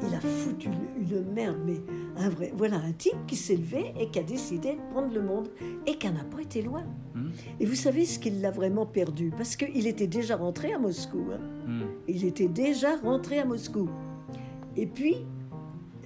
Il 0.03 0.15
a 0.15 0.21
foutu 0.21 0.69
une, 1.01 1.33
merde, 1.33 1.57
mais 1.65 1.81
un 2.17 2.29
vrai. 2.29 2.53
Voilà, 2.57 2.77
un 2.77 2.93
type 2.93 3.17
qui 3.27 3.35
s'est 3.37 3.57
levé 3.57 3.93
et 3.99 4.09
qui 4.11 4.19
a 4.19 4.23
décidé 4.23 4.73
de 4.75 4.93
prendre 4.93 5.13
le 5.13 5.23
monde 5.23 5.49
et 5.87 5.97
qui 5.97 6.07
n'a 6.11 6.23
pas 6.25 6.43
été 6.43 6.63
loin. 6.63 6.85
Hmm. 7.15 7.31
Et 7.59 7.67
vous 7.67 7.75
savez 7.75 8.05
ce 8.05 8.19
qu'il 8.19 8.41
l'a 8.41 8.51
vraiment 8.51 8.87
perdu? 8.87 9.33
Parce 9.37 9.57
qu'il 9.57 9.87
était 9.87 10.07
déjà 10.07 10.37
rentré 10.37 10.73
à 10.73 10.79
Moscou. 10.79 11.25
hein. 11.33 11.41
Hmm. 11.67 11.83
Il 12.07 12.25
était 12.25 12.49
déjà 12.49 12.97
rentré 12.97 13.39
à 13.39 13.45
Moscou. 13.45 13.89
Et 14.77 14.87
puis, 14.87 15.17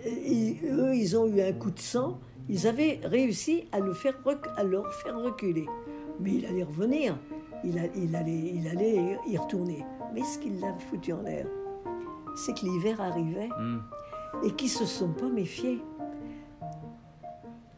euh, 0.07 0.55
eux, 0.71 0.95
ils 0.95 1.17
ont 1.19 1.27
eu 1.27 1.41
un 1.43 1.53
coup 1.53 1.71
de 1.73 1.81
sang. 1.81 2.21
Ils 2.49 2.67
avaient 2.67 3.01
réussi 3.05 3.65
à 3.73 3.81
le 3.81 3.93
faire, 3.93 4.15
à 4.57 4.65
le 4.65 4.83
faire 5.05 5.19
reculer. 5.21 5.67
Mais 6.21 6.35
il 6.35 6.47
allait 6.47 6.63
revenir. 6.65 7.19
Il, 7.65 7.79
a- 7.79 7.87
il 7.95 8.15
allait, 8.17 8.53
il 8.55 8.67
allait 8.69 9.19
y 9.29 9.37
retourner. 9.37 9.85
Mais 10.15 10.23
ce 10.23 10.39
qu'il 10.39 10.61
l'a 10.61 10.73
foutu 10.75 11.13
en 11.13 11.23
l'air, 11.23 11.47
c'est 12.37 12.55
que 12.59 12.65
l'hiver 12.65 13.01
arrivait 13.01 13.49
Hmm. 13.59 13.79
et 14.45 14.53
qu'ils 14.53 14.69
se 14.71 14.85
sont 14.87 15.13
pas 15.13 15.29
méfiés. 15.29 15.83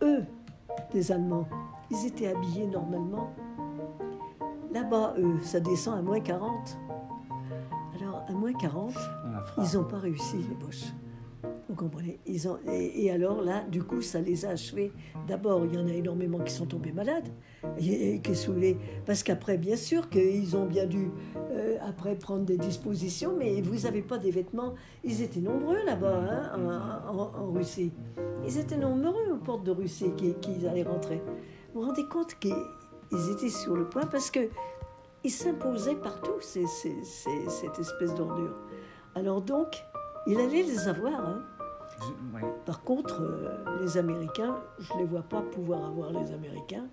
Eux, 0.02 0.24
les 0.92 1.12
Allemands, 1.12 1.46
ils 1.90 2.06
étaient 2.06 2.28
habillés 2.28 2.66
normalement. 2.66 3.30
Là-bas, 4.72 5.14
eux, 5.18 5.38
ça 5.42 5.60
descend 5.60 5.98
à 5.98 6.02
moins 6.02 6.20
40. 6.20 6.78
Alors, 8.00 8.22
à 8.28 8.32
moins 8.32 8.52
40, 8.54 8.94
On 9.26 9.34
a 9.36 9.42
froid. 9.42 9.64
ils 9.64 9.76
n'ont 9.78 9.84
pas 9.84 9.98
réussi, 9.98 10.38
les 10.38 10.54
Boches. 10.54 10.92
Vous 11.72 11.78
comprenez? 11.78 12.20
Ils 12.26 12.46
ont, 12.48 12.58
et, 12.70 13.10
alors 13.10 13.40
là, 13.40 13.64
du 13.66 13.82
coup, 13.82 14.02
ça 14.02 14.20
les 14.20 14.44
a 14.44 14.50
achevés. 14.50 14.92
D'abord, 15.26 15.64
il 15.64 15.74
y 15.74 15.78
en 15.78 15.86
a 15.88 15.92
énormément 15.94 16.38
qui 16.40 16.52
sont 16.52 16.66
tombés 16.66 16.92
malades. 16.92 17.30
Qui 17.78 18.34
sont 18.34 18.52
les- 18.52 18.76
parce 19.06 19.22
qu'après, 19.22 19.56
bien 19.56 19.76
sûr, 19.76 20.10
qu'ils 20.10 20.54
ont 20.54 20.66
bien 20.66 20.84
dû, 20.84 21.10
euh, 21.50 21.78
après, 21.80 22.14
prendre 22.16 22.44
des 22.44 22.58
dispositions, 22.58 23.34
mais 23.38 23.62
vous 23.62 23.84
n'avez 23.84 24.02
pas 24.02 24.18
des 24.18 24.30
vêtements. 24.30 24.74
Ils 25.02 25.22
étaient 25.22 25.40
nombreux 25.40 25.82
là-bas, 25.86 26.52
hein, 26.54 27.02
en, 27.10 27.52
Russie. 27.52 27.90
Ils 28.46 28.58
étaient 28.58 28.76
nombreux 28.76 29.32
aux 29.32 29.38
portes 29.38 29.64
de 29.64 29.70
Russie 29.70 30.12
qui, 30.14 30.34
qui 30.34 30.66
allaient 30.66 30.82
rentrer. 30.82 31.22
Vous 31.72 31.80
vous 31.80 31.86
rendez 31.86 32.04
compte 32.06 32.34
qu'ils 32.38 33.30
étaient 33.32 33.48
sur 33.48 33.74
le 33.76 33.86
point 33.88 34.04
parce 34.04 34.30
que 34.30 34.40
ils 35.24 35.30
s'imposaient 35.30 35.94
partout, 35.96 36.38
cette 36.40 37.78
espèce 37.78 38.14
d'ordure. 38.14 38.56
Alors 39.14 39.40
donc, 39.40 39.82
il 40.26 40.38
allait 40.38 40.62
les 40.62 40.86
avoir. 40.88 41.14
hein. 41.28 41.42
Ouais. 42.34 42.40
Par 42.66 42.82
contre, 42.82 43.20
euh, 43.22 43.80
les 43.82 43.96
Américains, 43.96 44.56
je 44.78 44.92
ne 44.94 44.98
les 45.00 45.04
vois 45.04 45.22
pas 45.22 45.42
pouvoir 45.42 45.84
avoir 45.86 46.10
les 46.12 46.32
Américains. 46.32 46.86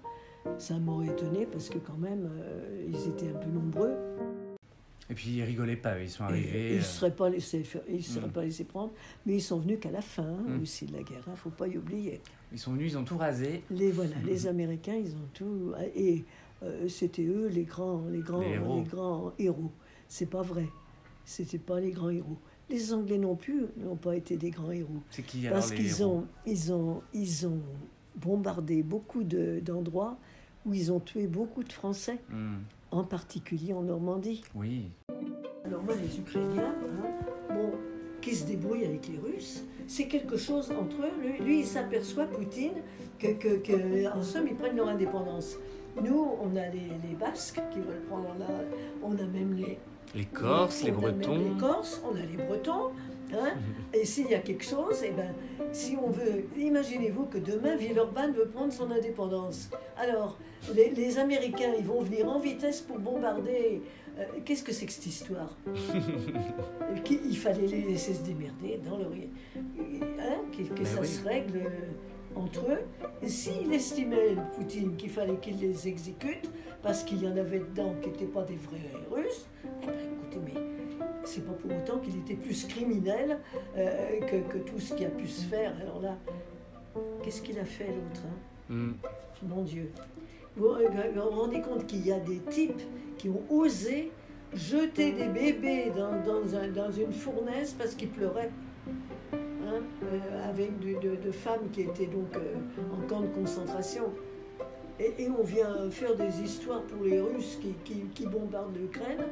Ça 0.57 0.77
m'aurait 0.79 1.07
étonné 1.07 1.45
parce 1.45 1.69
que 1.69 1.77
quand 1.79 1.97
même, 1.97 2.29
euh, 2.39 2.85
ils 2.87 3.07
étaient 3.09 3.29
un 3.29 3.37
peu 3.39 3.49
nombreux. 3.49 3.93
Et 5.11 5.15
puis 5.15 5.31
ils 5.31 5.43
rigolaient 5.43 5.75
pas, 5.75 5.99
ils 5.99 6.09
sont 6.09 6.23
Et 6.25 6.27
arrivés. 6.27 6.67
ils 6.69 6.75
ne 6.75 6.79
euh, 6.79 6.83
seraient 6.83 7.15
pas 7.15 7.29
laissés 7.29 7.63
faire- 7.63 7.81
ils 7.89 8.03
se 8.03 8.13
seraient 8.13 8.27
Mm. 8.27 8.31
pas 8.31 8.43
laissés 8.43 8.63
prendre. 8.63 8.91
Mais 9.25 9.35
ils 9.37 9.41
sont 9.41 9.57
venus 9.59 9.79
qu'à 9.81 9.89
la 9.91 10.01
fin 10.01 10.23
hein, 10.23 10.45
Mm. 10.57 10.61
aussi 10.61 10.85
de 10.85 10.93
la 10.93 11.01
guerre. 11.03 11.23
Il 11.27 11.31
ne 11.31 11.35
faut 11.35 11.49
pas 11.49 11.67
y 11.67 11.77
oublier. 11.77 12.21
Ils 12.51 12.59
sont 12.59 12.73
venus, 12.73 12.93
ils 12.93 12.97
ont 12.97 13.03
tout 13.03 13.17
rasé. 13.17 13.63
Les 13.71 13.91
voilà, 13.91 14.11
les 14.25 14.45
Américains, 14.47 14.95
ils 14.95 15.11
ont 15.15 15.27
tout. 15.33 15.73
Et 15.95 16.23
euh, 16.63 16.87
c'était 16.87 17.25
eux 17.25 17.47
les 17.47 17.63
grands, 17.63 18.03
les 18.09 18.19
grands, 18.19 18.41
Les 18.41 18.51
héros. 18.51 18.75
les 18.77 18.83
grands 18.83 19.31
héros. 19.39 19.71
C'est 20.07 20.29
pas 20.29 20.41
vrai. 20.43 20.67
C'était 21.25 21.57
pas 21.59 21.79
les 21.79 21.91
grands 21.91 22.09
héros. 22.09 22.37
Les 22.69 22.93
Anglais 22.93 23.17
non 23.17 23.35
plus 23.35 23.65
n'ont 23.77 23.95
pas 23.95 24.15
été 24.15 24.37
des 24.37 24.51
grands 24.51 24.71
héros. 24.71 24.89
C'est 25.09 25.23
qui 25.23 25.47
alors 25.47 25.59
Parce 25.59 25.71
qu'ils 25.71 26.03
ont, 26.03 26.25
ils 26.45 26.71
ont, 26.71 27.01
ils 27.13 27.47
ont 27.47 27.59
bombardé 28.15 28.83
beaucoup 28.83 29.23
de- 29.23 29.59
d'endroits 29.63 30.17
où 30.65 30.73
ils 30.73 30.91
ont 30.91 30.99
tué 30.99 31.25
beaucoup 31.27 31.63
de 31.63 31.71
Français, 31.71 32.19
Hmm. 32.29 32.57
en 32.91 33.03
particulier 33.03 33.73
en 33.73 33.81
Normandie. 33.81 34.43
Oui. 34.55 34.89
Alors 35.65 35.81
moi, 35.83 35.93
les 35.95 36.19
Ukrainiens, 36.19 36.73
hein, 36.83 37.53
bon, 37.53 37.71
qui 38.21 38.35
se 38.35 38.45
débrouillent 38.45 38.85
avec 38.85 39.07
les 39.07 39.17
Russes, 39.17 39.63
c'est 39.87 40.07
quelque 40.07 40.37
chose 40.37 40.71
entre 40.71 40.97
eux. 41.03 41.11
Lui, 41.21 41.43
lui, 41.43 41.59
il 41.61 41.65
s'aperçoit, 41.65 42.25
Poutine, 42.25 42.73
que, 43.17 43.27
que, 43.33 43.55
que, 43.57 44.07
en 44.15 44.21
somme, 44.21 44.47
ils 44.47 44.55
prennent 44.55 44.75
leur 44.75 44.89
indépendance. 44.89 45.55
Nous, 46.03 46.27
on 46.41 46.55
a 46.55 46.67
les, 46.69 46.89
les 47.07 47.15
Basques 47.19 47.61
qui 47.71 47.79
veulent 47.79 48.03
prendre, 48.07 48.27
on 48.37 48.41
a, 48.41 49.07
on 49.11 49.17
a 49.17 49.25
même 49.27 49.53
les, 49.55 49.77
Les 50.15 50.25
Corses, 50.25 50.83
les 50.83 50.91
Bretons. 50.91 51.35
les 51.37 51.59
Corses, 51.59 52.01
on 52.03 52.15
a 52.15 52.19
les 52.19 52.43
Bretons. 52.43 52.91
hein. 53.33 53.53
Et 53.93 54.05
s'il 54.05 54.27
y 54.29 54.35
a 54.35 54.39
quelque 54.39 54.63
chose, 54.65 55.01
eh 55.03 55.11
ben, 55.11 55.33
si 55.71 55.95
on 56.01 56.09
veut, 56.09 56.45
imaginez-vous 56.57 57.25
que 57.25 57.37
demain 57.37 57.75
Villeurbanne 57.75 58.33
veut 58.33 58.47
prendre 58.47 58.71
son 58.73 58.89
indépendance. 58.91 59.69
Alors, 59.97 60.37
les, 60.75 60.89
les 60.91 61.17
Américains, 61.19 61.73
ils 61.77 61.85
vont 61.85 62.01
venir 62.01 62.27
en 62.29 62.39
vitesse 62.39 62.81
pour 62.81 62.99
bombarder. 62.99 63.81
Euh, 64.17 64.23
Qu'est-ce 64.45 64.63
que 64.63 64.71
c'est 64.73 64.85
que 64.85 64.91
cette 64.91 65.05
histoire? 65.05 65.55
Il 67.09 67.37
fallait 67.37 67.67
les 67.67 67.81
laisser 67.83 68.13
se 68.13 68.23
démerder 68.23 68.79
dans 68.83 68.97
leur... 68.97 69.09
Hein, 69.55 70.41
que 70.51 70.63
que 70.63 70.73
Ben 70.73 70.85
ça 70.85 71.01
oui. 71.01 71.07
se 71.07 71.23
règle 71.23 71.57
euh, 71.57 71.69
entre 72.39 72.61
eux. 72.71 72.79
Et 73.21 73.27
s'il 73.29 73.71
estimait, 73.73 74.35
Poutine, 74.55 74.95
qu'il 74.95 75.09
fallait 75.09 75.37
qu'il 75.37 75.59
les 75.59 75.87
exécute, 75.87 76.49
parce 76.81 77.03
qu'il 77.03 77.21
y 77.23 77.27
en 77.27 77.35
avait 77.37 77.59
dedans 77.59 77.93
qui 78.01 78.09
n'étaient 78.09 78.25
pas 78.25 78.43
des 78.43 78.55
vrais 78.55 78.77
Russes, 79.11 79.47
eh 79.83 79.85
ben, 79.85 79.93
écoutez, 79.93 80.39
mais 80.53 80.61
c'est 81.25 81.45
pas 81.45 81.53
pour 81.53 81.71
autant 81.71 81.99
qu'il 81.99 82.17
était 82.17 82.35
plus 82.35 82.65
criminel 82.65 83.39
euh, 83.77 84.19
que, 84.21 84.37
que 84.51 84.57
tout 84.59 84.79
ce 84.79 84.93
qui 84.93 85.05
a 85.05 85.09
pu 85.09 85.27
se 85.27 85.45
faire. 85.45 85.73
Alors 85.81 86.01
là, 86.01 86.17
qu'est-ce 87.23 87.41
qu'il 87.41 87.59
a 87.59 87.65
fait 87.65 87.87
l'autre 87.87 88.21
hein? 88.25 88.73
Hmm. 88.73 88.91
Mon 89.47 89.63
Dieu. 89.63 89.91
Vous 90.55 90.67
vous 90.69 91.13
vous 91.15 91.29
rendez 91.29 91.61
compte 91.61 91.85
qu'il 91.87 92.05
y 92.05 92.11
a 92.11 92.19
des 92.19 92.39
types 92.49 92.81
qui 93.17 93.29
ont 93.29 93.41
osé 93.49 94.11
jeter 94.53 95.11
des 95.11 95.27
bébés 95.27 95.91
dans, 95.95 96.21
dans 96.23 96.55
un- 96.55 96.67
dans 96.69 96.91
une 96.91 97.11
fournaise 97.13 97.73
parce 97.77 97.95
qu'ils 97.95 98.09
pleuraient? 98.09 98.49
Euh, 100.03 100.49
avec 100.49 100.79
de, 100.79 100.99
de- 100.99 101.15
de 101.21 101.31
femmes 101.31 101.69
qui 101.71 101.81
étaient 101.81 102.05
donc 102.07 102.35
euh, 102.35 102.55
en 102.93 103.07
camp 103.07 103.21
de 103.21 103.27
concentration. 103.27 104.05
Et, 104.99 105.29
on 105.29 105.43
vient 105.43 105.89
faire 105.91 106.15
des 106.15 106.41
histoires 106.41 106.81
pour 106.83 107.05
les 107.05 107.21
Russes 107.21 107.57
qui, 107.85 108.25
bombardent 108.25 108.75
l'Ukraine. 108.75 109.23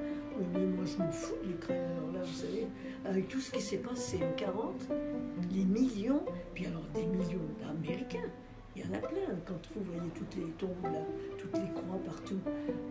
Mais 0.54 0.66
moi 0.66 0.86
je 0.86 0.98
m'en 0.98 1.12
fous 1.12 1.36
de 1.44 1.50
l'Ukraine. 1.50 1.84
Alors 1.98 2.14
là, 2.14 2.20
vous 2.24 2.34
savez, 2.34 2.68
avec 3.06 3.28
tout 3.28 3.40
ce 3.40 3.52
qui 3.52 3.62
s'est 3.62 3.78
passé 3.78 4.20
en 4.24 4.34
40, 4.38 4.88
les 5.52 5.66
millions, 5.66 6.24
puis 6.54 6.68
alors 6.68 6.84
des 6.94 7.06
millions 7.06 7.42
d'Américains. 7.60 8.30
Il 8.76 8.84
y 8.84 8.86
en 8.86 8.94
a 8.94 9.00
plein 9.00 9.36
quand 9.46 9.60
vous 9.76 9.84
voyez 9.92 10.10
toutes 10.12 10.36
les 10.36 10.52
tombes 10.60 10.84
là, 10.84 11.02
toutes 11.38 11.56
les 11.56 11.70
croix 11.74 12.00
partout. 12.06 12.40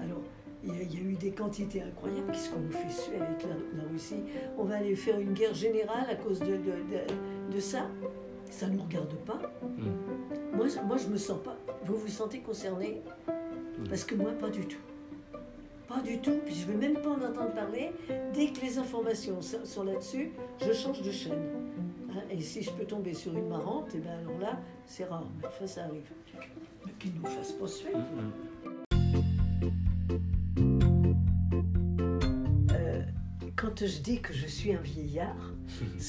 Alors, 0.02 0.20
il 0.66 0.76
y, 0.76 0.80
a, 0.80 0.82
il 0.82 0.94
y 0.94 0.96
a 0.98 1.10
eu 1.10 1.14
des 1.14 1.30
quantités 1.30 1.82
incroyables. 1.82 2.30
Qu'est-ce 2.32 2.50
qu'on 2.50 2.60
nous 2.60 2.72
fait 2.72 2.90
suer 2.90 3.16
avec 3.16 3.42
la, 3.42 3.82
la 3.82 3.88
Russie? 3.90 4.22
On 4.58 4.64
va 4.64 4.76
aller 4.76 4.96
faire 4.96 5.18
une 5.18 5.32
guerre 5.32 5.54
générale 5.54 6.06
à 6.10 6.14
cause 6.16 6.40
de, 6.40 6.46
de, 6.46 6.54
de- 6.56 7.54
de 7.54 7.60
ça? 7.60 7.86
Ça 8.50 8.66
ne 8.68 8.76
nous 8.76 8.82
regarde 8.82 9.14
pas. 9.26 9.40
Moi, 10.54 10.66
je- 10.68 10.80
moi, 10.86 10.96
je 10.96 11.08
me 11.08 11.16
sens 11.16 11.38
pas. 11.42 11.56
Vous 11.84 11.96
vous 11.96 12.08
sentez 12.08 12.38
concerné? 12.40 13.02
Parce 13.88 14.04
que 14.04 14.14
moi, 14.14 14.30
pas 14.32 14.48
du 14.50 14.66
tout. 14.66 14.78
Pas 15.88 16.00
du 16.00 16.18
tout. 16.20 16.38
Puis 16.44 16.54
je 16.54 16.66
ne 16.66 16.72
vais 16.72 16.88
même 16.88 17.00
pas 17.02 17.10
en 17.10 17.14
entendre 17.22 17.52
parler. 17.54 17.90
Dès 18.34 18.48
que 18.48 18.60
les 18.60 18.78
informations 18.78 19.40
so- 19.42 19.64
sont 19.64 19.84
là-dessus, 19.84 20.32
je 20.64 20.72
change 20.72 21.02
de 21.02 21.10
chaîne. 21.10 21.42
Hein, 22.10 22.22
et 22.30 22.40
si 22.40 22.62
je 22.62 22.70
peux 22.70 22.84
tomber 22.84 23.12
sur 23.14 23.34
une 23.34 23.48
marrante, 23.48 23.94
et 23.94 23.98
ben 23.98 24.10
alors 24.26 24.40
là, 24.40 24.58
c'est 24.86 25.04
rare. 25.04 25.26
Mais 25.40 25.46
enfin, 25.46 25.66
ça 25.66 25.84
arrive. 25.84 26.10
Mais 26.86 26.92
qu'ils 26.98 27.14
ne 27.14 27.18
nous 27.20 27.26
fassent 27.26 27.52
pas 27.52 27.66
suer. 27.68 27.90
Hmm, 27.92 28.30
quand 33.66 33.86
je 33.86 33.98
dis 34.00 34.20
que 34.20 34.32
je 34.32 34.46
suis 34.46 34.72
un 34.72 34.80
vieillard, 34.80 35.36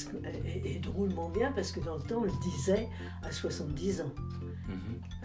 que- 0.04 0.16
et, 0.46 0.76
et 0.76 0.78
drôlement 0.78 1.28
bien, 1.30 1.52
parce 1.52 1.72
que 1.72 1.80
dans 1.80 1.96
le 1.96 2.02
temps, 2.02 2.18
on 2.20 2.24
le 2.24 2.32
disait 2.42 2.88
à 3.22 3.30
70 3.32 4.00
ans. 4.02 4.12
hmm. 4.68 4.72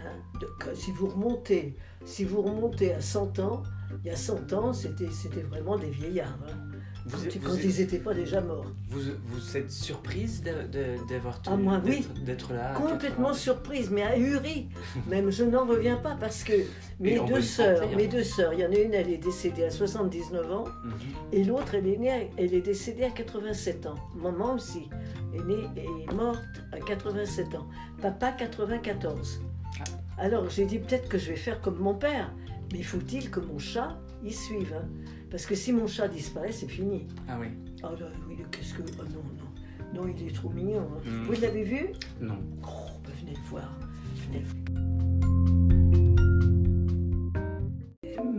hein. 0.00 0.40
Que 0.58 0.74
si 0.74 0.90
vous 0.92 1.06
remontez, 1.08 1.76
si 2.04 2.24
vous 2.24 2.42
remontez 2.42 2.92
à 2.92 3.00
100 3.00 3.38
ans, 3.38 3.62
il 4.02 4.08
y 4.08 4.10
a 4.10 4.16
100 4.16 4.52
ans, 4.52 4.72
c'était, 4.72 5.10
c'était 5.10 5.42
vraiment 5.42 5.78
des 5.78 5.90
vieillards. 5.90 6.38
hein. 6.48 6.73
Vous, 7.06 7.18
quand 7.18 7.24
êtes- 7.26 7.42
quand 7.42 7.50
vous 7.50 7.58
êtes- 7.58 7.64
ils 7.64 7.80
n'étaient 7.80 7.98
pas 7.98 8.14
déjà 8.14 8.40
morts. 8.40 8.64
vous, 8.88 9.00
vous 9.26 9.56
êtes 9.58 9.70
surprise 9.70 10.42
d'avoir 10.42 11.40
Ah, 11.46 11.56
moi, 11.56 11.80
oui. 11.84 12.00
d'être- 12.00 12.24
d'être 12.24 12.52
là 12.54 12.72
Complètement 12.74 13.28
80? 13.28 13.34
surprise, 13.34 13.90
mais 13.90 14.02
ahurie. 14.02 14.68
Même 15.10 15.30
je 15.30 15.44
n'en 15.44 15.66
reviens 15.66 15.96
pas 15.96 16.16
parce 16.18 16.42
que 16.44 16.54
mes 17.00 17.20
deux 17.20 17.42
sœurs, 17.42 17.86
mes 17.96 18.06
deux 18.06 18.24
sœurs, 18.24 18.54
il 18.54 18.60
y 18.60 18.66
en 18.66 18.72
a 18.72 18.76
une, 18.78 18.94
elle 18.94 19.10
est 19.10 19.18
décédée 19.18 19.64
à 19.64 19.70
79 19.70 20.50
ans. 20.50 20.64
Mhm. 20.84 20.92
Et 21.32 21.44
l'autre, 21.44 21.74
elle 21.74 21.86
est 21.88 21.98
née, 21.98 22.30
elle 22.38 22.54
est 22.54 22.60
décédée 22.62 23.04
à 23.04 23.10
87 23.10 23.86
ans. 23.86 23.96
Maman 24.14 24.54
aussi 24.54 24.88
est 25.34 25.44
née 25.44 25.64
et 25.76 25.86
est 26.10 26.14
morte 26.14 26.42
à 26.72 26.78
87 26.78 27.54
ans. 27.54 27.66
Papa 28.00 28.32
94. 28.32 29.40
Ah. 29.80 29.84
Alors 30.22 30.48
j'ai 30.48 30.64
dit 30.64 30.78
peut-être 30.78 31.08
que 31.08 31.18
je 31.18 31.28
vais 31.30 31.36
faire 31.36 31.60
comme 31.60 31.78
mon 31.78 31.94
père, 31.94 32.32
mais 32.72 32.82
faut-il 32.82 33.30
que 33.30 33.40
mon 33.40 33.58
chat, 33.58 33.98
ils 34.24 34.32
suivent. 34.34 34.74
hein. 34.74 34.88
Parce 35.30 35.46
que 35.46 35.54
si 35.54 35.72
mon 35.72 35.86
chat 35.86 36.08
disparaît, 36.08 36.52
c'est 36.52 36.68
fini. 36.68 37.06
Ah 37.28 37.38
oui. 37.40 37.48
Ah 37.82 37.90
là, 37.98 38.06
oui, 38.28 38.36
qu'est-ce 38.50 38.74
que. 38.74 38.82
Oh 38.98 39.02
non, 39.12 39.22
non. 39.22 40.02
Non, 40.02 40.08
il 40.16 40.26
est 40.28 40.34
trop 40.34 40.50
mignon. 40.50 40.80
hein. 40.96 41.00
Mm. 41.08 41.24
Vous 41.24 41.40
l'avez 41.40 41.62
vu? 41.64 41.86
Non. 42.20 42.38
Oh, 42.62 42.66
bah, 43.04 43.10
venez 43.20 43.32
le 43.34 43.48
voir. 43.48 43.78
Venez 44.26 44.40
le 44.40 44.46
voir. 44.46 44.54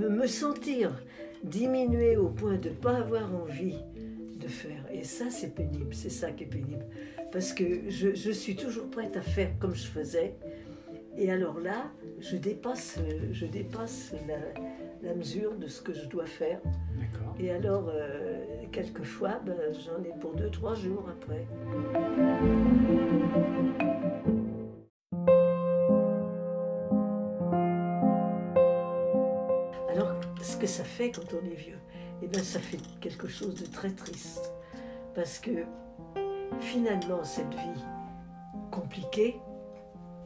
Me, 0.09 0.27
sentir 0.27 0.91
diminuer 1.43 2.15
au 2.17 2.29
point 2.29 2.55
de 2.57 2.69
ne 2.69 2.73
pas 2.75 2.97
avoir 2.97 3.33
envie 3.35 3.75
de 4.39 4.47
faire. 4.47 4.83
Et 4.91 5.03
ça, 5.03 5.29
c'est 5.29 5.53
pénible. 5.53 5.93
C'est 5.93 6.09
ça 6.09 6.31
qui 6.31 6.43
est 6.43 6.47
pénible. 6.47 6.85
Parce 7.31 7.53
que 7.53 7.89
je, 7.89 8.13
je 8.15 8.31
suis 8.31 8.55
toujours 8.55 8.89
prête 8.89 9.15
à 9.17 9.21
faire 9.21 9.51
comme 9.59 9.75
je 9.75 9.85
faisais. 9.85 10.35
Et 11.17 11.31
alors 11.31 11.59
là, 11.59 11.91
je 12.19 12.35
dépasse, 12.37 12.99
je 13.31 13.45
dépasse 13.45 14.13
la, 14.27 14.35
la 15.05 15.13
mesure 15.13 15.55
de 15.55 15.67
ce 15.67 15.81
que 15.81 15.93
je 15.93 16.05
dois 16.07 16.25
faire. 16.25 16.59
Et 17.39 17.51
alors, 17.51 17.89
euh, 17.89 18.65
quelquefois, 18.71 19.39
ben, 19.45 19.55
j'en 19.73 20.03
ai 20.03 20.17
pour 20.19 20.33
deux, 20.33 20.49
trois 20.49 20.73
jours 20.73 21.05
après. 21.09 21.45
Alors, 29.89 30.15
ce 30.41 30.57
que 30.57 30.67
ça 30.67 30.83
fait 30.83 31.11
quand 31.11 31.33
on 31.33 31.45
est 31.45 31.55
vieux, 31.55 31.79
eh 32.23 32.27
bien, 32.27 32.41
ça 32.41 32.59
fait 32.59 32.79
quelque 32.99 33.27
chose 33.27 33.55
de 33.55 33.67
très 33.67 33.91
triste. 33.91 34.53
Parce 35.13 35.39
que 35.39 35.65
finalement, 36.59 37.23
cette 37.23 37.53
vie 37.53 37.83
compliquée, 38.71 39.35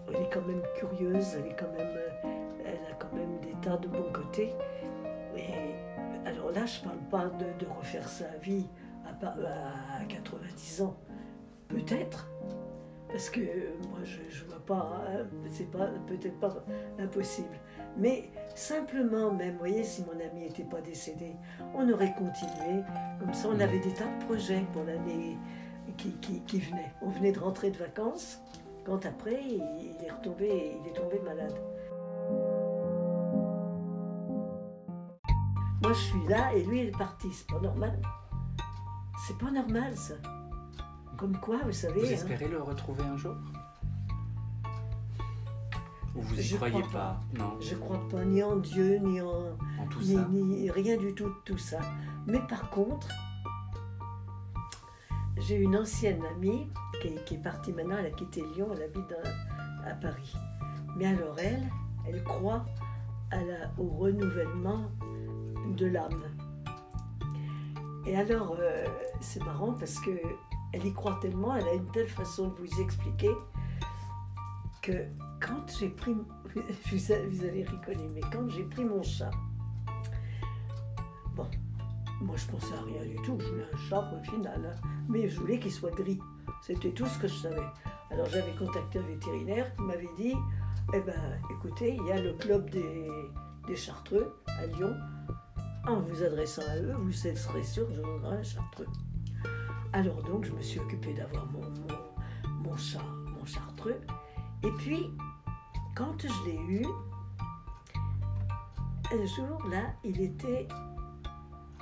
elle 0.07 0.23
est 0.23 0.29
quand 0.31 0.45
même 0.47 0.63
curieuse, 0.77 1.35
elle, 1.35 1.51
est 1.51 1.55
quand 1.55 1.71
même, 1.77 1.95
euh, 1.95 2.09
elle 2.65 2.91
a 2.91 2.95
quand 2.97 3.13
même 3.13 3.38
de 3.77 3.87
bons 3.87 4.11
côtés. 4.13 4.53
Et 5.35 5.75
alors 6.27 6.51
là, 6.51 6.65
je 6.65 6.79
ne 6.81 6.85
parle 6.85 6.99
pas 7.09 7.25
de, 7.37 7.65
de 7.65 7.69
refaire 7.71 8.07
sa 8.07 8.27
vie 8.41 8.67
à, 9.07 9.13
pa- 9.13 9.35
à 9.99 10.05
90 10.05 10.81
ans. 10.81 10.95
Peut-être. 11.67 12.27
Parce 13.09 13.29
que 13.29 13.39
euh, 13.41 13.71
moi, 13.89 13.99
je 14.03 14.19
ne 14.43 14.49
vois 14.49 14.63
pas, 14.65 15.01
hein, 15.07 15.25
c'est 15.49 15.69
pas 15.71 15.87
peut-être 16.07 16.39
pas 16.39 16.55
impossible. 16.99 17.57
Mais 17.97 18.29
simplement, 18.55 19.31
même, 19.31 19.53
vous 19.53 19.59
voyez, 19.59 19.83
si 19.83 20.03
mon 20.03 20.11
ami 20.13 20.41
n'était 20.41 20.63
pas 20.63 20.79
décédé, 20.81 21.33
on 21.73 21.89
aurait 21.91 22.13
continué. 22.13 22.83
Comme 23.19 23.33
ça, 23.33 23.47
on 23.51 23.59
avait 23.59 23.79
des 23.79 23.93
tas 23.93 24.05
de 24.05 24.25
projets 24.25 24.63
pour 24.73 24.83
l'année 24.83 25.37
qui, 25.97 26.11
qui, 26.21 26.41
qui 26.41 26.59
venait. 26.59 26.91
On 27.01 27.09
venait 27.09 27.31
de 27.31 27.39
rentrer 27.39 27.71
de 27.71 27.77
vacances, 27.77 28.39
quand 28.85 29.03
après, 29.07 29.41
il 29.43 29.95
est 30.05 30.11
retombé, 30.11 30.77
il 30.83 30.87
est 30.89 30.93
tombé 30.93 31.19
malade. 31.25 31.53
Moi, 35.89 35.97
je 35.97 36.03
suis 36.03 36.27
là 36.27 36.53
et 36.53 36.63
lui, 36.63 36.81
il 36.81 36.87
est 36.89 36.97
parti. 36.99 37.29
C'est 37.33 37.47
pas 37.47 37.59
normal. 37.59 37.99
C'est 39.25 39.35
pas 39.39 39.49
normal, 39.49 39.97
ça. 39.97 40.13
Comme 41.17 41.35
quoi, 41.39 41.57
vous 41.65 41.71
savez. 41.71 42.01
Vous 42.01 42.05
hein, 42.05 42.11
espérez 42.11 42.47
le 42.47 42.61
retrouver 42.61 43.01
un 43.05 43.17
jour? 43.17 43.33
Ou 46.15 46.21
vous 46.21 46.39
y 46.39 46.43
Je 46.43 46.57
croyez 46.57 46.79
crois 46.83 46.91
pas, 46.91 47.19
Non. 47.39 47.57
je 47.59 47.73
crois 47.73 48.07
pas 48.07 48.23
ni 48.23 48.43
en 48.43 48.57
Dieu, 48.57 48.99
ni 48.99 49.19
en, 49.19 49.29
En 49.79 49.87
tout 49.89 50.01
ni, 50.01 50.13
ça. 50.13 50.27
ni 50.29 50.69
rien 50.69 50.95
du 50.95 51.15
tout 51.15 51.29
de 51.29 51.35
tout 51.43 51.57
ça. 51.57 51.79
Mais 52.27 52.39
par 52.47 52.69
contre, 52.69 53.07
j'ai 55.37 55.55
une 55.55 55.75
ancienne 55.75 56.21
amie 56.35 56.67
qui 57.01 57.07
est, 57.07 57.25
qui 57.25 57.33
est 57.33 57.41
partie 57.41 57.73
maintenant, 57.73 57.95
elle 57.97 58.05
a 58.05 58.11
quitté 58.11 58.43
Lyon, 58.55 58.67
elle 58.75 58.83
habite 58.83 59.09
dans- 59.09 59.89
à 59.89 59.95
Paris. 59.95 60.35
Mais 60.97 61.07
alors 61.07 61.39
elle, 61.39 61.67
elle 62.07 62.23
croit 62.23 62.63
à 63.31 63.37
la- 63.37 63.71
au 63.79 63.87
renouvellement 63.87 64.83
de 65.75 65.85
l'âme. 65.85 66.23
Et 68.05 68.15
alors, 68.15 68.55
euh, 68.59 68.85
c'est 69.19 69.43
marrant 69.43 69.73
parce 69.73 69.99
que 69.99 70.11
elle 70.71 70.85
y 70.85 70.93
croit 70.93 71.17
tellement, 71.21 71.55
elle 71.55 71.67
a 71.67 71.73
une 71.73 71.89
telle 71.91 72.07
façon 72.07 72.49
de 72.49 72.55
vous 72.55 72.81
expliquer 72.81 73.31
que 74.81 75.05
quand 75.39 75.65
j'ai 75.79 75.89
pris, 75.89 76.13
vous, 76.55 77.11
allez 77.11 77.63
rigoler, 77.63 78.07
mais 78.13 78.21
quand 78.31 78.47
j'ai 78.49 78.63
pris 78.63 78.85
mon 78.85 79.01
chat, 79.01 79.31
bon, 81.35 81.47
moi 82.21 82.35
je 82.35 82.45
pensais 82.47 82.73
à 82.73 82.81
rien 82.81 83.03
du 83.03 83.15
tout, 83.23 83.37
je 83.39 83.47
voulais 83.47 83.65
un 83.73 83.77
chat 83.89 84.11
au 84.13 84.23
final, 84.23 84.61
hein. 84.65 84.87
mais 85.07 85.27
je 85.27 85.39
voulais 85.39 85.59
qu'il 85.59 85.71
soit 85.71 85.91
gris, 85.91 86.19
c'était 86.61 86.91
tout 86.91 87.07
ce 87.07 87.19
que 87.19 87.27
je 87.27 87.35
savais. 87.35 87.67
Alors 88.11 88.27
j'avais 88.27 88.53
contacté 88.57 88.99
un 88.99 89.03
vétérinaire 89.03 89.75
qui 89.75 89.81
m'avait 89.83 90.09
dit, 90.17 90.33
eh 90.93 90.99
ben 91.01 91.39
écoutez, 91.51 91.97
il 91.99 92.07
y 92.07 92.11
a 92.11 92.21
le 92.21 92.33
club 92.33 92.69
des, 92.69 93.07
des 93.67 93.75
Chartreux 93.75 94.41
à 94.47 94.65
Lyon, 94.65 94.95
en 95.89 95.99
vous 96.01 96.23
adressant 96.23 96.61
à 96.69 96.77
eux, 96.77 96.93
vous 96.99 97.11
serez 97.11 97.63
sûr 97.63 97.87
que 97.87 97.93
je 97.95 98.01
un 98.01 98.43
Chartreux. 98.43 98.87
Alors 99.93 100.21
donc 100.23 100.45
je 100.45 100.51
me 100.51 100.61
suis 100.61 100.79
occupée 100.79 101.13
d'avoir 101.13 101.45
mon, 101.47 101.61
mon, 101.61 102.63
mon 102.69 102.77
chat, 102.77 103.03
mon 103.37 103.45
Chartreux, 103.45 103.99
et 104.63 104.71
puis 104.77 105.11
quand 105.95 106.15
je 106.21 106.49
l'ai 106.49 106.59
eu, 106.79 106.85
un 109.11 109.25
jour 109.25 109.67
là, 109.69 109.81
il 110.03 110.21
était, 110.21 110.67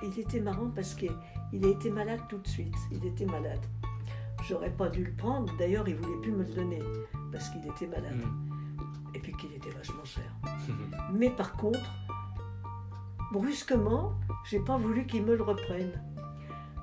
il 0.01 0.17
était 0.19 0.39
marrant 0.39 0.71
parce 0.73 0.93
qu'il 0.95 1.11
a 1.11 1.67
été 1.67 1.89
malade 1.89 2.21
tout 2.29 2.37
de 2.37 2.47
suite. 2.47 2.75
Il 2.91 3.05
était 3.05 3.25
malade. 3.25 3.59
J'aurais 4.47 4.71
pas 4.71 4.87
dû 4.87 5.03
le 5.03 5.11
prendre. 5.11 5.51
D'ailleurs, 5.57 5.87
il 5.89 5.95
voulait 5.95 6.21
plus 6.21 6.31
me 6.31 6.43
le 6.43 6.53
donner 6.53 6.81
parce 7.31 7.49
qu'il 7.49 7.67
était 7.67 7.87
malade 7.87 8.15
Mm. 8.15 9.15
et 9.15 9.19
puis 9.19 9.33
qu'il 9.33 9.53
était 9.53 9.71
vachement 9.71 10.05
cher. 10.05 10.31
Mais 11.13 11.29
par 11.29 11.53
contre, 11.53 11.91
brusquement, 13.31 14.13
j'ai 14.45 14.59
pas 14.59 14.77
voulu 14.77 15.05
qu'il 15.05 15.23
me 15.23 15.35
le 15.35 15.43
reprenne. 15.43 15.91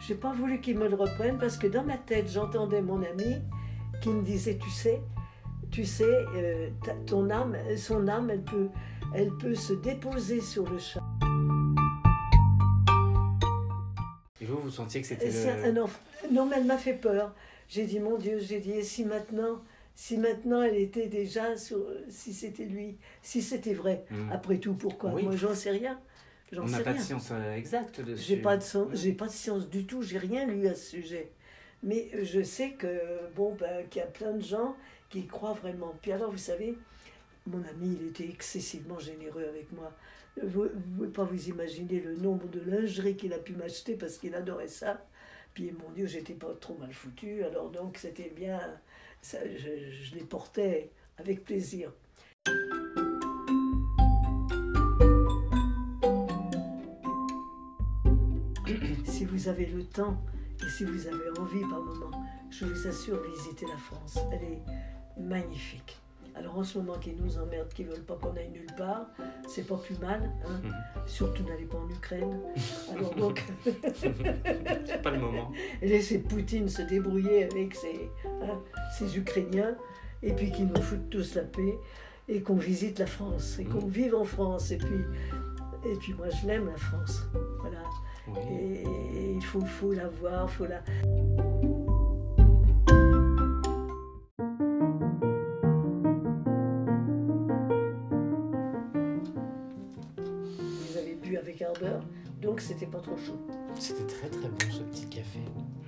J'ai 0.00 0.14
pas 0.14 0.32
voulu 0.32 0.60
qu'il 0.60 0.78
me 0.78 0.88
le 0.88 0.96
reprenne 0.96 1.38
parce 1.38 1.56
que 1.56 1.66
dans 1.66 1.84
ma 1.84 1.96
tête, 1.96 2.30
j'entendais 2.30 2.82
mon 2.82 3.02
ami 3.02 3.36
qui 4.02 4.10
me 4.10 4.22
disait, 4.22 4.58
tu 4.58 4.70
sais, 4.70 5.00
tu 5.70 5.84
sais, 5.84 6.04
euh, 6.36 6.68
ton 7.06 7.30
âme, 7.30 7.56
son 7.76 8.06
âme, 8.08 8.30
elle 8.30 8.42
peut, 8.42 8.68
elle 9.14 9.30
peut 9.38 9.54
se 9.54 9.72
déposer 9.72 10.40
sur 10.40 10.68
le 10.68 10.78
chat. 10.78 11.02
Et 14.40 14.46
vous, 14.46 14.58
vous 14.58 14.70
sentiez 14.70 15.00
que 15.00 15.06
c'était 15.06 15.30
le... 15.30 15.78
un 15.78 15.82
enfant. 15.82 16.00
Non, 16.30 16.46
mais 16.46 16.56
elle 16.58 16.66
m'a 16.66 16.76
fait 16.76 16.94
peur. 16.94 17.32
J'ai 17.68 17.86
dit, 17.86 17.98
mon 17.98 18.18
Dieu, 18.18 18.38
j'ai 18.40 18.60
dit, 18.60 18.72
et 18.72 18.82
si 18.82 19.04
maintenant, 19.04 19.62
si 19.94 20.18
maintenant 20.18 20.60
elle 20.60 20.76
était 20.76 21.06
déjà 21.06 21.56
sur, 21.56 21.78
si 22.08 22.34
c'était 22.34 22.66
lui, 22.66 22.98
si 23.22 23.40
c'était 23.40 23.74
vrai. 23.74 24.04
Mm. 24.10 24.32
Après 24.32 24.58
tout, 24.58 24.74
pourquoi? 24.74 25.12
Oui. 25.14 25.22
Moi, 25.22 25.36
j'en 25.36 25.54
sais 25.54 25.70
rien. 25.70 25.98
On 26.60 26.66
n'a 26.66 26.78
sais 26.78 26.84
pas 26.84 26.92
de 26.94 27.00
science 27.00 27.28
euh, 27.32 27.54
exacte 27.54 28.00
dessus. 28.00 28.24
J'ai 28.24 28.36
pas 28.36 28.56
de 28.56 28.62
science, 28.62 28.88
j'ai 28.94 29.12
pas 29.12 29.26
de 29.26 29.32
science 29.32 29.68
du 29.68 29.86
tout. 29.86 30.02
J'ai 30.02 30.18
rien 30.18 30.46
lu 30.46 30.66
à 30.66 30.74
ce 30.74 30.90
sujet. 30.90 31.32
Mais 31.82 32.08
je 32.22 32.42
sais 32.42 32.70
que 32.72 32.88
bon, 33.36 33.54
ben, 33.54 33.86
qu'il 33.88 34.00
y 34.00 34.04
a 34.04 34.08
plein 34.08 34.32
de 34.32 34.42
gens 34.42 34.74
qui 35.10 35.20
y 35.20 35.26
croient 35.26 35.52
vraiment. 35.52 35.94
Puis 36.00 36.12
alors, 36.12 36.30
vous 36.30 36.38
savez, 36.38 36.78
mon 37.46 37.62
ami, 37.64 37.98
il 38.00 38.08
était 38.08 38.28
excessivement 38.28 38.98
généreux 38.98 39.44
avec 39.46 39.70
moi. 39.72 39.92
Vous 40.42 40.64
ne 40.64 40.68
pouvez 40.68 41.08
pas 41.08 41.24
vous 41.24 41.48
imaginer 41.48 42.00
le 42.00 42.16
nombre 42.16 42.48
de 42.48 42.60
lingerie 42.60 43.16
qu'il 43.16 43.32
a 43.32 43.38
pu 43.38 43.52
m'acheter 43.52 43.94
parce 43.94 44.16
qu'il 44.18 44.34
adorait 44.34 44.68
ça. 44.68 45.04
Puis 45.52 45.70
mon 45.72 45.90
Dieu, 45.90 46.06
j'étais 46.06 46.34
pas 46.34 46.52
trop 46.60 46.76
mal 46.78 46.92
foutue. 46.92 47.44
Alors 47.44 47.70
donc, 47.70 47.98
c'était 47.98 48.32
bien. 48.34 48.60
Ça, 49.22 49.38
je, 49.56 49.90
je 49.90 50.14
les 50.14 50.24
portais 50.24 50.90
avec 51.18 51.44
plaisir. 51.44 51.92
Vous 59.44 59.50
avez 59.50 59.66
le 59.66 59.84
temps 59.84 60.16
et 60.64 60.68
si 60.70 60.84
vous 60.84 61.06
avez 61.06 61.38
envie 61.38 61.60
par 61.68 61.80
moment, 61.82 62.24
je 62.50 62.64
vous 62.64 62.86
assure, 62.88 63.20
visitez 63.36 63.66
la 63.66 63.76
France. 63.76 64.18
Elle 64.32 64.42
est 64.42 65.20
magnifique. 65.20 65.98
Alors 66.34 66.56
en 66.58 66.64
ce 66.64 66.78
moment, 66.78 66.94
qui 66.98 67.12
nous 67.12 67.36
emmerdent, 67.38 67.68
qui 67.74 67.84
veulent 67.84 68.02
pas 68.04 68.16
qu'on 68.16 68.34
aille 68.36 68.48
nulle 68.48 68.72
part, 68.76 69.06
c'est 69.46 69.66
pas 69.66 69.76
plus 69.76 69.98
mal. 69.98 70.32
hein. 70.46 70.60
Mhm. 70.64 70.72
Surtout 71.06 71.42
n'allez 71.44 71.66
pas 71.66 71.76
en 71.76 71.88
Ukraine. 71.90 72.40
Alors 72.90 73.14
donc, 73.14 73.44
C'est 73.94 75.02
pas 75.02 75.10
le 75.10 75.18
moment. 75.20 75.52
laissez 75.82 76.20
Poutine 76.20 76.68
se 76.70 76.80
débrouiller 76.82 77.44
avec 77.44 77.74
ses, 77.74 78.10
hein, 78.42 78.58
ses 78.98 79.18
Ukrainiens, 79.18 79.76
et 80.22 80.32
puis 80.32 80.50
qu'ils 80.52 80.68
nous 80.68 80.80
foutent 80.80 81.10
tous 81.10 81.34
la 81.34 81.42
paix, 81.42 81.74
et 82.28 82.40
qu'on 82.40 82.56
visite 82.56 82.98
la 82.98 83.06
France, 83.06 83.58
et 83.58 83.64
qu'on 83.64 83.82
Mhm. 83.82 83.90
vive 83.90 84.14
en 84.14 84.24
France. 84.24 84.70
Et 84.70 84.78
puis, 84.78 85.04
et 85.84 85.94
puis 85.96 86.14
moi, 86.14 86.30
je 86.30 86.46
l'aime, 86.46 86.66
la 86.66 86.78
France. 86.78 87.24
Voilà. 87.60 87.78
Oui. 88.28 88.38
Et 88.48 89.32
il 89.34 89.44
faut, 89.44 89.60
faut 89.60 89.92
la 89.92 90.08
voir, 90.08 90.48
faut 90.50 90.66
la. 90.66 90.80
Vous 100.16 100.96
avez 100.98 101.14
bu 101.14 101.36
avec 101.36 101.60
ardeur, 101.62 102.00
donc 102.42 102.60
c'était 102.60 102.86
pas 102.86 103.00
trop 103.00 103.16
chaud. 103.16 103.38
C'était 103.78 104.04
très 104.06 104.28
très 104.28 104.48
bon 104.48 104.56
ce 104.70 104.82
petit 104.82 105.06
café. 105.06 105.40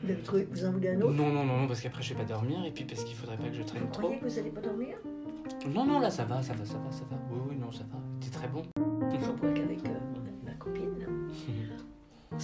Vous, 0.02 0.10
avez 0.10 0.22
trouvé- 0.22 0.48
vous 0.50 0.64
en 0.64 0.72
voulez 0.72 0.90
un 0.90 1.00
autre? 1.00 1.12
Non, 1.14 1.30
non, 1.32 1.44
non, 1.44 1.66
parce 1.66 1.80
qu'après 1.80 2.02
je 2.02 2.14
vais 2.14 2.20
pas 2.22 2.28
dormir 2.28 2.64
et 2.64 2.70
puis 2.70 2.84
parce 2.84 3.04
qu'il 3.04 3.16
faudrait 3.16 3.36
pas 3.36 3.48
que 3.48 3.54
je 3.54 3.62
traîne 3.62 3.82
Vous 3.82 3.88
trop. 3.90 4.02
croyez 4.02 4.18
que 4.20 4.24
vous 4.28 4.38
allez 4.38 4.50
pas 4.50 4.60
dormir? 4.60 4.96
Non, 5.68 5.84
non, 5.84 6.00
là 6.00 6.10
ça 6.10 6.24
va, 6.24 6.42
ça 6.42 6.54
va, 6.54 6.64
ça 6.64 6.78
va, 6.78 6.90
ça 6.90 7.04
va. 7.10 7.16
Oui, 7.30 7.38
oui, 7.50 7.56
non, 7.56 7.70
ça 7.72 7.84
va. 7.90 7.98
C'était 8.20 8.36
très 8.38 8.48
bon. 8.48 8.62
Je 9.10 9.16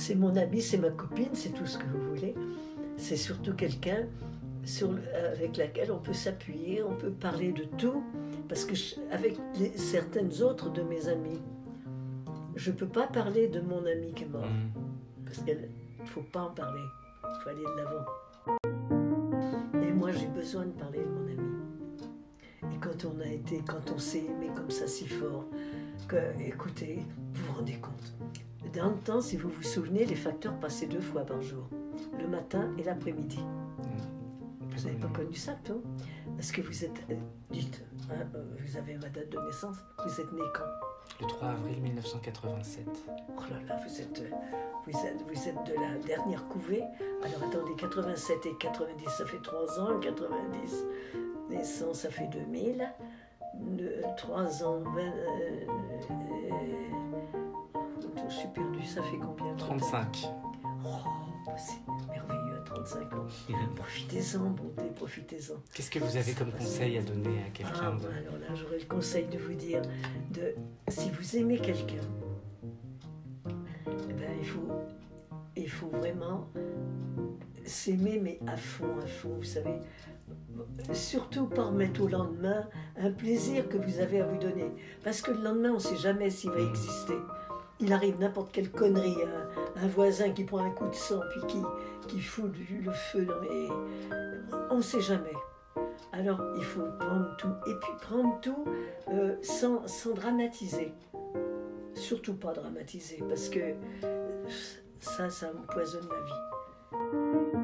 c'est 0.03 0.16
mon 0.16 0.34
ami, 0.36 0.61
c'est 0.61 0.78
ma 0.78 0.90
copine, 0.90 1.28
c'est 1.32 1.50
tout 1.55 1.64
ce 1.66 1.78
que 1.78 1.84
vous 1.86 2.09
voulez. 2.14 2.34
C'est 2.96 3.16
surtout 3.16 3.55
quelqu'un 3.55 4.07
sur 4.64 4.90
avec 5.32 5.57
laquelle 5.57 5.92
on 5.92 5.98
peut 5.98 6.12
s'appuyer, 6.12 6.82
on 6.82 6.96
peut 6.96 7.11
parler 7.12 7.53
de 7.53 7.64
tout, 7.78 8.03
parce 8.48 8.64
que 8.64 8.74
je- 8.74 8.96
avec 9.12 9.36
les- 9.61 9.76
certaines 9.78 10.42
autres 10.42 10.70
de 10.70 10.82
mes 10.82 11.09
amies, 11.09 11.40
je 12.57 12.72
peux 12.72 12.86
pas 12.88 13.07
parler 13.07 13.46
de 13.46 13.61
mon 13.61 13.84
ami 13.86 14.12
qui 14.12 14.24
est 14.24 14.28
mort, 14.28 14.44
Mm. 14.46 15.24
parce 15.24 15.38
qu'il 15.38 15.57
ne 16.00 16.07
faut 16.07 16.22
pas 16.32 16.42
en 16.42 16.50
parler, 16.50 16.82
il 17.24 17.42
faut 17.42 17.48
aller 17.50 17.64
de 17.64 17.76
l'avant. 17.76 18.05
Et 19.88 19.92
moi, 19.92 20.11
j'ai 20.12 20.26
besoin 20.26 20.64
de 20.66 20.72
parler 20.72 20.98
de 21.00 21.09
mon 21.09 21.26
ami. 21.26 22.74
Et 22.74 22.78
quand 22.80 23.05
on 23.05 23.20
a 23.20 23.26
été, 23.28 23.62
quand 23.66 23.90
on 23.94 23.98
s'est 23.98 24.24
aimé 24.32 24.50
comme 24.57 24.70
ça 24.70 24.86
si 24.88 25.07
fort, 25.07 25.44
que, 26.09 26.16
écoutez, 26.44 26.98
vous 27.34 27.44
vous 27.46 27.53
rendez 27.59 27.78
compte. 27.80 28.12
Dans 28.74 28.88
le 28.88 28.96
temps, 28.96 29.20
si 29.20 29.36
vous 29.36 29.50
vous 29.50 29.62
souvenez, 29.62 30.06
les 30.06 30.14
facteurs 30.14 30.58
passaient 30.58 30.86
deux 30.86 31.00
fois 31.00 31.26
par 31.26 31.42
jour, 31.42 31.68
le 32.18 32.26
matin 32.26 32.70
et 32.78 32.82
l'après-midi. 32.82 33.40
Vous 34.60 34.84
n'avez 34.84 34.98
pas 34.98 35.08
connu 35.08 35.34
ça, 35.34 35.52
toi? 35.64 35.76
Parce 36.36 36.50
que 36.50 36.62
vous 36.62 36.84
êtes, 36.84 37.04
dites, 37.50 37.84
hein, 38.10 38.26
euh, 38.34 38.42
vous 38.58 38.76
avez 38.78 38.94
ma 38.94 39.10
date 39.10 39.28
de 39.28 39.38
naissance, 39.38 39.76
vous 40.04 40.20
êtes 40.20 40.32
né 40.32 40.40
quand? 40.54 41.20
Le 41.20 41.26
3 41.26 41.48
avril 41.48 41.82
1987. 41.82 42.86
Oh 43.28 43.40
là 43.50 43.60
là, 43.68 43.80
vous 43.86 44.00
êtes, 44.00 44.22
vous 44.86 45.06
êtes, 45.06 45.22
vous 45.22 45.48
êtes 45.48 45.66
de 45.66 45.74
la 45.74 45.98
dernière 46.06 46.48
couvée. 46.48 46.82
Alors 47.22 47.42
attendez, 47.48 47.74
87 47.76 48.46
et 48.46 48.56
90, 48.58 49.04
ça 49.08 49.26
fait 49.26 49.42
3 49.42 49.80
ans. 49.80 50.00
90, 50.00 50.84
naissance, 51.50 52.00
ça 52.00 52.10
fait 52.10 52.28
2000. 52.28 52.88
3 54.16 54.64
ans, 54.64 54.80
20, 54.80 55.00
euh, 55.00 55.66
euh, 56.10 57.51
je 58.28 58.34
suis 58.34 58.48
perdu, 58.48 58.82
ça 58.84 59.02
fait 59.02 59.18
combien 59.18 59.54
35. 59.56 60.24
Oh, 60.84 60.88
bah, 61.46 61.52
c'est 61.56 62.12
merveilleux 62.12 62.56
à 62.60 62.64
35 62.64 63.12
ans. 63.14 63.26
Profitez-en, 63.76 64.50
bonté, 64.50 64.84
profitez-en. 64.94 65.54
Qu'est-ce 65.74 65.90
que 65.90 65.98
vous 65.98 66.16
avez 66.16 66.32
comme 66.32 66.50
conseil 66.52 66.98
à 66.98 67.02
donner 67.02 67.38
à 67.40 67.44
Ah, 67.46 67.50
quelqu'un 67.52 67.94
de... 67.94 68.02
bah, 68.02 68.08
alors 68.18 68.38
là, 68.40 68.54
j'aurais 68.54 68.78
le 68.78 68.84
conseil 68.86 69.26
de 69.26 69.38
vous 69.38 69.54
dire, 69.54 69.82
de, 70.30 70.54
si 70.88 71.10
vous 71.10 71.36
aimez 71.36 71.58
quelqu'un, 71.58 72.02
eh 73.48 74.12
ben, 74.12 74.30
il, 74.40 74.46
faut, 74.46 74.68
il 75.56 75.70
faut 75.70 75.88
vraiment 75.88 76.48
s'aimer, 77.64 78.18
mais 78.20 78.38
à 78.46 78.56
fond, 78.56 78.98
à 79.02 79.06
fond, 79.06 79.34
vous 79.36 79.44
savez. 79.44 79.78
Surtout 80.92 81.46
pas 81.46 81.64
remettre 81.64 82.02
au 82.02 82.08
lendemain 82.08 82.68
un 82.96 83.10
plaisir 83.10 83.68
que 83.68 83.76
vous 83.76 84.00
avez 84.00 84.20
à 84.20 84.26
vous 84.26 84.38
donner. 84.38 84.70
Parce 85.02 85.20
que 85.22 85.30
le 85.30 85.42
lendemain, 85.42 85.70
on 85.70 85.74
ne 85.74 85.78
sait 85.78 85.96
jamais 85.96 86.30
s'il 86.30 86.50
va 86.50 86.60
exister. 86.60 87.14
Il 87.83 87.93
arrive 87.93 88.18
n'importe 88.20 88.53
quelle 88.53 88.70
connerie, 88.70 89.16
un, 89.24 89.83
un 89.83 89.89
voisin 89.89 90.30
qui 90.30 90.45
prend 90.45 90.64
un 90.64 90.70
coup 90.70 90.89
de 90.89 90.95
sang, 90.95 91.20
puis 91.30 91.41
qui, 91.49 91.59
qui 92.09 92.20
fout 92.20 92.51
le 92.85 92.93
feu 92.93 93.24
dans 93.24 93.41
les... 93.41 93.68
On 94.70 94.76
ne 94.76 94.83
sait 94.83 95.01
jamais. 95.01 95.35
Alors, 96.12 96.41
il 96.57 96.64
faut 96.64 96.85
prendre 97.01 97.37
tout. 97.39 97.53
Et 97.66 97.74
puis 97.74 97.93
prendre 98.01 98.41
tout 98.41 98.64
euh, 99.09 99.35
sans, 99.43 99.87
sans 99.89 100.12
dramatiser. 100.12 100.93
Surtout 101.95 102.35
pas 102.35 102.53
dramatiser, 102.53 103.22
parce 103.28 103.49
que 103.49 103.59
euh, 104.05 104.49
ça, 105.01 105.28
ça 105.28 105.51
empoisonne 105.51 106.09
la 106.09 106.20
vie. 106.24 107.61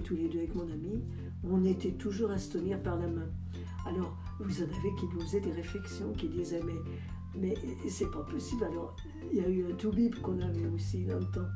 Tous 0.00 0.14
les 0.16 0.28
deux 0.28 0.38
avec 0.38 0.54
mon 0.54 0.70
ami, 0.70 1.02
on 1.42 1.64
était 1.64 1.92
toujours 1.92 2.30
à 2.30 2.38
se 2.38 2.52
tenir 2.52 2.82
par 2.82 2.96
la 2.96 3.06
main. 3.06 3.28
Alors, 3.86 4.16
vous 4.40 4.62
en 4.62 4.64
avez 4.64 4.94
qui 4.98 5.06
nous 5.12 5.20
faisaient 5.20 5.40
des 5.40 5.52
réflexions, 5.52 6.12
qui 6.12 6.28
disaient, 6.28 6.62
mais, 6.64 6.72
mais 7.36 7.54
c'est 7.88 8.10
pas 8.10 8.22
possible. 8.22 8.64
Alors, 8.64 8.96
il 9.32 9.38
y 9.38 9.44
a 9.44 9.48
eu 9.48 9.66
un 9.70 9.74
tout 9.74 9.90
bip 9.90 10.20
qu'on 10.22 10.40
avait 10.40 10.66
aussi 10.66 11.04
dans 11.04 11.18
le 11.18 11.24
temps. 11.26 11.46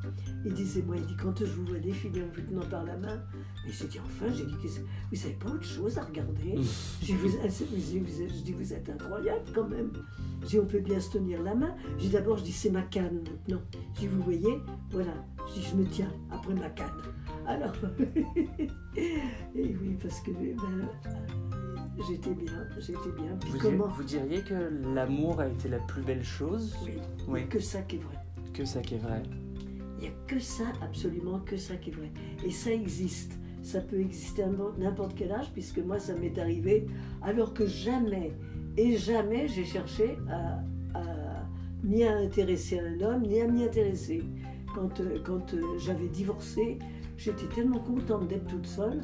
Il 0.45 0.53
disait, 0.53 0.81
moi, 0.81 0.95
il 0.97 1.05
dit, 1.05 1.15
quand 1.15 1.37
je 1.39 1.45
vous 1.45 1.65
vois 1.65 1.79
défiler 1.79 2.21
en 2.23 2.27
vous 2.33 2.41
tenant 2.41 2.65
par 2.69 2.83
la 2.83 2.97
main, 2.97 3.21
et 3.67 3.71
j'ai 3.71 3.87
dit, 3.87 3.99
enfin, 3.99 4.31
j'ai 4.33 4.45
dit, 4.45 4.55
vous 5.11 5.17
n'avez 5.17 5.33
pas 5.35 5.49
autre 5.49 5.63
chose 5.63 5.97
à 5.97 6.03
regarder 6.03 6.55
J'ai 7.01 7.13
dit, 7.13 7.19
vous, 7.19 7.29
je 7.29 8.43
dis, 8.43 8.53
vous 8.53 8.73
êtes 8.73 8.89
incroyable 8.89 9.45
quand 9.53 9.67
même. 9.67 9.91
Je 10.41 10.47
dis, 10.47 10.59
on 10.59 10.65
peut 10.65 10.79
bien 10.79 10.99
se 10.99 11.11
tenir 11.11 11.41
la 11.41 11.55
main. 11.55 11.75
Dis, 11.97 12.09
d'abord, 12.09 12.37
je 12.37 12.43
dis, 12.43 12.51
c'est 12.51 12.71
ma 12.71 12.83
canne 12.83 13.23
maintenant. 13.23 13.61
Dis, 13.95 14.07
vous 14.07 14.21
voyez, 14.21 14.59
voilà. 14.91 15.13
Je 15.49 15.53
dis, 15.59 15.67
je 15.71 15.75
me 15.75 15.85
tiens 15.85 16.11
après 16.31 16.53
ma 16.53 16.69
canne. 16.69 16.89
Alors, 17.47 17.73
et 18.95 19.75
oui, 19.81 19.97
parce 20.01 20.19
que 20.21 20.31
ben, 20.31 20.89
j'étais 22.07 22.33
bien, 22.33 22.65
j'étais 22.79 23.11
bien. 23.17 23.37
Puis 23.41 23.51
Vous, 23.51 23.59
comment 23.59 23.87
vous 23.87 24.03
diriez 24.03 24.41
que 24.41 24.53
l'amour 24.93 25.39
a 25.39 25.47
été 25.47 25.67
la 25.69 25.79
plus 25.79 26.01
belle 26.01 26.23
chose? 26.23 26.75
Oui, 26.85 26.93
Oui. 27.27 27.47
que 27.47 27.59
ça 27.59 27.81
qui 27.81 27.97
est 27.97 27.99
vrai. 27.99 28.15
Que 28.53 28.65
ça 28.65 28.81
qui 28.81 28.95
est 28.95 28.99
vrai. 28.99 29.23
Il 29.97 30.03
n'y 30.03 30.07
a 30.07 30.11
que 30.27 30.39
ça, 30.39 30.63
absolument 30.81 31.39
que 31.39 31.57
ça 31.57 31.75
qui 31.75 31.89
est 31.89 31.93
vrai. 31.93 32.11
Et 32.45 32.51
ça 32.51 32.71
existe. 32.71 33.37
Ça 33.61 33.81
peut 33.81 33.99
exister 33.99 34.43
à 34.43 34.49
n'importe 34.77 35.13
quel 35.15 35.31
âge, 35.31 35.51
puisque 35.53 35.79
moi, 35.79 35.99
ça 35.99 36.13
m'est 36.15 36.37
arrivé 36.39 36.85
alors 37.21 37.53
que 37.53 37.65
jamais, 37.65 38.31
et 38.77 38.95
jamais, 38.95 39.47
j'ai 39.49 39.65
cherché 39.65 40.17
à, 40.29 40.59
à- 40.97 41.45
ni 41.83 42.03
à 42.05 42.15
intéresser 42.17 42.79
un 42.79 43.01
homme, 43.01 43.23
ni 43.23 43.41
à 43.41 43.47
m'y 43.47 43.63
intéresser. 43.63 44.23
Quand, 44.73 44.99
euh, 45.01 45.19
quand 45.25 45.53
euh, 45.53 45.61
j'avais 45.79 46.07
divorcé, 46.07 46.79
j'étais 47.17 47.47
tellement 47.53 47.79
contente 47.79 48.27
d'être 48.29 48.47
toute 48.47 48.67
seule 48.67 49.01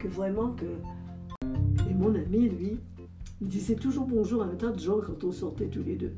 que 0.00 0.08
vraiment 0.08 0.50
que... 0.52 0.64
Mon 1.98 2.14
ami, 2.14 2.48
lui, 2.48 2.78
il 3.40 3.48
disait 3.48 3.74
toujours 3.74 4.06
bonjour 4.06 4.42
à 4.42 4.46
un 4.46 4.54
tas 4.54 4.70
de 4.70 4.78
gens 4.78 5.00
quand 5.04 5.24
on 5.24 5.32
sortait 5.32 5.66
tous 5.66 5.82
les 5.82 5.96
deux. 5.96 6.14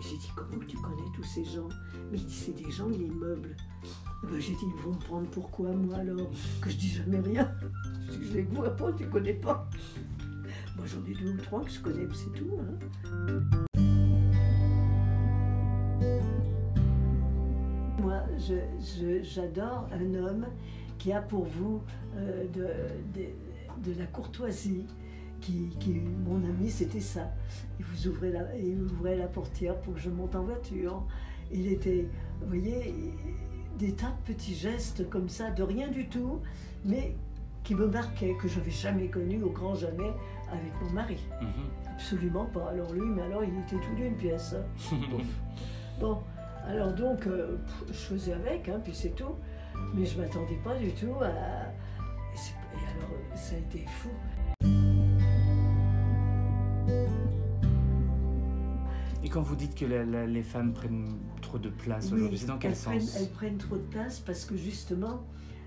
J'ai 0.00 0.16
dit, 0.16 0.30
comment 0.34 0.64
tu 0.66 0.76
connais 0.78 1.10
tous 1.14 1.24
ces 1.24 1.44
gens? 1.44 1.68
Mais 2.10 2.16
il 2.18 2.24
dit, 2.24 2.32
c'est 2.34 2.56
des 2.56 2.70
gens 2.70 2.88
de 2.88 2.94
l'immeuble. 2.94 3.54
Eh 4.24 4.26
ben, 4.26 4.40
j'ai 4.40 4.52
dit, 4.52 4.64
ils 4.64 4.82
vont 4.82 4.92
me 4.92 4.98
prendre 4.98 5.28
pourquoi, 5.28 5.70
moi, 5.72 5.96
alors? 5.96 6.30
Que 6.62 6.70
je 6.70 6.76
dis 6.78 6.88
jamais 6.88 7.18
rien. 7.20 7.52
Je 8.10 8.22
je 8.26 8.32
les 8.34 8.42
vois 8.42 8.70
pas, 8.74 8.90
tu 8.92 9.06
connais 9.06 9.34
pas. 9.34 9.68
Moi, 10.76 10.86
j'en 10.86 11.04
ai 11.04 11.14
deux 11.14 11.32
ou 11.34 11.36
trois 11.42 11.62
que 11.62 11.70
je 11.70 11.80
connais, 11.80 12.06
c'est 12.14 12.32
tout. 12.32 12.50
hein. 12.58 13.40
Moi, 18.00 18.22
j'adore 19.22 19.88
un 19.92 20.14
homme 20.14 20.46
qui 20.98 21.12
a 21.12 21.20
pour 21.20 21.44
vous 21.44 21.82
euh, 22.16 22.44
de, 22.48 22.66
de- 23.20 23.92
de 23.92 23.98
la 23.98 24.06
courtoisie. 24.06 24.86
Qui, 25.40 25.68
qui- 25.80 25.94
mon 26.26 26.36
ami, 26.44 26.70
c'était 26.70 27.00
ça. 27.00 27.30
Il 27.78 27.84
vous 27.84 28.08
ouvrait 28.08 28.30
la, 28.30 28.56
il 28.56 28.82
ouvrait 28.82 29.16
la 29.16 29.26
portière 29.28 29.76
pour 29.80 29.94
que 29.94 30.00
je 30.00 30.10
monte 30.10 30.34
en 30.34 30.42
voiture. 30.42 31.02
Il 31.52 31.66
était, 31.72 32.06
vous 32.40 32.48
voyez, 32.48 32.94
des 33.78 33.92
tas 33.92 34.10
de 34.26 34.32
petits 34.34 34.54
gestes 34.54 35.08
comme 35.08 35.28
ça, 35.28 35.50
de 35.50 35.62
rien 35.62 35.88
du 35.88 36.08
tout, 36.08 36.40
mais 36.84 37.14
qui 37.64 37.74
me 37.74 37.86
marquaient, 37.86 38.34
que 38.34 38.48
je 38.48 38.58
n'avais 38.58 38.70
jamais 38.70 39.08
connu, 39.08 39.42
au 39.42 39.50
grand 39.50 39.74
jamais, 39.74 40.12
avec 40.50 40.72
mon 40.82 40.90
mari. 40.90 41.18
Mhm. 41.40 41.48
Absolument 41.94 42.46
pas. 42.46 42.70
Alors 42.70 42.92
lui, 42.92 43.02
mais 43.08 43.22
alors 43.22 43.44
il 43.44 43.56
était 43.60 43.76
tout 43.84 43.94
d'une 43.94 44.16
pièce. 44.16 44.54
Bon, 46.00 46.18
alors 46.66 46.92
donc, 46.92 47.26
euh, 47.26 47.56
je 47.88 47.92
faisais 47.92 48.32
avec, 48.32 48.68
hein, 48.68 48.80
puis 48.84 48.94
c'est 48.94 49.14
tout. 49.16 49.34
Mais 49.94 50.04
je 50.04 50.20
m'attendais 50.20 50.58
pas 50.62 50.76
du 50.76 50.92
tout 50.92 51.12
à. 51.20 51.26
Et, 51.28 52.96
alors, 52.96 53.10
ça 53.36 53.56
a 53.56 53.58
été 53.58 53.84
fou. 53.88 54.10
Et 59.28 59.30
quand 59.30 59.42
vous 59.42 59.56
dites 59.56 59.74
que 59.74 59.84
la- 59.84 60.06
la- 60.06 60.26
les 60.26 60.42
femmes 60.42 60.72
prennent 60.72 61.18
trop 61.42 61.58
de 61.58 61.68
place 61.68 62.06
Oui, 62.06 62.14
aujourd'hui, 62.16 62.38
c'est 62.38 62.46
dans 62.46 62.56
quel 62.56 62.70
elles 62.72 62.78
prennent, 62.78 63.00
sens 63.02 63.16
elles 63.20 63.28
prennent 63.28 63.58
trop 63.58 63.76
de 63.76 63.82
place 63.82 64.20
parce 64.20 64.46
que 64.46 64.56
justement, 64.56 65.22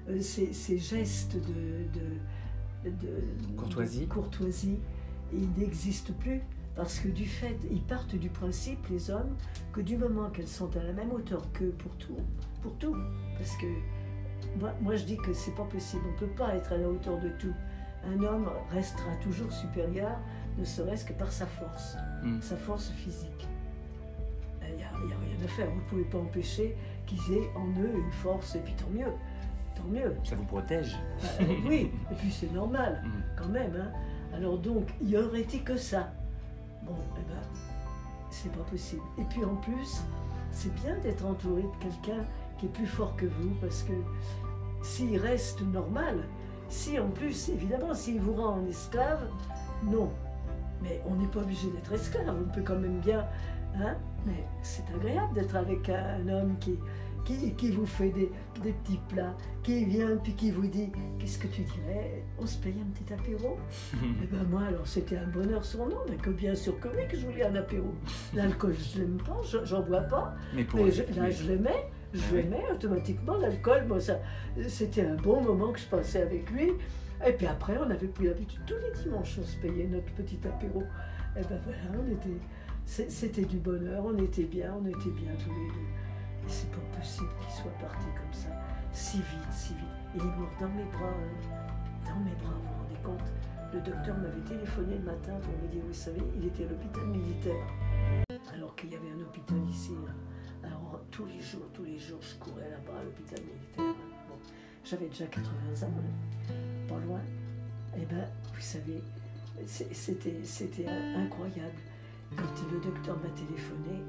euh, 0.09 0.20
ces, 0.20 0.51
ces 0.51 0.80
gestes 0.80 1.36
de, 1.36 2.89
de, 2.89 2.89
de- 2.89 3.55
Courtoisie. 3.55 3.99
de 3.99 4.05
courtoisie, 4.05 4.80
ils 5.32 5.47
n'existent 5.59 6.12
plus. 6.20 6.41
Parce 6.76 6.97
que 6.97 7.09
du 7.09 7.28
fait, 7.28 7.55
ils 7.70 7.84
partent 7.84 8.16
du 8.16 8.30
principe, 8.30 8.80
les 8.89 9.12
hommes, 9.12 9.36
que 9.74 9.82
du 9.82 9.95
moment 9.95 10.32
qu'elles 10.32 10.47
sont 10.47 10.76
à 10.76 10.82
la 10.82 10.93
même 10.93 11.12
hauteur 11.12 11.51
qu'eux 11.51 11.76
pour 11.78 11.95
tout, 11.97 12.18
pour 12.64 12.76
tout, 12.80 12.95
parce 13.38 13.55
que 13.57 13.68
moi, 14.59 14.74
moi 14.82 14.95
je 14.95 15.03
dis 15.05 15.18
que 15.18 15.34
c'est 15.34 15.53
pas 15.53 15.66
possible, 15.66 16.01
on 16.16 16.18
peut 16.20 16.34
pas 16.36 16.55
être 16.55 16.74
à 16.74 16.78
la 16.78 16.89
hauteur 16.89 17.20
de 17.20 17.30
tout. 17.38 17.53
Un 18.07 18.24
homme 18.24 18.49
restera 18.72 19.14
toujours 19.22 19.51
supérieur, 19.53 20.18
ne 20.57 20.66
serait-ce 20.66 21.05
que 21.05 21.14
par 21.14 21.32
sa 21.32 21.45
force 21.45 21.95
Mm. 22.24 22.41
sa 22.41 22.55
force 22.57 22.89
physique. 22.89 23.47
Il 24.72 24.78
n'y 24.78 24.84
a, 24.84 24.88
a 24.88 25.19
rien 25.19 25.45
à 25.45 25.47
faire, 25.47 25.69
vous 25.69 25.76
ne 25.82 25.86
pouvez 25.89 26.03
pas 26.03 26.17
empêcher 26.19 26.76
qu'ils 27.05 27.34
aient 27.34 27.49
en 27.55 27.67
eux 27.82 27.91
une 27.95 28.11
force, 28.11 28.55
et 28.55 28.59
puis 28.59 28.74
tant 28.74 28.89
mieux, 28.91 29.11
tant 29.76 29.84
mieux. 29.89 30.15
Ça 30.24 30.36
vous 30.36 30.45
protège 30.45 30.97
Euh, 31.41 31.45
oui, 31.67 31.91
et 32.11 32.15
puis 32.15 32.32
c'est 32.32 32.51
normal, 32.51 33.01
Mm. 33.05 33.09
quand 33.38 33.49
même. 33.49 33.76
hein. 33.76 33.91
Alors 34.36 34.57
donc, 34.57 34.89
il 35.01 35.09
y 35.09 35.17
aurait 35.17 35.41
été 35.41 35.59
que 35.59 35.76
ça. 35.78 36.11
Bon, 36.84 36.95
eh 37.17 37.22
ben, 37.30 37.41
c'est 38.30 38.51
pas 38.51 38.63
possible. 38.63 39.01
Et 39.17 39.24
puis 39.26 39.43
en 39.43 39.55
plus, 39.55 40.03
c'est 40.51 40.74
bien 40.76 40.97
d'être 40.99 41.26
entouré 41.26 41.63
de 41.63 41.84
quelqu'un 41.84 42.24
qui 42.57 42.65
est 42.67 42.69
plus 42.69 42.88
fort 42.88 43.15
que 43.17 43.26
vous, 43.26 43.49
parce 43.59 43.84
que 43.84 43.93
s'il 44.84 45.17
reste 45.17 45.61
normal, 45.61 46.24
si 46.69 46.97
en 46.99 47.09
plus, 47.09 47.49
évidemment, 47.49 47.93
s'il 47.93 48.19
vous 48.22 48.34
rend 48.34 48.55
en 48.59 48.65
esclave, 48.67 49.28
non. 49.84 50.09
Mais 50.82 51.01
on 51.05 51.15
n'est 51.15 51.28
pas 51.28 51.39
obligé 51.41 51.69
d'être 51.72 51.91
esclave, 51.91 52.34
on 52.41 52.49
peut 52.53 52.61
quand 52.63 52.80
même 52.80 52.99
bien. 52.99 53.26
Hein 53.76 53.95
mais 54.26 54.45
c'est 54.61 54.84
agréable 54.93 55.34
d'être 55.34 55.55
avec 55.55 55.89
un, 55.89 56.28
homme 56.28 56.55
qui, 56.59 56.78
qui, 57.26 57.53
qui, 57.53 57.72
vous 57.72 57.86
fait 57.86 58.09
des, 58.09 58.32
des, 58.63 58.72
petits 58.72 58.99
plats, 59.09 59.36
qui 59.63 59.86
vient 59.86 60.15
puis 60.17 60.34
qui 60.34 60.51
vous 60.51 60.67
dit 60.67 60.91
Qu'est-ce 61.19 61.38
que 61.39 61.47
tu 61.47 61.61
dirais? 61.61 62.24
On 62.39 62.45
se 62.45 62.57
paye 62.57 62.76
un 62.82 62.91
petit 62.91 63.13
apéro? 63.13 63.57
Et 63.93 64.07
eh 64.24 64.26
ben 64.26 64.43
moi, 64.49 64.63
alors 64.67 64.88
c'était 64.88 65.17
un 65.17 65.28
bonheur 65.28 65.63
sans 65.63 65.88
nom, 65.88 65.99
mais 66.09 66.17
que 66.17 66.30
bien 66.30 66.55
sûr 66.55 66.80
que 66.80 66.88
oui, 66.89 67.07
que 67.09 67.17
je 67.17 67.26
voulais 67.26 67.43
un 67.43 67.55
apéro. 67.55 67.93
L'alcool, 68.34 68.74
je 68.74 68.99
l'aime 68.99 69.17
pas, 69.17 69.41
j'en 69.63 69.82
bois 69.82 70.01
pas. 70.01 70.36
Mais, 70.55 70.63
pour 70.63 70.80
mais 70.80 70.91
je, 70.91 71.03
là, 71.15 71.30
je 71.30 71.47
l'aimais 71.47 71.89
je 72.13 72.36
l'aimais 72.36 72.63
automatiquement. 72.72 73.38
L'alcool, 73.38 73.86
moi, 73.88 73.99
ça, 73.99 74.19
c'était 74.67 75.05
un 75.05 75.15
bon 75.15 75.41
moment 75.41 75.72
que 75.72 75.80
je 75.80 75.86
passais 75.86 76.22
avec 76.22 76.49
lui. 76.51 76.72
Et 77.26 77.34
puis 77.34 77.45
après, 77.45 77.78
on 77.78 77.89
avait 77.89 78.07
pris 78.07 78.26
l'habitude, 78.26 78.61
tous 78.65 78.76
les 78.76 79.03
dimanches, 79.03 79.38
on 79.39 79.45
se 79.45 79.57
payait 79.57 79.86
notre 79.86 80.11
petit 80.13 80.39
apéro. 80.43 80.82
Et 81.38 81.41
ben 81.43 81.59
voilà, 81.63 82.03
on 82.03 82.11
était, 82.11 82.41
c'était 82.92 83.46
du 83.46 83.58
bonheur, 83.58 84.04
on 84.06 84.18
était 84.18 84.44
bien, 84.44 84.76
on 84.78 84.86
était 84.86 85.12
bien 85.12 85.32
tous 85.39 85.50
les 85.50 85.68
deux. 85.68 86.46
Et 86.46 86.50
c'est 86.50 86.70
pas 86.72 87.00
possible 87.00 87.30
qu'il 87.39 87.64
soit 87.64 87.78
parti 87.80 88.06
comme 88.08 88.34
ça, 88.34 88.50
si 88.92 89.18
vite, 89.18 89.54
si 89.54 89.74
vite. 89.74 89.86
Il 90.16 90.22
est 90.22 90.26
mort 90.26 90.52
dans 90.60 90.68
mes 90.68 90.84
bras, 90.84 91.08
hein. 91.08 92.06
dans 92.06 92.20
mes 92.20 92.36
bras, 92.36 92.54
vous 92.54 92.68
vous 92.68 92.84
rendez 92.84 93.02
compte? 93.02 93.30
Le 93.74 93.80
docteur 93.80 94.18
m'avait 94.18 94.42
téléphoné 94.42 94.98
le 94.98 95.06
matin 95.06 95.39
pour 95.42 95.54
me 95.64 95.72
dire, 95.72 95.82
vous 95.88 95.94
savez, 95.94 96.22
il 96.36 96.48
était 96.48 96.66
à 96.66 96.68
l'hôpital 96.68 97.06
militaire, 97.06 97.68
alors 98.54 98.76
qu'il 98.76 98.92
y 98.92 98.96
avait 98.96 99.12
un 99.12 99.22
hôpital 99.22 99.58
ici. 99.70 99.92
Alors 100.62 101.00
tous 101.12 101.26
les 101.26 101.39
jours, 101.39 101.68
tous 101.74 101.86
les 101.86 101.98
jours, 101.98 102.20
je 102.22 102.36
courais 102.44 102.70
là-bas 102.70 103.00
à 103.00 103.04
l'hôpital 103.04 103.39
militaire. 103.39 103.96
Bon, 104.28 104.36
J'avais 104.84 105.08
déjà 105.08 105.28
80 105.28 105.48
ans, 105.88 105.94
hein, 105.98 106.54
pas 106.89 107.00
loin. 107.00 107.22
Et 107.96 108.00
eh 108.02 108.06
ben, 108.06 108.28
vous 108.54 108.62
savez, 108.62 109.02
c'était 109.66 110.88
incroyable. 110.88 111.78
Quand 112.36 112.72
le 112.72 112.80
docteur 112.80 113.18
m'a 113.18 113.30
téléphoné, 113.30 114.04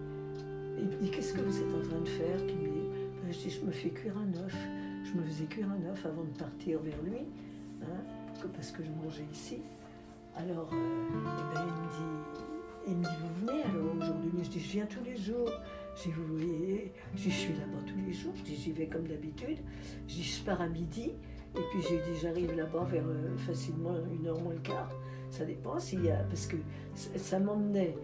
il 0.79 0.85
me 0.87 0.97
dit 0.97 1.11
Qu'est-ce 1.11 1.35
que 1.35 1.41
vous 1.41 1.59
êtes 1.59 1.75
en 1.75 1.89
train 1.89 2.01
de 2.01 2.09
faire? 2.09 2.39
Ben, 2.39 3.33
Je 3.33 3.39
dis 3.39 3.51
Je 3.51 3.65
me 3.65 3.71
fais 3.71 3.91
cuire 3.91 4.15
un 4.17 4.45
œuf. 4.45 4.57
Je 5.05 5.19
me 5.19 5.25
faisais 5.25 5.45
cuire 5.45 5.69
un 5.69 5.91
œuf 5.91 6.07
avant 6.07 6.25
de 6.25 6.39
partir 6.39 6.81
vers 6.81 7.03
lui, 7.03 7.27
hein, 7.83 8.47
parce 8.55 8.71
que 8.71 8.83
je 8.83 8.91
mangeais 8.91 9.27
ici. 9.33 9.61
Alors, 10.37 10.71
euh, 10.73 10.77
eh 10.77 11.55
ben, 11.55 11.67
il 11.67 11.83
me 11.83 11.89
dit 11.89 12.43
il 12.87 12.97
me 12.97 13.05
dit, 13.05 13.11
vous 13.21 13.47
venez 13.47 13.63
alors 13.63 13.95
aujourd'hui? 13.97 14.41
Je 14.43 14.49
dis, 14.51 14.61
je 14.61 14.73
viens 14.73 14.87
tous 14.87 15.05
les 15.05 15.17
jours. 15.17 15.51
Je 15.97 16.03
dis, 16.03 16.11
vous 16.11 16.37
voyez, 16.37 16.93
je, 17.15 17.31
suis 17.31 17.53
là-bas 17.53 17.83
tous 17.87 18.07
les 18.07 18.13
jours. 18.13 18.33
Je 18.37 18.43
dis, 18.43 18.57
j'y 18.57 18.73
vais 18.73 18.87
comme 18.87 19.07
d'habitude. 19.07 19.59
Je 20.09 20.15
dis, 20.15 20.23
je 20.23 20.43
pars 20.43 20.61
à 20.61 20.69
midi. 20.69 21.13
Et 21.55 21.61
puis 21.71 21.83
j'ai 21.89 21.99
dit, 21.99 22.19
j'arrive 22.21 22.57
là-bas 22.57 22.85
vers 22.91 23.05
euh, 23.07 23.37
facilement 23.37 23.95
une 24.11 24.27
heure 24.27 24.41
moins 24.41 24.55
le 24.55 24.61
quart. 24.61 24.91
Ça 25.31 25.45
dépend 25.45 25.79
s'il 25.79 26.05
y 26.05 26.11
a. 26.11 26.17
Parce 26.25 26.47
que 26.47 26.57
ça 26.95 27.39
m'emmenait. 27.39 27.95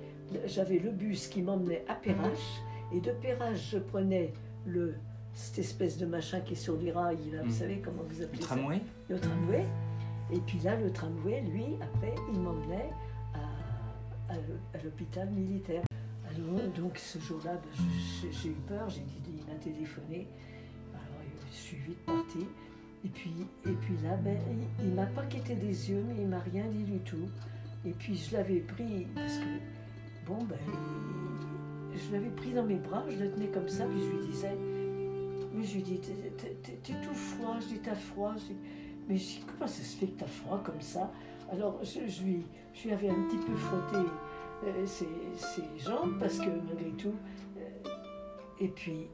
J'avais 0.46 0.78
le 0.78 0.90
bus 0.90 1.28
qui 1.28 1.42
m'emmenait 1.42 1.84
à 1.88 1.94
Perrache. 1.94 2.60
Et 2.92 3.00
de 3.00 3.12
Perrache, 3.12 3.70
je 3.72 3.78
prenais 3.78 4.32
le, 4.66 4.94
cette 5.34 5.58
espèce 5.58 5.98
de 5.98 6.06
machin 6.06 6.40
qui 6.40 6.54
est 6.54 6.56
sur 6.56 6.76
les 6.76 6.92
rails. 6.92 7.30
Là, 7.32 7.42
Vous 7.42 7.48
hmm. 7.48 7.52
savez 7.52 7.80
comment 7.80 8.02
vous 8.08 8.22
appelez 8.22 8.38
le 8.38 8.44
tramway 8.44 8.80
Le 9.08 9.18
tramway. 9.18 9.64
Et 10.32 10.40
puis 10.40 10.58
là, 10.60 10.76
le 10.76 10.92
tramway, 10.92 11.40
lui, 11.42 11.64
après, 11.80 12.14
il 12.32 12.40
m'emmenait 12.40 12.90
à 14.74 14.82
l'hôpital 14.82 15.28
militaire. 15.30 15.82
Alors, 16.28 16.60
donc 16.76 16.98
ce 16.98 17.18
jour-là, 17.18 17.54
ben, 17.54 17.86
j'ai 18.30 18.48
eu 18.50 18.56
peur, 18.66 18.88
j'ai 18.88 19.00
dit, 19.00 19.20
il 19.38 19.52
m'a 19.52 19.58
téléphoné. 19.58 20.26
Alors 20.92 21.22
je 21.50 21.56
suis 21.56 21.76
vite 21.78 22.04
partie. 22.04 22.46
Et 23.04 23.08
puis, 23.08 23.32
et 23.66 23.72
puis 23.72 23.94
là, 24.02 24.16
ben, 24.16 24.36
il 24.80 24.90
ne 24.90 24.94
m'a 24.94 25.06
pas 25.06 25.24
quitté 25.24 25.54
des 25.54 25.90
yeux, 25.90 26.04
mais 26.06 26.22
il 26.22 26.28
m'a 26.28 26.40
rien 26.40 26.66
dit 26.66 26.84
du 26.84 26.98
tout. 27.00 27.28
Et 27.86 27.92
puis 27.92 28.16
je 28.16 28.36
l'avais 28.36 28.60
pris, 28.60 29.06
parce 29.14 29.38
que, 29.38 29.44
bon, 30.28 30.44
ben, 30.44 30.58
je 31.94 32.12
l'avais 32.12 32.30
pris 32.30 32.52
dans 32.52 32.64
mes 32.64 32.76
bras, 32.76 33.04
je 33.08 33.16
le 33.16 33.30
tenais 33.30 33.48
comme 33.48 33.68
ça, 33.68 33.86
puis 33.86 33.98
je 34.00 34.10
lui 34.10 34.26
disais, 34.26 34.56
mais 35.54 35.64
je 35.64 35.74
lui 35.74 35.82
dis, 35.82 36.00
t'es 36.00 36.92
tout 37.02 37.14
froid, 37.14 37.56
je 37.60 37.66
dis, 37.66 37.80
t'as 37.80 37.94
froid. 37.94 38.34
Mais 39.08 39.16
je 39.16 39.24
dis, 39.24 39.44
comment 39.46 39.66
ça 39.66 39.82
se 39.82 39.96
fait 39.96 40.06
que 40.06 40.20
t'as 40.20 40.26
froid 40.26 40.62
comme 40.62 40.80
ça? 40.80 41.10
Alors 41.50 41.80
je, 41.82 42.22
lui, 42.22 42.44
je 42.74 42.84
lui 42.84 42.92
avais 42.92 43.08
un 43.08 43.22
petit 43.22 43.38
peu 43.38 43.56
frotté 43.56 44.06
euh, 44.64 44.86
ses, 44.86 45.08
jambes 45.78 46.18
parce 46.20 46.38
que 46.38 46.50
malgré 46.66 46.90
tout. 46.90 47.14
Euh, 47.56 47.88
et 48.60 48.68
puis, 48.68 49.08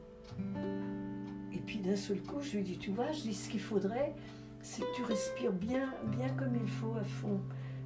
et 1.53 1.59
puis 1.59 1.79
d'un 1.79 1.95
seul 1.95 2.21
coup, 2.21 2.41
je 2.41 2.57
lui 2.57 2.63
dis, 2.63 2.77
tu 2.77 2.91
vois, 2.91 3.11
je 3.11 3.21
dis, 3.21 3.33
ce 3.33 3.49
qu'il 3.49 3.61
faudrait, 3.61 4.13
c'est 4.61 4.81
que 4.81 4.95
tu 4.95 5.03
respires 5.03 5.53
bien, 5.53 5.93
bien 6.07 6.29
comme 6.31 6.55
il 6.55 6.69
faut 6.69 6.95
à 6.99 7.03
fond. 7.03 7.39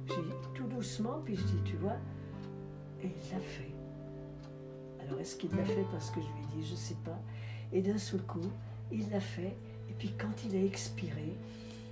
J'ai 0.08 0.14
tout 0.54 0.66
doucement, 0.66 1.20
puis 1.24 1.36
je 1.36 1.44
dis, 1.44 1.62
tu 1.64 1.76
vois, 1.76 1.96
et 3.02 3.06
il 3.06 3.32
l'a 3.32 3.40
fait. 3.40 3.72
Alors 5.00 5.20
est-ce 5.20 5.36
qu'il 5.36 5.50
l'a 5.56 5.64
fait 5.64 5.84
parce 5.90 6.10
que 6.10 6.20
je 6.20 6.26
lui 6.26 6.42
ai 6.42 6.62
dit, 6.62 6.68
je 6.68 6.74
sais 6.74 6.96
pas. 7.04 7.18
Et 7.72 7.82
d'un 7.82 7.98
seul 7.98 8.22
coup, 8.22 8.50
il 8.92 9.08
l'a 9.10 9.20
fait. 9.20 9.56
Et 9.88 9.92
puis 9.98 10.12
quand 10.18 10.44
il 10.44 10.56
a 10.56 10.64
expiré, 10.64 11.34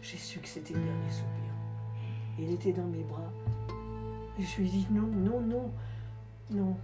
j'ai 0.02 0.16
su 0.16 0.38
que 0.40 0.48
c'était 0.48 0.74
le 0.74 0.80
dernier 0.80 1.10
soupir. 1.10 1.52
Il 2.38 2.52
était 2.52 2.72
dans 2.72 2.86
mes 2.86 3.02
bras. 3.02 3.32
Et 4.38 4.42
je 4.42 4.60
lui 4.60 4.68
ai 4.68 4.70
dit 4.70 4.86
non, 4.90 5.06
non, 5.06 5.40
non, 5.40 5.70
non. 6.50 6.76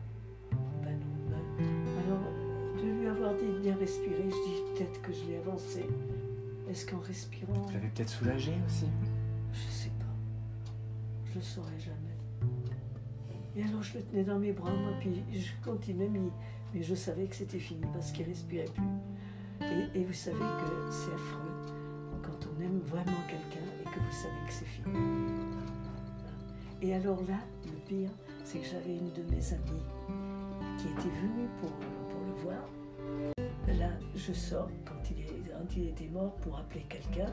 Ben 0.82 0.98
non, 0.98 1.30
ben. 1.30 1.64
Alors, 2.04 2.82
de 2.82 3.00
lui 3.00 3.06
avoir 3.06 3.34
dit 3.34 3.46
de 3.46 3.58
bien 3.60 3.76
respirer, 3.76 4.24
je 4.24 4.50
dis 4.50 4.62
peut-être 4.74 5.00
que 5.02 5.12
je 5.12 5.24
l'ai 5.26 5.36
avancé. 5.36 5.86
Est-ce 6.68 6.86
qu'en 6.86 6.98
respirant. 6.98 7.52
Vous 7.52 7.72
l'avez 7.72 7.88
peut-être 7.88 8.08
soulagé 8.08 8.54
aussi? 8.66 8.86
Je 9.52 9.70
sais 9.70 9.90
pas. 9.90 10.04
Je 11.30 11.36
le 11.36 11.42
saurais 11.42 11.78
jamais. 11.78 12.13
Et 13.56 13.62
alors 13.62 13.82
je 13.82 13.98
le 13.98 14.04
tenais 14.04 14.24
dans 14.24 14.38
mes 14.38 14.52
bras, 14.52 14.72
moi, 14.72 14.92
puis 15.00 15.22
je 15.32 15.52
continuais, 15.64 16.08
mais, 16.08 16.80
je 16.80 16.94
savais 16.94 17.26
que 17.26 17.36
c'était 17.36 17.58
fini 17.58 17.82
parce 17.92 18.10
qu'il 18.10 18.26
respirait 18.26 18.64
plus. 18.64 19.64
Et, 19.94 20.04
vous 20.04 20.12
savez 20.12 20.38
que 20.38 20.90
c'est 20.90 21.14
affreux 21.14 21.52
quand 22.22 22.48
on 22.48 22.60
aime 22.60 22.80
vraiment 22.80 23.22
quelqu'un 23.28 23.64
et 23.80 23.84
que 23.84 24.00
vous 24.00 24.12
savez 24.12 24.46
que 24.46 24.52
c'est 24.52 24.64
fini. 24.64 24.96
Et 26.82 26.94
alors 26.94 27.22
là, 27.28 27.38
le 27.64 27.78
pire, 27.86 28.10
c'est 28.44 28.58
que 28.58 28.66
j'avais 28.66 28.96
une 28.96 29.12
de 29.12 29.22
mes 29.30 29.52
amies 29.52 29.86
qui 30.76 30.88
était 30.88 31.16
venue 31.20 31.48
pour, 31.60 31.70
le 31.70 32.42
voir. 32.42 32.68
Là, 33.68 33.90
je 34.14 34.32
sors 34.32 34.68
quand 34.84 35.74
il 35.76 35.88
était 35.88 36.08
mort 36.08 36.34
pour 36.36 36.58
appeler 36.58 36.84
quelqu'un. 36.88 37.32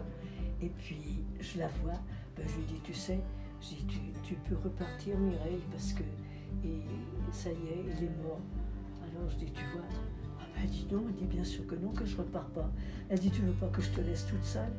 Et 0.62 0.70
puis, 0.70 1.24
je 1.40 1.60
la 1.60 1.68
vois. 1.84 2.00
Ben, 2.36 2.46
je 2.48 2.56
lui 2.56 2.66
dis, 2.66 2.80
tu 2.84 2.94
sais, 2.94 3.20
je 3.62 3.76
dis, 3.76 3.86
tu, 3.86 4.00
tu, 4.24 4.36
peux 4.36 4.56
repartir, 4.56 5.18
Mireille, 5.18 5.62
parce 5.72 5.94
que 5.94 6.04
et, 6.64 6.82
ça 7.32 7.50
y 7.50 7.54
est, 7.54 7.86
il 7.98 8.04
est 8.06 8.24
mort. 8.24 8.40
Alors 9.04 9.30
je 9.30 9.38
dis, 9.38 9.52
tu 9.52 9.64
vois, 9.74 9.84
ah 10.40 10.44
ben, 10.54 10.62
elle 10.64 10.70
dit 10.70 10.88
non, 10.92 11.04
elle 11.08 11.16
dit 11.16 11.26
bien 11.26 11.44
sûr 11.44 11.66
que 11.68 11.76
non, 11.76 11.92
que 11.92 12.06
je 12.06 12.18
repars 12.18 12.48
pas. 12.48 12.70
Elle 13.10 13.20
dit, 13.20 13.32
tu 13.32 13.42
veux 13.42 13.54
pas 13.54 13.68
que 13.68 13.82
je 13.82 13.90
te 13.90 14.02
laisse 14.02 14.26
toute 14.26 14.44
seule? 14.44 14.74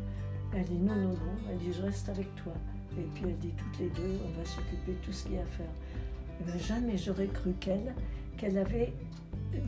Elle 0.55 0.65
dit, 0.65 0.79
non, 0.79 0.95
non, 0.95 1.11
non. 1.11 1.37
Elle 1.51 1.59
dit, 1.59 1.73
je 1.73 1.83
reste 1.83 2.09
avec 2.09 2.35
toi. 2.37 2.53
Et 2.99 3.05
puis 3.15 3.25
elle 3.27 3.39
dit 3.39 3.53
toutes 3.57 3.79
les 3.79 3.89
deux, 3.89 4.19
on 4.27 4.39
va 4.39 4.45
s'occuper 4.45 4.93
de 4.93 5.05
tout 5.05 5.13
ce 5.13 5.25
qu'il 5.25 5.35
y 5.35 5.39
a 5.39 5.43
à 5.43 5.47
faire. 5.47 6.55
Et 6.55 6.59
jamais 6.59 6.99
j'aurais 6.99 7.29
cru 7.29 7.53
qu'elle, 7.61 7.95
qu'elle 8.37 8.59
avait 8.59 8.93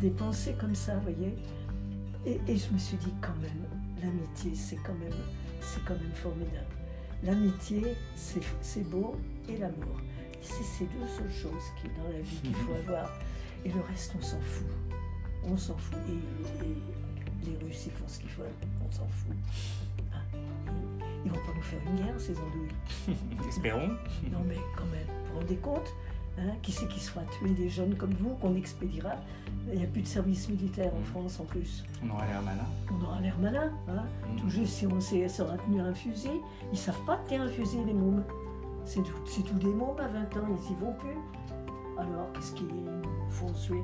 des 0.01 0.11
pensées 0.11 0.55
comme 0.59 0.75
ça, 0.75 0.97
vous 0.97 1.12
voyez. 1.12 1.35
Et, 2.27 2.57
je 2.57 2.73
me 2.73 2.79
suis 2.79 2.97
dit 2.97 3.12
quand 3.21 3.37
même, 3.41 3.65
l'amitié, 4.03 4.55
c'est 4.55 4.77
quand 4.77 4.95
même, 4.95 5.12
c'est 5.61 5.85
quand 5.85 5.95
même 5.95 6.12
formidable. 6.15 6.74
L'amitié, 7.25 7.97
c'est 8.14 8.89
beau, 8.91 9.16
et 9.49 9.57
l'amour. 9.57 9.97
C'est 10.43 10.62
ces 10.62 10.85
deux 10.85 11.07
seules 11.07 11.33
choses 11.33 11.64
qui, 11.81 11.89
dans 11.89 12.12
la 12.12 12.20
vie 12.20 12.37
qu'il 12.43 12.55
faut 12.55 12.75
avoir. 12.75 13.11
Et 13.64 13.70
le 13.70 13.81
reste, 13.81 14.12
on 14.18 14.22
s'en 14.22 14.41
fout. 14.41 14.66
On 15.43 15.57
s'en 15.57 15.77
fout. 15.77 15.99
Et, 16.09 17.47
les 17.47 17.57
Russes, 17.64 17.87
ils 17.87 17.93
font 17.93 18.07
ce 18.07 18.20
qu'il 18.20 18.31
faut, 18.31 18.43
on 18.87 18.91
s'en 18.91 19.07
fout. 19.07 19.37
Ils 21.25 21.31
vont 21.31 21.37
pas 21.37 21.53
nous 21.55 21.62
faire 21.62 21.81
une 21.87 21.97
guerre, 21.97 22.18
ces 22.18 22.37
andouilles. 22.39 23.16
Espérons. 23.49 23.89
Non, 24.31 24.45
mais 24.47 24.57
quand 24.77 24.87
même, 24.87 25.07
vous 25.07 25.33
vous 25.33 25.41
rendez 25.41 25.57
compte 25.57 25.95
hein, 26.39 26.53
Qui 26.62 26.72
c'est 26.72 26.89
qui 26.89 27.01
sera 27.01 27.22
tué 27.39 27.51
Des 27.51 27.68
jeunes 27.68 27.95
comme 27.95 28.14
vous 28.14 28.35
qu'on 28.41 28.55
expédiera 28.57 29.12
Il 29.72 29.78
n'y 29.78 29.85
a 29.85 29.89
plus 29.89 30.03
de 30.03 30.07
service 30.07 30.49
militaire 30.49 30.93
en 30.95 31.03
France 31.03 31.41
en 31.41 31.45
plus. 31.45 31.85
On 32.05 32.11
aura 32.11 32.26
l'air 32.26 32.43
malin. 32.43 32.66
On 32.91 33.05
aura 33.05 33.20
l'air 33.20 33.39
malin. 33.39 33.70
Hein 33.89 34.05
mm. 34.32 34.37
Tout 34.41 34.51
juste 34.51 34.72
si 34.72 34.87
on 34.87 35.01
sait, 35.01 35.28
sera 35.28 35.57
tenu 35.59 35.80
un 35.80 35.95
fusil. 35.95 36.41
Ils 36.72 36.78
savent 36.78 37.05
pas 37.05 37.16
tenir 37.28 37.43
un 37.43 37.49
fusil, 37.49 37.78
les 37.87 37.95
mômes. 37.95 38.24
C'est 38.85 39.03
tout, 39.03 39.43
tout, 39.43 39.59
des 39.59 39.66
mômes 39.66 39.99
à 39.99 40.09
20 40.09 40.37
ans, 40.37 40.47
ils 40.49 40.72
y 40.72 40.76
vont 40.76 40.93
plus. 40.93 41.18
Alors, 41.97 42.32
qu'est-ce 42.35 42.53
qu'ils 42.53 42.66
font 43.30 43.53
tuer 43.53 43.82